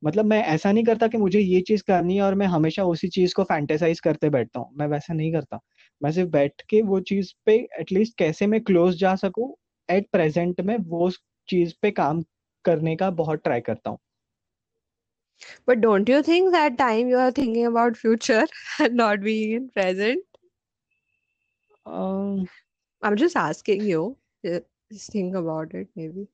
मतलब 0.02 0.24
मैं 0.24 0.42
ऐसा 0.44 0.72
नहीं 0.72 0.84
करता 0.84 1.06
कि 1.08 1.18
मुझे 1.18 1.40
ये 1.40 1.60
चीज़ 1.68 1.82
करनी 1.86 2.16
है 2.16 2.22
और 2.22 2.34
मैं 2.42 2.46
हमेशा 2.46 2.84
उसी 2.84 3.08
चीज़ 3.08 3.34
को 3.34 3.44
फैंटेसाइज 3.44 4.00
करते 4.00 4.30
बैठता 4.30 4.60
हूँ 4.60 4.70
मैं 4.78 4.86
वैसा 4.88 5.14
नहीं 5.14 5.32
करता 5.32 5.60
मैं 6.00 6.12
सिर्फ़ 6.12 6.30
बैठ 6.30 6.62
के 6.70 6.82
वो 6.82 7.00
चीज़ 7.12 7.32
पे 7.46 7.56
एटलीस्ट 7.80 8.16
कैसे 8.18 8.46
मैं 8.46 8.60
क्लोज 8.64 8.96
जा 9.00 9.14
सकूँ 9.24 9.54
एट 9.88 10.08
प्रेजेंट 10.12 10.60
में 10.60 10.76
वो 10.88 11.10
चीज़ 11.48 11.74
पे 11.82 11.90
काम 12.02 12.22
करने 12.64 12.96
का 12.96 13.10
बहुत 13.22 13.42
ट्राई 13.44 13.60
करता 13.70 13.90
हूँ 13.90 13.98
But 15.66 15.80
don't 15.80 16.08
you 16.08 16.22
think 16.22 16.50
that 16.52 16.76
time 16.78 17.08
you 17.08 17.16
are 17.16 17.30
thinking 17.30 17.64
about 17.66 17.96
future 17.96 18.46
and 18.80 18.94
not 18.94 19.20
being 19.20 19.52
in 19.52 19.68
present? 19.70 20.24
um, 21.86 22.48
I'm 23.02 23.16
just 23.16 23.36
asking 23.36 23.82
you. 23.82 24.16
Just 24.44 25.12
think 25.12 25.34
about 25.34 25.74
it, 25.74 25.88
maybe. 25.96 26.28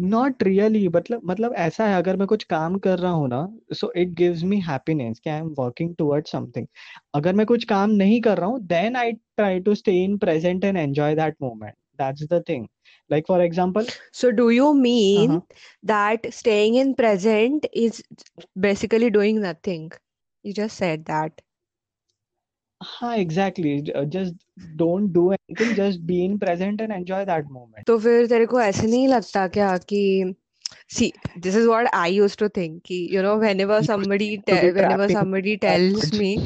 Not 0.00 0.42
really 0.42 0.88
मतलब 0.88 1.20
मतलब 1.24 1.54
ऐसा 1.56 1.86
है 1.86 1.96
अगर 1.96 2.16
मैं 2.16 2.26
कुछ 2.28 2.44
काम 2.44 2.78
कर 2.78 2.98
रहा 2.98 3.12
हूँ 3.12 3.28
ना 3.28 3.46
so 3.72 3.92
it 3.96 4.08
gives 4.08 4.42
me 4.42 4.60
happiness 4.60 5.20
कि 5.24 5.30
I 5.30 5.38
am 5.38 5.54
working 5.58 5.94
towards 5.98 6.32
something 6.32 6.66
अगर 7.14 7.34
मैं 7.34 7.46
कुछ 7.46 7.64
काम 7.64 7.90
नहीं 7.90 8.20
कर 8.20 8.38
रहा 8.38 8.48
हूँ 8.48 8.60
then 8.66 8.96
I 8.96 9.12
try 9.12 9.60
to 9.60 9.74
stay 9.74 10.02
in 10.04 10.16
present 10.18 10.64
and 10.64 10.76
enjoy 10.76 11.14
that 11.14 11.36
moment 11.42 11.74
that's 11.98 12.22
the 12.32 12.42
thing 12.48 12.66
like 13.10 13.26
for 13.26 13.40
example 13.42 13.86
so 14.12 14.30
do 14.32 14.50
you 14.50 14.74
mean 14.74 15.30
uh-huh. 15.30 15.40
that 15.82 16.26
staying 16.34 16.74
in 16.74 16.94
present 16.94 17.66
is 17.72 18.02
basically 18.58 19.10
doing 19.10 19.40
nothing? 19.40 19.92
You 20.44 20.52
just 20.52 20.76
said 20.76 21.04
that. 21.06 21.42
हाँ 22.80 23.16
exactly 23.16 23.78
just 23.80 24.34
don't 24.76 25.10
do 25.12 25.30
anything 25.32 25.74
just 25.74 26.00
be 26.00 26.24
in 26.24 26.36
present 26.38 26.80
and 26.80 26.92
enjoy 26.92 27.24
that 27.24 27.46
moment 27.50 27.86
तो 27.86 27.98
फिर 27.98 28.26
तेरे 28.26 28.46
को 28.46 28.60
ऐसे 28.60 28.86
नहीं 28.86 29.08
लगता 29.08 29.46
क्या 29.48 29.76
कि 29.88 30.34
see 30.88 31.12
this 31.38 31.56
is 31.56 31.66
what 31.66 31.88
I 31.94 32.14
used 32.14 32.38
to 32.38 32.48
think 32.48 32.80
कि 32.86 33.08
you 33.12 33.22
know 33.22 33.36
whenever 33.36 33.82
somebody 33.82 34.36
whenever 34.50 35.12
somebody 35.12 35.56
tells 35.56 36.14
me 36.14 36.36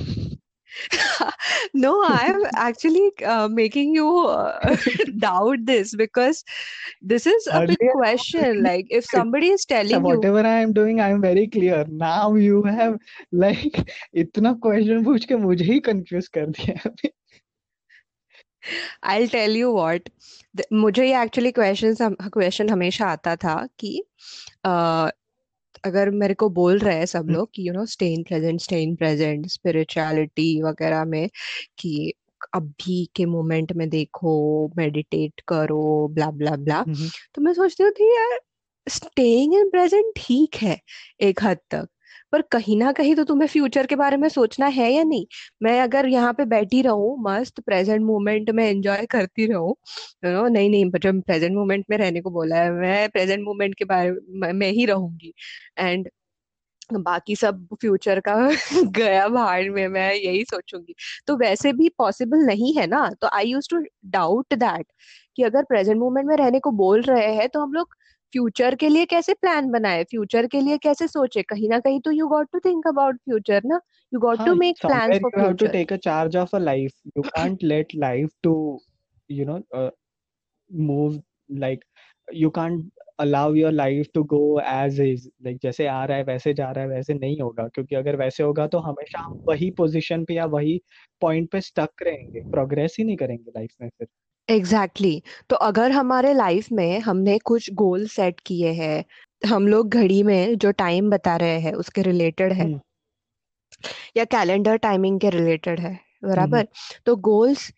no 1.75 2.03
i'm 2.07 2.41
actually 2.57 3.11
uh, 3.25 3.49
making 3.49 3.95
you 3.95 4.27
uh, 4.27 4.77
doubt 5.19 5.59
this 5.65 5.95
because 5.95 6.45
this 7.03 7.27
is 7.27 7.47
a 7.53 7.67
big 7.67 7.79
question 7.93 8.63
like 8.63 8.87
if 8.91 9.05
somebody 9.05 9.49
is 9.49 9.65
telling 9.65 10.03
whatever 10.03 10.27
you, 10.29 10.33
whatever 10.35 10.49
i 10.49 10.61
am 10.61 10.73
doing 10.73 11.01
i 11.01 11.09
am 11.09 11.21
very 11.21 11.47
clear 11.47 11.85
now 11.89 12.35
you 12.35 12.63
have 12.63 12.99
like 13.33 13.91
इतना 14.15 14.59
question 14.67 15.05
पूछ 15.05 15.25
के 15.25 15.37
मुझे 15.37 15.65
ही 15.65 15.81
confuse 15.89 16.29
कर 16.29 16.47
दिया 16.47 16.91
अभी 16.91 17.11
I'll 19.03 19.29
tell 19.29 19.55
you 19.57 19.73
what 19.73 20.09
मुझे 20.73 21.07
ये 21.07 21.23
actually 21.23 21.51
question 21.51 22.15
question 22.33 22.71
हमेशा 22.71 23.07
आता 23.07 23.37
था 23.37 23.55
कि 23.79 24.03
uh, 24.67 25.11
अगर 25.85 26.11
मेरे 26.11 26.35
को 26.35 26.49
बोल 26.51 26.79
रहे 26.79 26.97
हैं 26.99 27.07
सब 27.07 27.27
लोग 27.31 27.51
कि 27.55 27.69
you 27.69 27.73
know 27.75 27.85
stay 27.87 28.09
in 28.15 28.23
present 28.23 28.61
stay 28.61 28.83
in 28.83 28.95
present 28.97 29.47
spirituality 29.47 30.63
वगैरह 30.63 31.05
में 31.05 31.29
कि 31.79 32.13
अभी 32.55 33.05
के 33.17 33.27
मोमेंट 33.27 33.73
में 33.73 33.89
देखो 33.91 34.33
मेडिटेट 34.77 35.41
करो 35.49 36.09
ब्ला 36.09 36.31
ब्ला 36.33 36.57
ब्ला 36.57 36.85
तो 37.35 37.43
मैं 37.43 37.53
सोचती 37.55 37.83
हूँ 37.85 37.93
यार 38.15 38.39
स्टेइंग 38.87 39.55
इन 39.55 39.71
प्रेजेंट 39.71 40.13
ठीक 40.17 40.57
है 40.57 40.79
एक 41.23 41.43
हद 41.45 41.59
तक। 41.71 41.89
पर 42.33 42.43
कहीं 42.53 42.77
ना 42.77 42.93
कहीं 42.93 43.15
तो 43.17 43.25
तुम्हें 43.25 43.49
फ्यूचर 43.49 43.87
के 43.87 43.97
बारे 43.97 44.17
में 44.17 44.29
सोचना 44.29 44.67
है 44.71 44.91
या 44.93 45.03
नहीं? 45.05 45.27
मैं 45.63 45.81
अगर 45.81 46.07
यहाँ 46.09 46.33
पे 46.35 46.45
बैठी 46.47 46.83
रहूँ, 46.83 47.17
मस्त 47.23 47.61
प्रेजेंट 47.61 48.03
मोमेंट 48.05 48.51
में 48.53 48.65
एंजॉय 48.67 49.07
करती 49.11 49.47
रहूँ 49.47 49.75
यू 50.25 50.31
नो 50.33 50.47
नहीं 50.49 50.71
नहीं, 50.71 50.91
जब 51.01 51.21
प्रेजेंट 51.23 51.55
मोमेंट 51.55 51.85
में 51.91 51.97
रहने 51.99 52.21
को 52.21 52.31
बोला 52.31 52.57
है, 52.57 52.71
मैं 52.73 53.09
प्रेजेंट 53.11 53.45
मोमेंट 53.45 53.75
के 53.75 53.85
बारे 53.87 54.53
में 54.55 54.71
ही 54.71 54.87
रहूँगी। 54.87 55.33
एंड 55.79 56.09
बाकी 56.97 57.35
सब 57.37 57.67
फ्यूचर 57.81 58.21
का 58.21 58.35
गया 58.97 59.27
भाड़ 59.29 59.69
में 59.71 59.87
मैं 59.89 60.13
यही 60.15 60.45
सोचूँगी। 60.45 60.95
तो 61.27 61.37
वैसे 61.37 61.73
भी 61.73 61.89
पॉसिबल 61.99 62.45
नहीं 62.47 62.75
है 62.77 62.87
ना? 62.87 63.09
तो 63.21 63.29
I 63.29 63.47
use 63.47 63.69
to 63.71 63.79
doubt 64.11 64.55
that 64.55 64.87
कि 65.37 65.43
अगर 65.43 65.65
प्रेजेंट 65.65 65.99
मोमेंट 65.99 66.27
में 66.29 66.37
रहने 66.37 66.61
को 66.61 66.71
बोल 66.75 67.03
रहे 67.03 67.33
हैं 67.37 67.49
तो 67.49 67.63
हम 67.63 67.73
लोग 67.73 67.95
फ्यूचर 68.33 68.75
के 68.77 68.89
लिए 68.89 69.05
कैसे 69.07 69.35
प्लान 69.37 69.71
बनाए 69.71 70.05
फ्यूचर 70.07 70.47
के 70.49 70.61
लिए 70.61 70.79
कैसे 70.83 71.07
सोचे? 71.09 71.43
कहीं 71.45 71.69
ना 71.71 71.79
कहीं 71.81 72.01
तो 72.01 72.11
you 72.13 72.29
got 72.29 72.49
to 72.53 72.59
think 72.65 72.87
about 72.89 73.17
future 73.19 73.63
ना? 73.67 73.81
You 74.13 74.21
got 74.21 74.41
to 74.47 74.55
make 74.57 74.77
plans 74.83 75.19
for 75.19 75.31
future 75.31 75.41
you 75.41 75.53
to 75.55 75.67
take 75.69 75.93
a 75.93 75.97
charge 76.05 76.37
of 76.37 76.57
a 76.57 76.59
life 76.61 76.93
you 77.17 77.23
can't 77.29 77.63
let 77.65 77.95
life 77.97 78.31
to 78.43 78.55
you 79.31 79.45
know 79.47 79.59
move 80.71 81.21
like 81.59 81.85
you 82.29 82.51
can't 82.51 82.91
allow 83.21 83.55
your 83.55 83.73
life 83.73 84.09
to 84.15 84.23
go 84.27 84.41
as 84.63 85.01
is 85.03 85.29
like 85.45 85.59
जैसे 85.63 85.87
आ 85.89 86.05
रहा 86.05 86.17
है 86.19 86.25
वैसे 86.25 86.55
जा 86.55 86.71
रहा 86.71 86.85
है 86.85 86.91
वैसे 86.91 87.15
नहीं 87.15 87.41
होगा। 87.41 87.67
क्योंकि 87.69 87.95
अगर 87.97 88.17
वैसे 88.17 88.43
होगा 88.43 88.67
तो 88.69 88.79
हमेशा 88.81 89.21
हम 89.21 89.41
वही 89.49 89.71
पोजीशन 89.79 90.25
पे 90.25 90.35
या 90.35 90.45
वही 90.49 90.81
पॉइंट 91.23 91.51
पे 91.53 91.61
स्टक 91.63 92.03
रहेंगे। 92.03 92.41
प्रोग्रेस 92.53 92.97
ही 92.99 93.05
नहीं 93.05 93.17
करेंगे 93.17 93.51
लाइफ 93.51 93.75
में 93.83 93.89
फिर। 93.91 94.09
Exactly 94.51 95.09
exactly. 95.11 95.49
तो 95.51 95.57
अगर 95.57 95.91
हमारे 95.93 96.33
लाइफ 96.35 96.73
में 96.73 97.01
हमने 97.01 97.39
कुछ 97.39 97.73
गोल 97.73 98.07
सेट 98.07 98.41
किए 98.41 98.73
हैं 98.73 99.05
हम 99.43 99.69
लोग 99.69 99.89
घड़ी 99.89 100.23
में 100.23 100.59
जो 100.59 100.71
टाइम 100.71 101.11
बता 101.11 101.37
रहे 101.37 101.61
हैं 101.61 101.73
उसके 101.73 102.03
रिलेटेड 102.03 102.53
है 102.53 102.65
हम्म। 102.65 102.81
या 104.17 104.25
कैलेंडर 104.25 104.77
टाइमिंग 104.77 105.21
के 105.21 105.31
रिलेटेड 105.31 105.81
है 105.81 105.93
हम्म। 105.93 106.31
बराबर 106.31 106.67
तो 107.07 107.17
गोल्स 107.17 107.71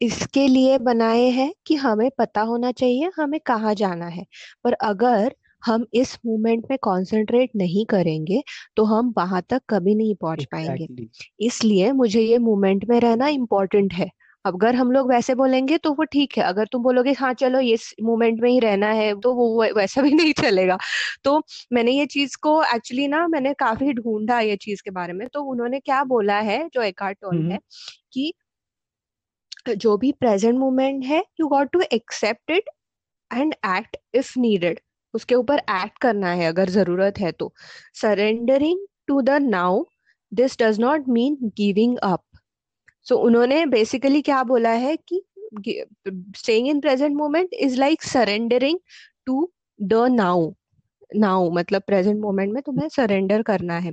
इसके 0.00 0.46
लिए 0.48 0.78
बनाए 0.78 1.24
हैं 1.30 1.52
कि 1.66 1.74
हमें 1.74 2.10
पता 2.18 2.40
होना 2.40 2.72
चाहिए 2.72 3.10
हमें 3.16 3.40
कहाँ 3.40 3.74
जाना 3.74 4.06
है। 4.06 4.24
पर 4.64 4.72
अगर 4.72 5.34
हम 5.66 5.86
इस 5.94 6.18
मूवमेंट 6.26 6.66
में 6.70 6.78
कंसंट्रेट 6.78 7.50
नहीं 7.56 7.84
करेंगे 7.86 8.42
तो 8.76 8.84
हम 8.84 9.12
वहाँ 9.16 9.42
तक 9.50 9.62
कभी 9.70 9.94
नहीं 9.94 10.14
पहुँच 10.14 10.38
exactly. 10.38 10.66
पाएँगे 10.66 11.08
इसलिए 11.40 11.92
मुझे 11.92 12.20
ये 12.20 12.38
मूवमेंट 12.38 12.84
में 12.88 13.00
रहना 13.00 13.28
इम्पोर्टेंट 13.28 13.92
है। 13.92 14.10
अगर 14.44 14.74
हम 14.74 14.90
लोग 14.92 15.08
वैसे 15.10 15.34
बोलेंगे 15.34 15.76
तो 15.78 15.92
वो 15.94 16.04
ठीक 16.04 16.36
है 16.38 16.44
अगर 16.44 16.66
तुम 16.72 16.82
बोलोगे 16.82 17.12
हाँ 17.12 17.32
चलो 17.34 17.60
ये 17.60 17.76
मोमेंट 18.02 18.40
में 18.42 18.50
ही 18.50 18.58
रहना 18.60 18.90
है 18.92 19.14
तो 19.20 19.34
वो 19.34 19.46
वैसा 19.76 20.02
भी 20.02 20.10
नहीं 20.14 20.32
चलेगा। 20.34 20.78
तो 21.24 21.38
मैंने 21.72 21.92
ये 21.92 22.06
चीज़ 22.08 22.36
को 22.42 22.62
एक्चुअली 22.64 23.06
ना 23.08 23.26
मैंने 23.28 23.52
काफ़ी 23.54 23.92
ढूंढा 23.94 24.40
ये 24.40 24.56
चीज़ 24.56 24.82
के 24.84 24.90
बारे 24.90 25.12
में। 25.12 25.26
तो 25.28 25.42
उन्होंने 25.44 25.80
क्या 25.80 26.02
बोला 26.04 26.38
है 26.40 26.68
जो 26.74 26.82
एकार्ट 26.82 27.18
टोल 27.22 27.36
हम्म। 27.36 27.52
है 27.52 27.58
कि 28.12 28.32
जो 29.76 29.96
भी 29.96 30.12
प्रेजेंट 30.12 30.58
मोमेंट 30.58 31.04
है 31.04 31.24
you 31.40 31.48
got 31.48 31.70
to 31.72 31.80
accept 31.92 32.50
it 32.50 32.68
and 33.30 33.54
act 33.66 33.96
if 34.14 34.32
needed 34.38 34.80
उसके 35.14 35.34
ऊपर 35.34 35.58
एक्ट 35.58 35.98
करना 35.98 36.30
है 36.32 36.46
अगर 36.46 36.68
ज़रूरत 36.70 37.18
है 37.18 37.32
तो। 37.32 37.52
Surrendering 37.94 38.86
to 39.08 39.20
the 39.22 39.30
now 39.42 39.84
this 40.32 40.56
does 40.60 40.80
not 40.80 41.08
mean 41.08 41.36
giving 41.56 41.96
up 42.02 42.22
so 43.08 43.16
उन्होंने 43.16 43.64
बेसिकली 43.66 44.22
क्या 44.22 44.42
बोला 44.42 44.70
है 44.84 44.96
कि 45.08 45.22
staying 46.36 46.68
in 46.68 46.80
present 46.80 47.16
moment 47.16 47.54
is 47.54 47.78
like 47.80 48.02
surrendering 48.02 48.78
to 49.26 49.50
the 49.82 50.06
now 50.10 50.50
now 51.16 51.50
मतलब 51.50 51.82
प्रेजेंट 51.86 52.20
मोमेंट 52.20 52.52
में 52.54 52.62
तुम्हें 52.62 52.88
सरेंडर 52.88 53.42
करना 53.42 53.78
है। 53.78 53.90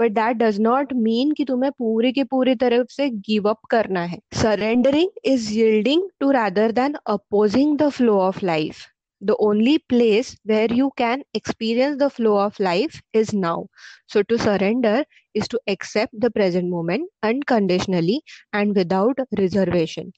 But 0.00 0.12
that 0.12 0.36
does 0.36 0.60
not 0.60 0.92
mean 0.92 1.32
कि 1.32 1.44
तुम्हें 1.44 1.70
पूरे 1.72 2.12
के 2.12 2.24
पूरी 2.24 2.54
तरफ़ 2.54 2.92
से 2.92 3.08
गिव 3.28 3.48
अप 3.50 3.60
करना 3.70 4.02
है। 4.04 4.18
Surrendering 4.34 5.10
is 5.24 5.52
yielding 5.52 6.02
to 6.20 6.30
rather 6.30 6.72
than 6.72 6.94
opposing 7.06 7.76
the 7.78 7.88
flow 7.88 8.18
of 8.20 8.44
life 8.44 8.86
the 9.22 9.34
only 9.40 9.78
place 9.90 10.36
where 10.44 10.72
you 10.72 10.90
can 10.98 11.22
experience 11.32 11.98
the 11.98 12.08
flow 12.10 12.36
of 12.38 12.58
life 12.60 13.00
is 13.14 13.32
now. 13.32 13.66
So, 14.06 14.22
to 14.22 14.38
surrender 14.38 15.04
is 15.34 15.48
to 15.48 15.60
accept 15.66 16.12
the 16.18 16.30
present 16.30 16.68
moment 16.68 17.10
unconditionally 17.22 18.20
and 18.52 18.74
without 18.74 19.18
reservation 19.38 20.12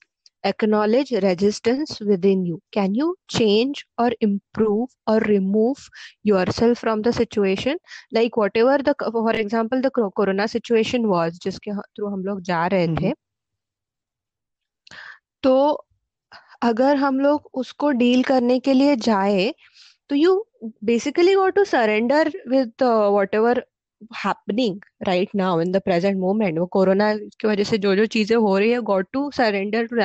acknowledge 0.45 1.11
resistance 1.11 2.01
within 2.01 2.45
you. 2.47 2.61
Can 2.73 2.95
you 2.95 3.17
change 3.29 3.85
or 3.99 4.11
improve 4.21 4.91
or 5.07 5.19
remove 5.21 5.89
yourself 6.23 6.79
from 6.79 7.03
the 7.03 7.13
situation? 7.13 7.79
Like 8.13 8.37
whatever 8.37 8.79
the, 8.79 8.95
for 9.11 9.33
example, 9.33 9.81
the 9.81 9.91
corona 9.91 10.49
situation 10.49 11.09
was, 11.09 11.39
जिसके 11.43 11.75
through 11.77 12.09
हम 12.09 12.25
लोग 12.25 12.41
जा 12.51 12.67
रहे 12.67 12.85
हम्म 12.85 12.97
थे 13.01 13.13
तो 15.43 15.57
अगर 16.63 16.97
हम 16.97 17.21
लोग 17.21 17.51
उसको 17.55 17.91
डील 18.03 18.23
करने 18.23 18.59
के 18.59 18.73
लिए 18.73 18.97
जाए 18.97 19.55
तो 20.09 20.15
you 20.15 20.47
basically 20.85 21.35
got 21.35 21.55
to 21.55 21.65
surrender 21.65 22.33
with 22.49 22.83
whatever 23.35 23.65
happening 24.17 24.81
right 25.07 25.35
now 25.35 25.61
in 25.61 25.73
the 25.73 25.81
present 25.81 26.17
moment 26.19 26.59
वो 26.59 26.67
कोरोना 26.67 27.13
की 27.17 27.49
वजह 27.49 27.65
से 27.65 27.79
जो 27.79 27.95
जो 27.97 28.07
चीज़ें 28.07 28.37
हो 28.37 28.57
रही 28.59 28.71
है 28.71 28.81
got 28.91 29.09
to 29.13 29.31
surrender 29.31 29.87
to 29.87 29.97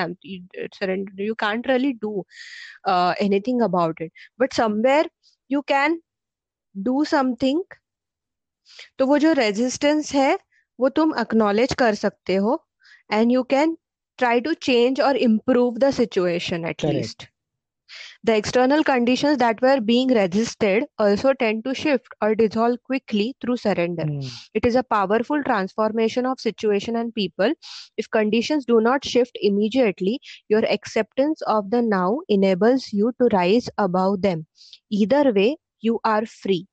surrender 0.76 1.24
you 1.24 1.34
can't 1.40 1.68
really 1.68 1.92
do 2.02 2.26
anything 3.22 3.62
about 3.62 4.02
it 4.02 4.12
but 4.40 4.54
somewhere 4.54 5.10
you 5.50 5.62
can 5.68 6.02
do 6.76 7.04
something 7.06 7.64
तो 9.00 9.06
वो 9.06 9.18
जो 9.18 9.34
रेजिस्टेंस 9.34 10.14
है 10.16 10.38
वो 10.80 10.90
तुम 10.90 11.12
अक्नॉलेज 11.18 11.74
कर 11.74 11.96
सकते 11.96 12.36
हो 12.38 12.64
and 13.14 13.32
you 13.32 13.44
can 13.50 13.78
try 14.20 14.42
to 14.42 14.54
change 14.62 15.02
और 15.02 15.18
improve 15.18 15.78
the 15.78 15.92
situation 15.92 16.66
at 16.66 16.82
correct 16.82 16.96
least 16.96 17.31
The 18.24 18.36
external 18.36 18.84
conditions 18.84 19.38
that 19.38 19.62
were 19.62 19.80
being 19.80 20.08
resisted 20.10 20.86
also 20.98 21.34
tend 21.34 21.64
to 21.66 21.74
shift 21.74 22.08
or 22.22 22.36
dissolve 22.36 22.82
quickly 22.84 23.36
through 23.42 23.58
surrender. 23.58 24.06
Mm. 24.06 24.32
It 24.54 24.66
is 24.66 24.76
a 24.76 24.84
powerful 24.84 25.44
transformation 25.44 26.26
of 26.26 26.40
situation 26.40 26.96
and 26.96 27.14
people. 27.14 27.54
If 27.98 28.10
conditions 28.10 28.66
do 28.66 28.80
not 28.82 29.06
shift 29.06 29.38
immediately, 29.42 30.20
your 30.50 30.66
acceptance 30.66 31.42
of 31.44 31.70
the 31.72 31.82
now 31.82 32.20
enables 32.28 32.92
you 32.92 33.14
to 33.20 33.30
rise 33.34 33.70
above 33.78 34.22
them. 34.22 34.48
Either 34.92 35.32
way, 35.34 35.58
you 35.80 36.00
are 36.04 36.26
free. 36.26 36.68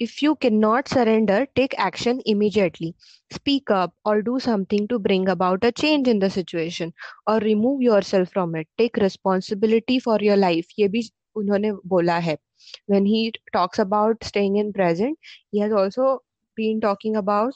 if 0.00 0.22
you 0.22 0.36
cannot 0.36 0.88
surrender, 0.88 1.46
take 1.56 1.78
action 1.78 2.20
immediately. 2.26 2.94
Speak 3.32 3.70
up 3.70 3.94
or 4.04 4.22
do 4.22 4.38
something 4.40 4.88
to 4.88 4.98
bring 4.98 5.28
about 5.28 5.64
a 5.64 5.72
change 5.72 6.08
in 6.08 6.18
the 6.20 6.30
situation 6.30 6.94
or 7.26 7.38
remove 7.38 7.82
yourself 7.82 8.30
from 8.30 8.54
it. 8.56 8.68
Take 8.78 8.96
responsibility 8.96 9.98
for 10.00 10.18
your 10.20 10.36
life. 10.36 10.68
ये 10.78 10.88
भी 10.88 11.10
उन्होंने 11.36 11.72
बोला 11.94 12.18
है. 12.28 12.38
When 12.86 13.06
he 13.06 13.32
talks 13.52 13.78
about 13.78 14.24
staying 14.24 14.56
in 14.56 14.72
present, 14.72 15.18
he 15.52 15.60
has 15.60 15.72
also 15.72 16.20
been 16.56 16.80
talking 16.80 17.16
about, 17.16 17.54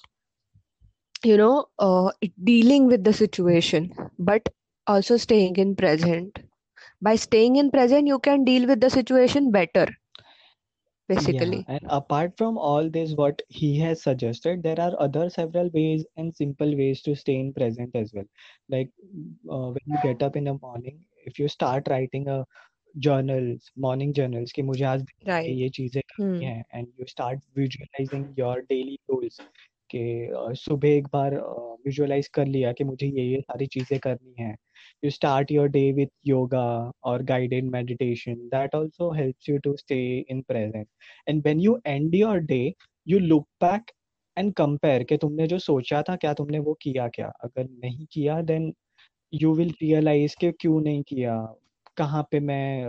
you 1.24 1.36
know, 1.36 1.66
uh, 1.78 2.10
dealing 2.44 2.86
with 2.86 3.04
the 3.04 3.12
situation, 3.12 3.92
but 4.18 4.48
also 4.86 5.16
staying 5.16 5.56
in 5.56 5.74
present. 5.76 6.38
By 7.02 7.16
staying 7.16 7.56
in 7.56 7.70
present, 7.70 8.08
you 8.08 8.18
can 8.20 8.44
deal 8.44 8.66
with 8.68 8.80
the 8.80 8.90
situation 8.90 9.50
better, 9.52 9.86
Yeah, 11.16 11.44
basically. 11.44 11.68
and 11.68 11.80
apart 11.88 12.36
from 12.36 12.56
all 12.58 12.88
this, 12.88 13.14
what 13.14 13.42
he 13.48 13.78
has 13.80 14.02
suggested, 14.02 14.62
there 14.62 14.80
are 14.80 14.94
other 15.00 15.28
several 15.30 15.68
ways 15.70 16.04
and 16.16 16.34
simple 16.34 16.76
ways 16.76 17.02
to 17.02 17.14
stay 17.16 17.36
in 17.36 17.52
present 17.52 17.94
as 17.96 18.12
well. 18.14 18.24
Like 18.68 18.90
uh, 19.50 19.68
when 19.76 19.86
you 19.86 19.98
get 19.98 20.22
up 20.22 20.36
in 20.36 20.44
the 20.44 20.54
morning, 20.62 21.04
if 21.24 21.38
you 21.38 21.48
start 21.48 21.88
writing 21.90 22.28
a 22.28 22.44
journals, 22.98 23.70
morning 23.76 24.12
journals, 24.14 24.52
कि 24.52 24.62
मुझे 24.64 24.84
आज 24.84 25.02
दिन 25.02 25.28
में 25.46 25.48
Right. 25.48 25.54
ये 25.54 25.68
चीजें 25.80 26.00
करनी 26.02 26.44
Hmm. 26.44 26.46
है, 26.46 26.64
and 26.74 26.88
you 26.98 27.06
start 27.06 27.40
visualizing 27.58 28.26
your 28.38 28.62
daily 28.72 28.98
goals. 29.10 29.40
कि 29.91 30.55
सुबह 30.59 30.89
एक 30.89 31.07
बार 31.13 31.35
विजुअलाइज 31.85 32.27
कर 32.33 32.45
लिया 32.47 32.71
कि 32.73 32.83
मुझे 32.83 33.07
ये 33.07 33.23
ये 33.25 33.39
सारी 33.41 33.65
चीज़ें 33.67 33.99
करनी 33.99 34.43
है। 34.43 34.55
You 35.03 35.09
start 35.11 35.51
your 35.51 35.67
day 35.69 35.91
with 35.93 36.07
yoga 36.27 36.65
और 37.03 37.23
guided 37.23 37.69
meditation 37.71 38.35
that 38.49 38.75
also 38.75 39.11
helps 39.13 39.49
you 39.49 39.57
to 39.59 39.75
stay 39.77 39.97
in 40.29 40.41
present 40.47 40.87
and 41.29 41.43
when 41.47 41.59
you 41.61 41.79
end 41.87 42.15
your 42.15 42.39
day 42.45 42.61
you 43.07 43.19
look 43.19 43.47
back 43.63 43.91
and 44.37 44.53
compare 44.53 45.03
कि 45.03 45.17
तुमने 45.17 45.47
जो 45.47 45.59
सोचा 45.59 46.01
था, 46.01 46.15
क्या 46.15 46.33
तुमने 46.33 46.59
वो 46.59 46.73
किया 46.81 47.07
क्या? 47.09 47.27
अगर 47.43 47.67
नहीं 47.69 48.05
किया 48.13 48.41
देन 48.43 48.73
यू 49.33 49.53
विल 49.55 49.69
रियलाइज़ 49.81 50.35
के 50.41 50.51
क्यों 50.51 50.81
नहीं 50.81 51.03
किया? 51.03 51.35
कहाँ 51.97 52.27
पे 52.31 52.39
मैं 52.39 52.87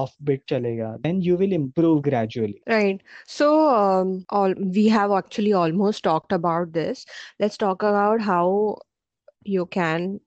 ऑफ़ 0.00 0.14
बिट 0.22 0.42
चलेगा 0.48 0.94
then 1.06 1.20
you 1.28 1.36
will 1.42 1.54
improve 1.58 2.02
gradually 2.08 2.54
Right. 2.72 3.00
So, 3.26 3.48
um, 3.74 4.24
all 4.28 4.54
we 4.76 4.88
have 4.88 5.12
actually 5.12 5.52
almost 5.52 6.02
talked 6.04 6.32
about 6.32 6.72
this. 6.72 7.04
Let's 7.38 7.56
talk 7.56 7.82
about 7.82 8.20
how 8.22 8.78
you 9.44 9.66
can 9.66 10.20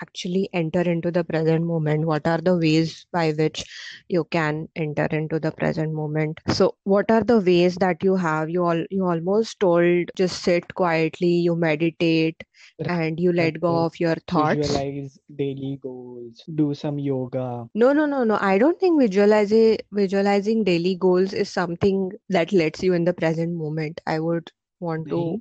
actually 0.00 0.48
enter 0.52 0.80
into 0.80 1.10
the 1.10 1.24
present 1.24 1.64
moment. 1.64 2.06
What 2.06 2.26
are 2.26 2.38
the 2.38 2.56
ways 2.56 3.06
by 3.12 3.32
which 3.32 3.64
you 4.08 4.24
can 4.24 4.68
enter 4.76 5.06
into 5.10 5.38
the 5.40 5.52
present 5.52 5.92
moment? 5.92 6.40
So, 6.48 6.76
what 6.84 7.10
are 7.10 7.22
the 7.22 7.40
ways 7.40 7.76
that 7.76 8.02
you 8.02 8.16
have? 8.16 8.50
You 8.50 8.64
all 8.64 8.84
you 8.90 9.04
almost 9.06 9.60
told 9.60 10.10
just 10.16 10.42
sit 10.42 10.74
quietly, 10.74 11.34
you 11.48 11.56
meditate, 11.56 12.42
and 12.84 13.18
you 13.20 13.32
let 13.32 13.60
go 13.60 13.84
of 13.84 13.98
your 14.00 14.16
uh, 14.16 14.20
thoughts. 14.28 14.80
visualize 14.80 15.18
daily 15.34 15.78
goals 15.82 16.42
do 16.54 16.74
some 16.74 16.98
yoga 16.98 17.68
No, 17.74 17.92
no, 17.92 18.06
no, 18.06 18.24
no. 18.24 18.38
I 18.40 18.58
don't 18.58 18.78
think 18.80 19.00
visualizing 19.00 19.78
visualizing 19.92 20.64
daily 20.64 20.94
goals 20.96 21.32
is 21.32 21.50
something 21.52 22.12
that 22.28 22.52
lets 22.52 22.82
you 22.82 22.92
in 22.94 23.04
the 23.04 23.14
present 23.14 23.54
moment. 23.54 24.00
I 24.06 24.18
would 24.20 24.50
want 24.80 25.08
to 25.10 25.40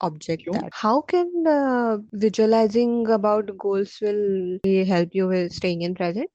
object 0.00 0.42
क्यों 0.44 0.54
that. 0.54 0.74
How 0.80 1.00
can 1.12 1.30
uh, 1.52 1.98
visualizing 2.24 2.92
about 3.16 3.52
goals 3.64 3.94
will 4.00 4.58
help 4.90 5.14
you 5.20 5.28
with 5.34 5.52
staying 5.52 5.82
in 5.88 5.94
present? 6.02 6.30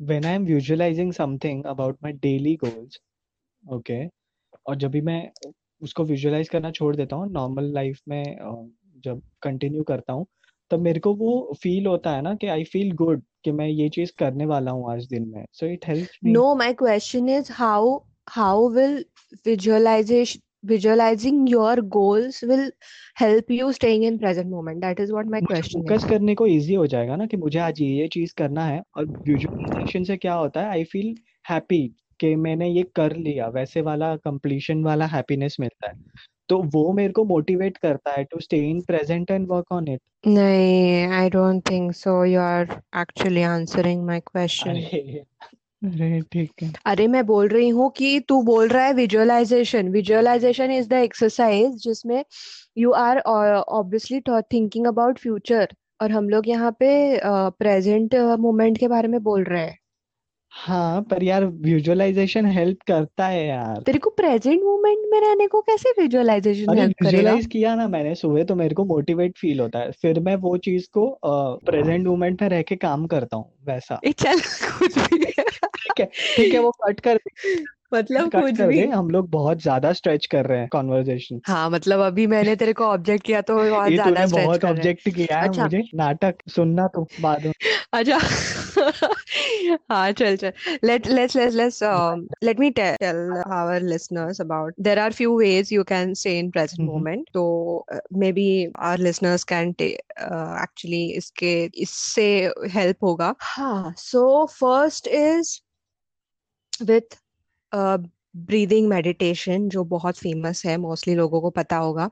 when 0.00 0.24
I 0.24 0.30
am 0.40 0.44
visualizing 0.48 1.10
something 1.16 1.58
about 1.70 1.96
my 2.04 2.10
daily 2.26 2.52
goals 2.64 2.98
okay 3.64 4.00
और 4.66 4.76
जब 4.76 4.90
भी 4.90 5.00
मैं 5.08 5.18
उसको 5.82 6.04
visualize 6.04 6.48
करना 6.48 6.70
छोड़ 6.70 6.94
देता 6.96 7.16
हूँ 7.16 7.30
नॉर्मल 7.32 7.72
लाइफ 7.74 8.00
में 8.08 8.24
अ, 8.36 8.52
जब 9.04 9.22
कंटिन्यू 9.42 9.82
करता 9.90 10.12
हूँ 10.12 10.26
तब 10.70 10.80
मेरे 10.80 11.00
को 11.00 11.14
वो 11.14 11.30
फील 11.62 11.86
होता 11.86 12.14
है 12.16 12.22
ना 12.22 12.34
कि 12.34 12.46
आई 12.46 12.64
फील 12.72 12.92
गुड 12.96 13.22
कि 13.44 13.52
मैं 13.52 13.66
ये 13.68 13.88
चीज़ 13.88 14.12
करने 14.18 14.46
वाला 14.46 14.70
हूँ 14.70 14.90
आज 14.92 15.06
दिन 15.08 15.28
में 15.28 15.44
so 15.52 15.66
it 15.66 15.86
helps 15.86 16.18
me 16.24 16.32
No, 16.32 16.44
my 16.62 16.72
question 16.82 17.28
is 17.38 17.48
how 17.60 17.80
how 18.38 18.54
will 18.78 18.98
visualization 19.46 20.42
visualizing 20.64 21.46
your 21.46 21.76
goals 21.76 22.42
will 22.42 22.70
help 23.14 23.50
you 23.50 23.72
staying 23.72 24.02
in 24.02 24.18
present 24.18 24.50
moment? 24.50 24.80
That 24.80 25.00
is 25.00 25.12
what 25.12 25.26
my 25.26 25.40
question 25.40 25.84
is. 25.88 26.04
करने 26.04 26.34
को 26.34 26.46
इजी 26.46 26.74
हो 26.74 26.86
जाएगा 26.86 27.16
ना 27.16 27.26
कि 27.26 27.36
मुझे 27.36 27.58
आज 27.58 27.80
ये 27.80 27.88
ये 27.88 28.08
चीज़ 28.08 28.34
करना 28.36 28.64
है 28.64 28.82
और 28.96 29.06
विजुअलाइजेशन 29.06 30.04
से 30.04 30.16
क्या 30.16 30.34
होता 30.34 30.60
है? 30.60 30.70
आई 30.70 30.84
फील 30.84 31.14
हैप्पी 31.50 31.86
कि 32.20 32.34
मैंने 32.36 32.68
ये 32.68 32.82
कर 32.96 33.16
लिया 33.16 33.48
वैसे 33.48 33.80
वाला 33.80 34.16
कंप्लीशन 34.16 34.84
वाला 34.84 35.06
हैप्पीनेस 35.06 35.56
मिलता 35.60 35.88
है। 35.88 35.94
तो 36.48 36.56
वो 36.74 36.92
मेरे 36.92 37.12
को 37.12 37.24
मोटिवेट 37.24 37.76
करता 37.76 38.10
है 38.10 38.24
to 38.24 38.40
stay 38.40 38.58
in 38.70 38.80
present 38.80 39.30
and 39.30 39.46
work 39.48 39.72
on 39.72 39.88
it 39.88 40.00
नहीं 40.26 41.06
I 41.06 41.30
don't 41.30 41.70
think 41.70 41.92
so 41.92 42.24
you 42.24 42.40
are 42.40 42.82
actually 43.00 43.42
answering 43.42 44.04
my 44.06 44.20
question 44.20 44.82
अरे 45.82 46.20
ठीक 46.32 46.62
है। 46.62 46.72
अरे 46.86 47.06
मैं 47.06 47.24
बोल 47.26 47.48
रही 47.48 47.68
हूँ 47.68 47.90
कि 47.96 48.18
तू 48.28 48.40
बोल 48.42 48.68
रहा 48.68 48.84
है 48.84 48.92
visualization 48.94 49.88
visualization 49.88 50.70
is 50.70 50.88
the 50.88 50.92
exercise 50.92 51.76
जिसमें 51.84 52.24
you 52.78 52.90
are 53.02 53.18
obviously 53.18 54.20
thinking 54.52 54.86
about 54.86 55.18
future 55.18 55.74
और 56.02 56.10
हम 56.12 56.28
लोग 56.28 56.48
यहाँ 56.48 56.72
पे 56.80 56.88
प्रेजेंट 57.26 58.14
uh, 58.14 58.38
मोमेंट 58.38 58.78
के 58.78 58.88
बारे 58.88 59.08
में 59.08 59.22
बोल 59.22 59.44
रहे 59.44 59.64
हैं। 59.64 59.78
हाँ 60.52 61.00
पर 61.02 61.22
यार 61.22 61.44
विजुअलाइजेशन 61.46 62.46
हेल्प 62.48 62.78
करता 62.86 63.26
है 63.26 63.46
यार। 63.46 63.82
तेरे 63.86 63.98
को 63.98 64.10
प्रेजेंट 64.12 64.62
मोमेंट 64.62 65.06
में 65.12 65.20
रहने 65.20 65.46
को 65.48 65.60
कैसे 65.62 65.90
विजुअलाइजेशन 65.98 66.68
अरे 66.68 66.80
हेल्प 66.80 66.94
करेगा? 67.00 67.30
विजुअलाइज 67.32 67.46
किया 67.46 67.74
ना 67.74 67.86
मैंने 67.88 68.14
सुबह 68.14 68.44
तो 68.44 68.54
मेरे 68.54 68.74
को 68.74 68.84
मोटिवेट 68.84 69.38
फील 69.38 69.60
होता 69.60 69.78
है। 69.78 69.90
फिर 69.92 70.20
मैं 70.20 70.34
वो 70.38 70.56
चीज़ 70.58 70.86
को 70.92 71.06
प्रेजेंट 71.66 72.06
मोमेंट 72.06 72.42
में 72.42 72.48
रह 72.48 72.62
के 72.62 72.76
काम 72.78 73.06
करता 73.06 73.36
हूँ 73.36 73.50
वैसा। 73.66 74.00
ए 74.02 74.12
चल 74.14 74.40
कुछ 74.68 74.98
भी 75.00 75.24
ठीक 75.76 76.00
है 76.00 76.06
ठीक 76.34 76.54
है 76.54 76.60
वो 76.60 76.70
कट 76.80 77.00
कर 77.00 77.16
दे। 77.18 77.30
मतलब 77.92 78.30
कट 78.30 78.40
कुछ 78.40 78.52
कर 78.52 78.66
भी। 78.66 78.80
दे 78.80 78.86
हम 78.88 79.10
लोग 79.10 79.30
बहुत 79.30 79.62
ज़्यादा 79.62 79.92
स्ट्रेच 79.94 80.26
कर 80.28 80.46
रहे 80.46 80.58
हैं 80.60 80.68
कॉन्वर्जेशन 80.70 81.40
हाँ 81.46 81.68
मतलब 81.70 82.00
अभी 82.02 82.26
मैंने 82.26 82.54
तेरे 82.56 82.72
को 82.72 82.84
ऑब्जेक्ट 82.86 83.24
किया 83.26 83.40
तो 83.42 83.54
बहुत 83.64 83.86
ये 83.86 83.94
ज़्यादा 83.94 84.00
तूने 84.00 84.26
स्ट्रेच 84.26 84.36
बहुत 84.38 84.58
कर 84.58 84.68
रहे 84.68 84.80
हैं। 84.80 84.92
ऑब्जेक्ट 84.92 85.08
किया 85.10 85.38
है 85.38 85.48
अच्छा। 85.48 85.52
मुझे 85.52 85.82
नाटक 85.94 86.42
सुनना 86.50 86.86
तो 86.90 87.08
बाद 87.20 87.46
में। 87.46 87.52
अच्छा। 87.92 88.18
हाँ 89.90 90.12
चल 90.12 90.36
चल। 90.36 90.52
Let 90.84 91.06
let's 91.06 91.36
let's 91.36 91.54
let's 91.54 91.80
let 92.44 92.60
me 92.60 92.70
tell 92.70 93.42
our 93.52 93.82
listeners 93.82 94.40
about 94.40 94.74
there 94.80 94.98
are 94.98 95.12
few 95.12 95.38
ways 95.38 95.72
you 95.72 95.84
can 95.84 96.14
stay 96.14 96.38
in 96.38 96.50
present 96.50 96.80
moment 96.80 97.26
तो 97.34 97.44
maybe 98.32 98.48
our 98.78 98.98
listeners 98.98 99.44
can 99.44 99.74
actually 99.80 101.04
इसके 101.12 101.54
इससे 101.74 102.28
हेल्प 102.70 103.04
होगा 103.04 103.34
हाँ 103.40 103.94
so 103.98 104.46
first 104.46 105.08
is 105.08 105.58
with 106.84 107.16
breathing 108.36 108.88
meditation 108.88 109.68
जो 109.68 109.84
बहुत 109.84 110.18
famous 110.18 110.62
है 110.66 110.76
mostly 110.76 111.14
लोगों 111.14 111.40
को 111.40 111.50
पता 111.50 111.76
होगा। 111.76 112.10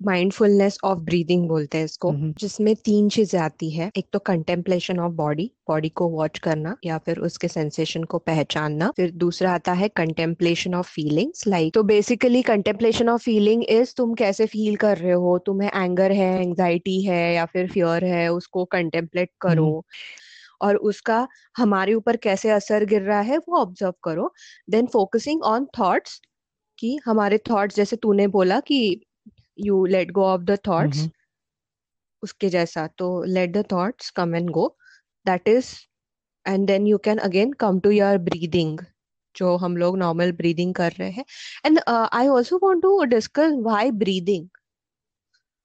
माइंडफुलनेस 0.00 0.78
ऑफ़ 0.84 0.98
ब्रीदिंग 1.00 1.46
बोलते 1.48 1.78
हैं 1.78 1.84
इसको 1.84 2.10
जिसमें 2.38 2.74
तीन 2.76 3.08
चीज़ें 3.08 3.38
आती 3.40 3.70
है। 3.70 3.90
एक 3.96 4.06
तो 4.12 4.18
कंटेम्पलेशन 4.20 4.98
ऑफ़ 5.00 5.12
बॉडी 5.14 5.50
बॉडी 5.68 5.88
को 5.90 6.08
वॉच 6.10 6.38
करना 6.38 6.74
या 6.84 6.98
फिर 6.98 7.18
उसके 7.20 7.48
सेंसेशन 7.48 8.04
को 8.04 8.18
पहचानना। 8.20 8.90
फिर 8.96 9.10
दूसरा 9.16 9.52
आता 9.54 9.72
है 9.72 9.88
कंटेम्पलेशन 9.96 10.74
ऑफ़ 10.74 10.88
फीलिंग्स 10.90 11.46
लाइक 11.48 11.72
तो 11.74 11.82
basically 11.84 12.42
contemplation 12.42 13.08
of 13.08 13.22
feeling 13.22 13.62
is 13.70 13.94
तुम 13.96 14.14
कैसे 14.14 14.46
फील 14.46 14.76
कर 14.76 14.96
रहे 14.98 15.12
हो? 15.12 15.38
तुम्हें 15.46 15.70
एंगर 15.74 16.12
है 16.12 16.32
एंजाइटी 16.42 17.00
है 17.02 17.34
या 17.34 17.44
फिर 17.46 17.68
फियर 17.68 18.04
है? 18.04 18.28
उसको 18.30 18.64
कंटेम्पलेट 18.66 19.30
करो। 19.40 19.68
हम्म। 19.68 19.82
और 20.62 20.76
उसका 20.84 21.26
हमारे 21.56 21.94
ऊपर 21.94 22.16
कैसे 22.18 22.50
असर 22.50 22.84
गिर 22.86 23.02
रहा 23.02 23.20
है 23.22 23.38
वो 23.40 23.58
ऑब्ज़र्व 23.58 23.94
करो। 24.04 24.32
देन 24.70 24.86
फोकसिंग 24.88 25.42
ऑन 25.46 25.66
थॉट्स 25.78 26.20
कि 26.78 26.98
हमारे 27.06 27.38
थॉट्स 27.50 27.76
जैसे 27.76 27.96
तूने 27.98 28.26
बोला 28.28 28.60
कि 28.62 28.80
you 29.58 29.84
let 29.86 30.10
go 30.12 30.24
of 30.24 30.42
the 30.42 30.58
thoughts 30.68 31.06
उसके 32.22 32.48
जैसा 32.48 32.86
तो 32.98 33.08
let 33.24 33.52
the 33.52 33.64
thoughts 33.72 34.10
come 34.10 34.34
and 34.36 34.50
go 34.50 34.66
that 35.26 35.48
is 35.48 35.74
and 36.46 36.66
then 36.66 36.86
you 36.86 36.98
can 37.04 37.18
again 37.18 37.52
come 37.60 37.80
to 37.80 37.90
your 37.90 38.18
breathing 38.20 38.80
जो 39.34 39.56
हम 39.56 39.76
लोग 39.76 39.96
नॉर्मल 39.98 40.32
ब्रीदिंग 40.32 40.74
कर 40.74 40.92
रहे 40.92 41.10
हैं. 41.10 41.24
And 41.66 41.80
I 41.88 42.26
also 42.28 42.58
want 42.62 42.82
to 42.82 43.02
discuss 43.04 43.52
why 43.62 43.90
breathing 44.02 44.48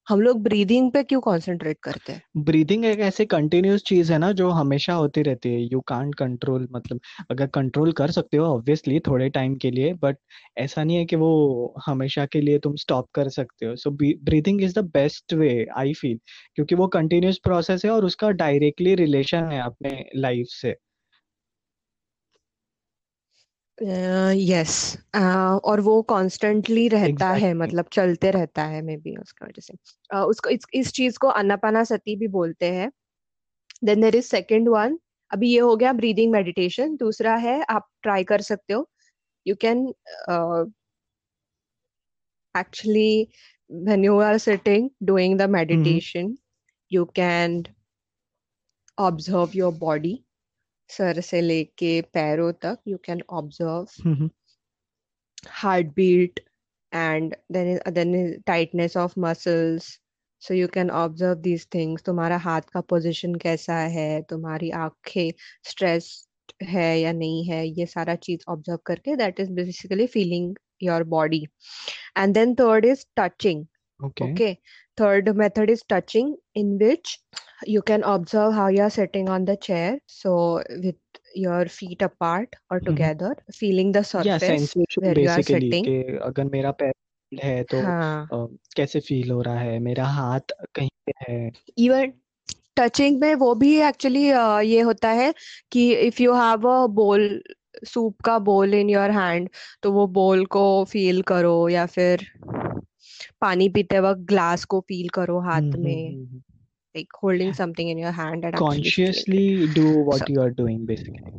हम 0.09 0.21
लोग 0.21 0.41
ब्रीदिंग 0.43 0.91
पे 0.91 1.03
क्यों 1.03 1.21
कॉन्सेंट्रेट 1.21 1.77
करते 1.83 2.13
हैं? 2.13 2.21
ब्रीदिंग 2.39 2.85
एक 2.85 2.99
ऐसे 2.99 3.25
कंटिन्यूस 3.25 3.83
चीज़ 3.83 4.11
है 4.13 4.17
ना, 4.19 4.31
जो 4.31 4.49
हमेशा 4.49 4.93
होती 4.93 5.21
रहती 5.21 5.49
है। 5.49 5.59
यू 5.63 5.79
कांट 5.87 6.15
कंट्रोल 6.15 6.67
मतलब 6.71 6.99
अगर 7.31 7.47
कंट्रोल 7.49 7.91
कर 7.93 8.11
सकते 8.11 8.37
हो 8.37 8.45
ऑब्वियसली 8.47 8.99
थोड़े 9.07 9.29
टाइम 9.29 9.55
के 9.57 9.71
लिए 9.71 9.93
बट 9.95 10.17
ऐसा 10.57 10.83
नहीं 10.83 10.97
है 10.97 11.05
कि 11.05 11.15
वो 11.15 11.73
हमेशा 11.87 12.25
के 12.27 12.41
लिए 12.41 12.59
तुम 12.59 12.75
स्टॉप 12.75 13.07
कर 13.13 13.29
सकते 13.29 13.65
हो। 13.65 13.75
So 13.75 13.91
breathing 13.91 14.61
is 14.63 14.79
the 14.79 14.83
best 14.93 15.33
way 15.33 15.65
I 15.77 15.93
feel 15.93 16.19
क्योंकि 16.55 16.75
वो 16.75 16.87
कंटिन्यूस 16.89 17.39
प्रोसेस 17.43 17.85
है 17.85 17.91
और 17.91 18.05
उसका 18.05 18.29
डायरेक्टली 18.43 18.95
रिलेशन 18.95 19.51
है 19.51 19.61
अपने 19.61 20.03
लाइफ 20.15 20.47
से। 20.51 20.75
यस 23.81 24.97
और 25.15 25.81
वो 25.81 26.01
कॉन्स्टेंटली 26.01 26.87
रहता 26.87 27.29
है 27.29 27.53
मतलब 27.53 27.85
चलते 27.93 28.31
रहता 28.31 28.63
है 28.63 28.81
मे 28.81 28.97
बी 28.97 29.15
उसका 29.15 29.45
वजह 29.45 29.61
से। 29.61 29.73
Uh, 30.15 30.23
उसको 30.23 30.49
इस, 30.49 30.65
इस 30.73 30.91
चीज़ 30.93 31.17
को 31.19 31.27
अनापाना 31.27 31.83
सती 31.83 32.15
भी 32.15 32.27
बोलते 32.27 32.71
हैं। 32.71 32.91
Then 33.83 34.01
there 34.01 34.15
is 34.15 34.25
second 34.25 34.69
one 34.69 34.99
अभी 35.31 35.51
ये 35.51 35.59
हो 35.59 35.75
गया 35.75 35.93
ब्रीदिंग 35.93 36.31
मेडिटेशन 36.31 36.95
दूसरा 36.95 37.35
है 37.35 37.61
आप 37.69 37.87
ट्राई 38.03 38.23
कर 38.23 38.41
सकते 38.41 38.73
हो। 38.73 38.89
You 39.47 39.55
can 39.55 39.87
actually 42.57 43.27
when 43.87 44.03
you 44.03 44.13
are 44.17 44.37
sitting 44.39 44.85
doing 45.07 45.33
the 45.37 45.47
meditation 45.47 46.29
you 46.91 47.05
can 47.17 47.51
observe 48.97 49.53
your 49.53 49.71
body. 49.71 50.13
सर 50.89 51.19
से 51.21 51.41
लेके 51.41 52.01
पैरों 52.13 52.51
तक 52.61 52.79
you 52.87 52.97
can 53.05 53.21
observe 53.29 54.29
heartbeat 55.95 56.39
and 56.91 57.35
then 57.51 57.79
then 57.93 58.41
tightness 58.47 58.97
of 58.97 59.13
muscles 59.19 59.99
so 60.41 60.53
you 60.53 60.67
can 60.67 60.89
observe 60.91 61.35
these 61.41 61.67
things 61.73 62.03
तुम्हारा 62.03 62.37
हाथ 62.37 62.61
का 62.73 62.81
position 62.81 63.35
कैसा 63.35 63.77
है? 63.95 64.21
तुम्हारी 64.21 64.69
आँखें 64.71 65.31
स्ट्रेस 65.69 66.09
है 66.63 66.99
या 66.99 67.11
नहीं 67.13 67.43
है? 67.45 67.65
ये 67.67 67.85
सारा 67.85 68.15
चीज़ 68.17 68.43
ऑब्ज़र्व 68.49 68.79
करके 68.85 69.15
that 69.15 69.39
is 69.39 69.51
basically 69.53 70.07
feeling 70.07 70.55
your 70.83 71.03
body 71.15 71.45
and 72.17 72.33
then 72.33 72.55
third 72.55 72.85
is 72.85 73.05
touching. 73.19 73.63
Okay 73.99 74.25
okay 74.25 74.51
third 74.97 75.29
method 75.39 75.69
is 75.73 75.81
touching 75.93 76.29
in 76.61 76.71
which 76.79 77.11
you 77.73 77.81
can 77.89 78.03
observe 78.13 78.53
how 78.53 78.67
you're 78.75 78.89
sitting 78.95 79.29
on 79.35 79.45
the 79.49 79.55
chair 79.67 79.91
so 80.13 80.33
with 80.85 81.19
your 81.35 81.59
feet 81.75 82.01
apart 82.07 82.55
or 82.69 82.79
hmm 82.79 82.85
together 82.89 83.31
feeling 83.59 83.91
the 83.97 84.03
या 84.25 84.37
surface 84.37 84.47
sensation 84.47 85.05
where 85.05 85.19
you 85.19 85.29
are 85.35 85.43
sitting 85.49 85.85
कि 85.85 86.17
अगर 86.29 86.45
मेरा 86.55 86.71
पैर 86.81 86.93
है 87.31 87.63
तो 87.71 87.81
हाँ 87.81 88.23
अ, 88.33 88.45
कैसे 88.75 88.99
feel 88.99 89.31
हो 89.31 89.41
रहा 89.41 89.59
है 89.59 89.77
मेरा 89.79 90.05
हाथ 90.17 90.53
कहीं 90.75 90.89
पे 91.05 91.13
है 91.21 91.51
even 91.79 92.11
टचिंग 92.77 93.19
में 93.21 93.33
वो 93.35 93.53
भी 93.55 93.75
एक्चुअली 93.81 94.23
ये 94.69 94.79
होता 94.81 95.09
है 95.21 95.33
कि 95.71 95.91
if 96.07 96.21
you 96.23 96.33
have 96.33 96.67
a 96.69 96.85
bowl 96.99 97.41
soup 97.87 98.21
का 98.25 98.37
बोल 98.49 98.73
इन 98.73 98.89
योर 98.89 99.11
हैंड 99.11 99.49
तो 99.83 99.91
वो 99.91 100.05
बोल 100.19 100.45
को 100.55 100.63
फील 100.91 101.21
करो 101.31 101.57
या 101.69 101.85
फिर 101.85 102.25
पानी 103.41 103.69
पीते 103.69 103.99
वक्त 103.99 104.21
ग्लास 104.21 104.65
को 104.65 104.79
फील 104.79 105.09
करो 105.09 105.39
हाथ 105.39 105.75
में। 105.77 106.11
Like 106.95 107.13
holding 107.23 107.53
something 107.53 107.89
in 107.89 107.99
your 107.99 108.11
hand 108.11 108.45
and 108.45 108.57
consciously 108.57 109.67
do 109.67 110.03
what 110.03 110.29
you 110.29 110.41
are 110.41 110.49
doing 110.49 110.85
basically 110.87 111.31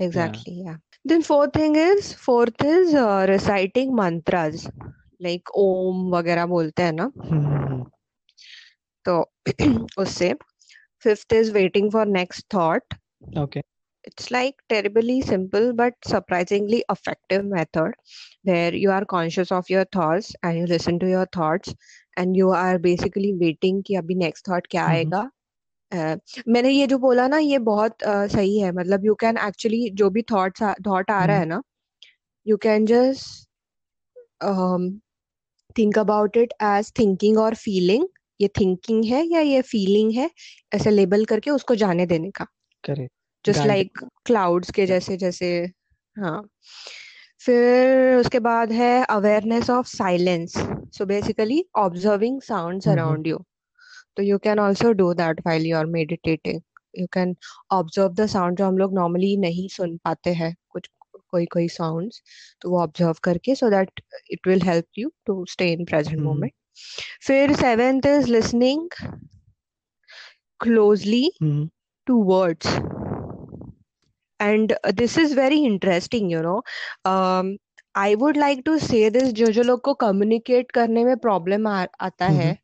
exactly 0.00 0.66
या 0.66 0.78
then 1.06 1.22
fourth 1.22 1.56
thing 1.56 1.76
is 1.76 2.14
fourth 2.14 2.64
is 2.64 2.96
reciting 3.24 3.94
mantras 3.94 4.66
like 5.22 5.50
Om 5.56 6.10
वगैरह 6.16 6.46
बोलते 6.46 6.82
हैं 6.82 6.92
ना? 6.92 7.10
तो 9.04 9.30
उससे 9.98 10.34
fifth 11.02 11.32
is 11.32 11.52
waiting 11.52 11.90
for 11.92 12.06
next 12.06 12.54
thought 12.54 12.94
okay 13.38 13.60
It's 14.04 14.30
like 14.30 14.56
terribly 14.68 15.20
simple 15.22 15.72
but 15.72 15.94
surprisingly 16.06 16.84
effective 16.90 17.44
method 17.44 17.92
where 18.42 18.74
you 18.74 18.90
are 18.90 19.04
conscious 19.04 19.52
of 19.52 19.70
your 19.70 19.84
thoughts 19.96 20.32
and 20.42 20.58
you 20.58 20.66
listen 20.66 20.98
to 21.00 21.08
your 21.08 21.26
thoughts 21.36 21.74
and 22.16 22.36
you 22.36 22.50
are 22.50 22.78
basically 22.78 23.32
waiting 23.44 23.82
कि 23.86 23.94
अभी 23.96 24.16
next 24.22 24.46
thought 24.50 24.66
क्या 24.70 24.84
हम्म 24.84 24.94
आएगा 24.94 25.30
अ, 25.92 26.16
मैंने 26.48 26.70
ये 26.70 26.86
जो 26.86 26.98
बोला 26.98 27.28
ना 27.28 27.38
ये 27.38 27.58
बहुत 27.70 28.02
अ, 28.02 28.26
सही 28.26 28.58
है 28.60 28.72
मतलब 28.72 29.04
यू 29.04 29.14
कैन 29.24 29.38
एक्चुअली 29.48 29.90
जो 30.02 30.10
भी 30.10 30.22
थॉट्स 30.32 30.62
थॉट 30.86 31.10
आ 31.10 31.24
रहा 31.24 31.36
हम्म 31.36 31.40
है 31.40 31.46
ना 31.46 31.62
you 32.46 32.56
can 32.66 32.86
just 32.86 33.48
think 35.78 35.98
about 35.98 36.36
it 36.36 36.52
as 36.62 36.92
thinking 36.98 37.38
और 37.38 37.54
फीलिंग 37.54 38.06
ये 38.40 38.48
थिंकिंग 38.60 39.04
है 39.04 39.24
या 39.26 39.40
ये 39.40 39.62
फीलिंग 39.72 40.12
है 40.12 40.30
ऐसे 40.74 40.90
लेबल 40.90 41.24
करके 41.24 41.50
उसको 41.50 41.74
जाने 41.84 42.06
देने 42.06 42.30
का 42.30 42.46
करेक्ट 42.84 43.13
जस्ट 43.44 43.66
लाइक 43.66 43.98
क्लाउड्स 44.26 44.70
के 44.70 44.86
जैसे 44.86 45.16
जैसे 45.16 45.50
हाँ। 46.16 46.40
फिर 47.40 48.16
उसके 48.16 48.38
बाद 48.40 48.72
है 48.72 49.04
awareness 49.04 49.70
of 49.70 49.86
silence 49.86 50.52
so 50.98 51.06
basically 51.06 51.64
observing 51.76 52.40
sounds 52.42 52.88
around 52.88 53.26
you 53.26 53.38
तो 54.16 54.22
you 54.22 54.38
can 54.38 54.58
also 54.58 54.92
do 54.92 55.12
that 55.14 55.40
while 55.46 55.66
you 55.66 55.76
are 55.76 55.88
meditating 55.90 56.60
you 56.98 57.06
can 57.12 57.34
observe 57.72 58.12
the 58.14 58.26
sound 58.26 58.58
जो 58.58 58.66
हम 58.66 58.78
लोग 58.78 58.94
नॉर्मली 58.94 59.36
नहीं 59.36 59.68
सुन 59.68 59.96
पाते 60.04 60.32
हैं। 60.34 60.54
कुछ 60.68 60.88
कोई 61.30 61.46
कोई 61.46 61.68
साउंड्स 61.68 62.22
तो 62.62 62.70
वो 62.70 62.80
ऑब्ज़र्व 62.80 63.14
करके 63.22 63.54
so 63.54 63.70
that 63.70 64.00
it 64.30 64.46
will 64.48 64.62
help 64.62 64.98
you 64.98 65.10
to 65.26 65.44
stay 65.50 65.72
in 65.72 65.84
present 65.84 66.20
moment 66.20 66.52
फिर 67.26 67.54
seventh 67.56 68.06
is 68.06 68.28
listening 68.28 68.88
closely 70.60 71.30
to 72.06 72.22
words 72.22 72.66
and 74.40 74.74
this 74.94 75.18
is 75.18 75.36
very 75.36 75.64
interesting 75.64 76.32
you 76.32 76.42
know 76.42 76.62
I 77.94 78.14
would 78.14 78.36
like 78.36 78.62
to 78.66 78.76
say 78.78 79.08
this 79.10 79.32
जो 79.32 79.46
जो 79.52 79.62
लोग 79.62 79.80
को 79.80 79.94
communicate 79.94 80.70
करने 80.70 81.04
में 81.04 81.16
problem 81.18 81.66
आता 81.68 82.26
है 82.28 82.56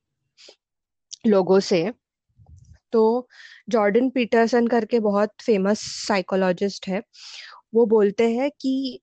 लोगों 1.26 1.60
से 1.60 1.82
तो 2.92 3.28
जॉर्डन 3.68 4.08
पीटरसन 4.10 4.66
करके 4.66 4.98
बहुत 5.00 5.32
फ़ेमस 5.42 5.80
साइकोलॉजिस्ट 6.06 6.88
है। 6.88 7.02
वो 7.74 7.86
बोलते 7.86 8.28
हैं 8.30 8.50
कि 8.60 9.00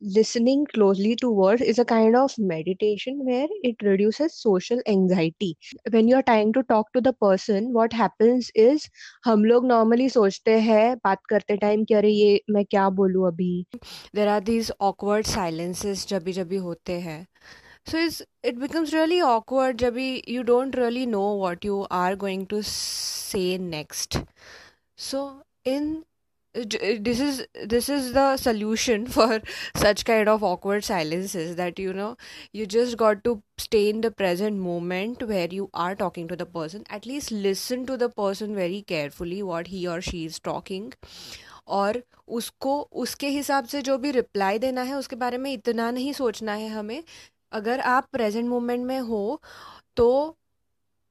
listening 0.00 0.66
closely 0.74 1.16
to 1.16 1.30
words 1.30 1.62
is 1.62 1.78
a 1.78 1.84
kind 1.84 2.14
of 2.16 2.32
meditation 2.38 3.24
where 3.24 3.48
it 3.62 3.76
reduces 3.82 4.34
social 4.34 4.78
anxiety 4.86 5.56
when 5.90 6.06
you 6.06 6.16
are 6.16 6.22
trying 6.22 6.52
to 6.52 6.62
talk 6.64 6.92
to 6.92 7.00
the 7.00 7.12
person 7.14 7.72
what 7.72 7.92
happens 7.92 8.50
is 8.54 8.88
हम 9.24 9.44
लोग 9.44 9.66
normally 9.66 10.08
सोचते 10.08 10.58
हैं 10.60 10.96
बात 11.04 11.18
करते 11.30 11.56
टाइम 11.56 11.84
कि 11.84 11.94
अरे 11.94 12.10
ये 12.10 12.40
मैं 12.50 12.64
क्या 12.64 12.88
बोलूँ 13.00 13.26
अभी 13.26 13.66
there 14.14 14.28
are 14.28 14.40
these 14.40 14.70
awkward 14.80 15.26
silences 15.26 16.06
जब 16.08 16.22
भी 16.24 16.32
जब 16.32 16.48
भी 16.48 16.56
होते 16.56 17.00
हैं 17.00 17.26
so 17.86 17.98
it's, 17.98 18.22
it 18.42 18.58
becomes 18.58 18.92
really 18.92 19.22
awkward 19.22 19.78
जब 19.78 19.94
भी 19.94 20.22
you 20.28 20.44
don't 20.44 20.76
really 20.76 21.06
know 21.06 21.28
what 21.44 21.64
you 21.64 21.86
are 21.90 22.16
going 22.16 22.46
to 22.46 22.62
say 22.62 23.58
next 23.58 24.20
so 24.96 25.42
in 25.64 26.04
this 26.53 27.19
is 27.21 27.47
this 27.65 27.87
is 27.87 28.11
the 28.13 28.35
solution 28.35 29.07
for 29.07 29.41
such 29.75 30.03
kind 30.03 30.27
of 30.27 30.43
awkward 30.43 30.83
silences 30.83 31.55
that 31.55 31.79
you 31.79 31.93
know 31.93 32.17
you 32.51 32.65
just 32.65 32.97
got 32.97 33.23
to 33.23 33.41
stay 33.57 33.89
in 33.89 34.01
the 34.01 34.11
present 34.11 34.57
moment 34.57 35.23
where 35.23 35.47
you 35.49 35.69
are 35.73 35.95
talking 35.95 36.27
to 36.27 36.35
the 36.35 36.45
person 36.45 36.83
at 36.89 37.05
least 37.05 37.31
listen 37.31 37.85
to 37.85 37.95
the 37.95 38.09
person 38.09 38.53
very 38.53 38.81
carefully 38.81 39.41
what 39.41 39.67
he 39.67 39.87
or 39.87 40.01
she 40.01 40.25
is 40.25 40.39
talking 40.39 40.93
और 41.67 42.01
उसको 42.27 42.71
उसके 43.01 43.27
हिसाब 43.29 43.65
से 43.65 43.81
जो 43.87 43.97
भी 43.97 44.11
reply 44.11 44.59
देना 44.59 44.81
है 44.83 44.95
उसके 44.95 45.15
बारे 45.15 45.37
में 45.37 45.51
इतना 45.53 45.89
नहीं 45.91 46.13
सोचना 46.13 46.53
है 46.53 46.67
हमें 46.69 47.03
अगर 47.53 47.79
आप 47.79 48.07
प्रेजेंट 48.11 48.47
मोमेंट 48.49 48.85
में 48.85 48.99
हो 49.09 49.41
तो 49.97 50.07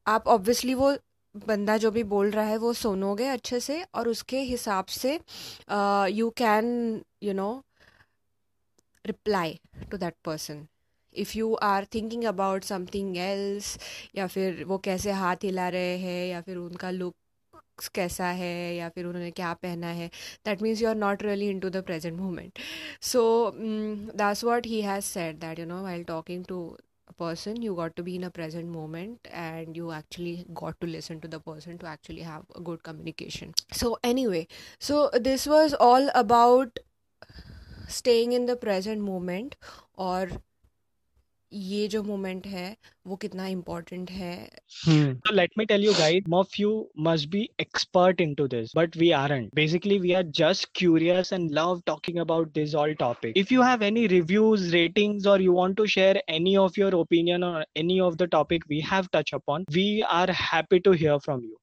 आप 0.06 0.28
ऑब्वियसली 0.28 0.74
वो 0.74 0.92
बंदा 1.34 1.76
जो 1.76 1.90
भी 1.90 2.02
बोल 2.04 2.30
रहा 2.30 2.44
है 2.44 2.56
वो 2.56 2.72
सुनोगे 2.72 3.26
अच्छे 3.28 3.60
से 3.60 3.82
और 3.94 4.08
उसके 4.08 4.40
हिसाब 4.42 4.84
से 4.86 5.18
you 6.14 6.30
can 6.36 6.66
you 7.22 7.32
know 7.34 7.50
reply 9.04 9.58
to 9.90 9.96
that 9.96 10.14
person 10.24 10.66
if 11.14 11.36
you 11.38 11.54
are 11.62 11.84
thinking 11.94 12.24
about 12.24 12.64
something 12.64 13.16
else 13.18 13.78
या 14.16 14.26
फिर 14.26 14.64
वो 14.64 14.78
कैसे 14.78 15.10
हाथ 15.12 15.44
हिला 15.44 15.68
रहे 15.68 15.96
हैं, 15.98 16.26
या 16.28 16.40
फिर 16.40 16.56
उनका 16.56 16.90
लुक 16.90 17.14
कैसा 17.94 18.26
है, 18.26 18.74
या 18.76 18.88
फिर 18.88 19.04
उन्होंने 19.06 19.30
क्या 19.30 19.52
पहना 19.54 19.86
है 19.86 20.08
that 20.46 20.62
means 20.62 20.82
you 20.82 20.88
are 20.88 20.94
not 20.96 21.22
really 21.22 21.48
into 21.60 21.70
the 21.70 21.82
present 21.84 22.16
moment 22.18 22.58
so 23.02 23.22
that's 23.56 24.44
what 24.44 24.66
he 24.66 24.80
has 24.82 25.04
said 25.04 25.36
that 25.40 25.58
you 25.58 25.66
know 25.66 25.82
while 25.82 26.04
talking 26.04 26.44
to 26.44 26.60
person 27.22 27.62
you 27.62 27.74
got 27.80 27.96
to 27.96 28.02
be 28.02 28.16
in 28.16 28.24
a 28.24 28.30
present 28.30 28.68
moment 28.76 29.28
and 29.30 29.76
you 29.76 29.92
actually 29.92 30.44
got 30.60 30.80
to 30.80 30.86
listen 30.86 31.20
to 31.20 31.28
the 31.28 31.40
person 31.40 31.78
to 31.78 31.86
actually 31.86 32.22
have 32.22 32.44
a 32.56 32.60
good 32.60 32.82
communication. 32.82 33.54
So 33.72 33.98
anyway 34.02 34.46
so 34.78 35.10
this 35.30 35.46
was 35.46 35.74
all 35.74 36.10
about 36.14 36.78
staying 37.88 38.32
in 38.32 38.46
the 38.46 38.56
present 38.56 39.02
moment 39.02 39.56
or 39.94 40.28
ये 41.52 41.86
जो 41.88 42.02
moment 42.02 42.46
है 42.46 42.76
वो 43.06 43.16
कितना 43.16 43.46
important 43.46 44.10
है। 44.10 44.36
तो 44.86 45.34
let 45.34 45.50
me 45.58 45.64
tell 45.64 45.84
you 45.84 45.92
guide 45.92 46.32
of 46.34 46.60
you 46.60 46.70
must 46.98 47.28
be 47.28 47.48
expert 47.60 48.20
in 48.20 48.34
this 48.40 48.72
but 48.76 48.96
we 48.96 49.10
are 49.10 49.32
and 49.32 49.50
basically 49.54 49.98
we 49.98 50.12
are 50.12 50.22
just 50.36 50.68
curious 50.74 51.32
and 51.32 51.50
love 51.52 51.82
talking 51.86 52.18
about 52.18 52.52
this 52.54 52.74
all 52.74 52.94
topic 52.94 53.38
if 53.38 53.54
you 53.54 53.62
have 53.62 53.82
any 53.82 54.06
reviews 54.06 54.70
ratings 54.72 55.26
और 55.26 55.42
you 55.42 55.52
want 55.52 55.76
to 55.76 55.86
share 55.86 56.22
any 56.28 56.56
of 56.56 56.80
your 56.80 56.94
opinion 56.94 57.44
और 57.44 57.66
any 57.76 58.00
of 58.00 58.14
the 58.14 58.22
topic 58.22 58.64
we 58.70 58.80
have 58.92 59.08
touch 59.12 59.34
upon 59.34 59.64
we 59.70 60.00
are 60.00 60.30
happy 60.30 60.78
to 60.78 60.92
hear 60.92 61.18
from 61.18 61.44
you 61.44 61.56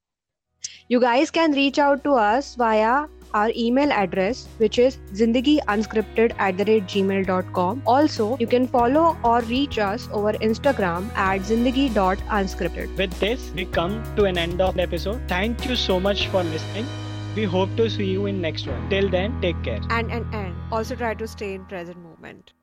you 0.92 1.00
guys 1.00 1.32
can 1.32 1.54
reach 1.54 1.80
out 1.80 2.04
to 2.04 2.14
us 2.14 2.56
via 2.60 3.08
our 3.34 3.51
email 3.55 3.91
address, 3.91 4.47
which 4.57 4.80
is 4.80 4.97
zindagiunscripted 5.13 6.34
at 6.38 6.57
the 6.57 6.65
rate 6.65 6.86
gmail.com. 6.86 7.82
Also, 7.86 8.38
you 8.38 8.47
can 8.47 8.67
follow 8.67 9.17
or 9.23 9.41
reach 9.41 9.80
us 9.80 10.07
over 10.11 10.34
Instagram 10.34 11.09
at 11.15 11.41
zindagi.unscripted. 11.41 12.95
With 12.97 13.19
this, 13.19 13.51
we 13.55 13.65
come 13.65 14.03
to 14.15 14.25
an 14.25 14.38
end 14.38 14.61
of 14.61 14.75
the 14.75 14.84
episode. 14.84 15.21
Thank 15.28 15.65
you 15.65 15.75
so 15.75 15.99
much 15.99 16.28
for 16.28 16.43
listening. 16.43 16.86
We 17.36 17.43
hope 17.43 17.75
to 17.78 17.89
see 17.89 18.05
you 18.05 18.25
in 18.25 18.41
next 18.41 18.67
one. 18.67 18.89
Till 18.89 19.09
then, 19.09 19.39
take 19.41 19.61
care. 19.63 19.82
And 19.89 20.11
and 20.11 20.25
and 20.34 20.55
also 20.71 20.95
try 20.95 21.13
to 21.13 21.28
stay 21.28 21.53
in 21.53 21.65
present 21.65 21.97
moment. 21.97 22.57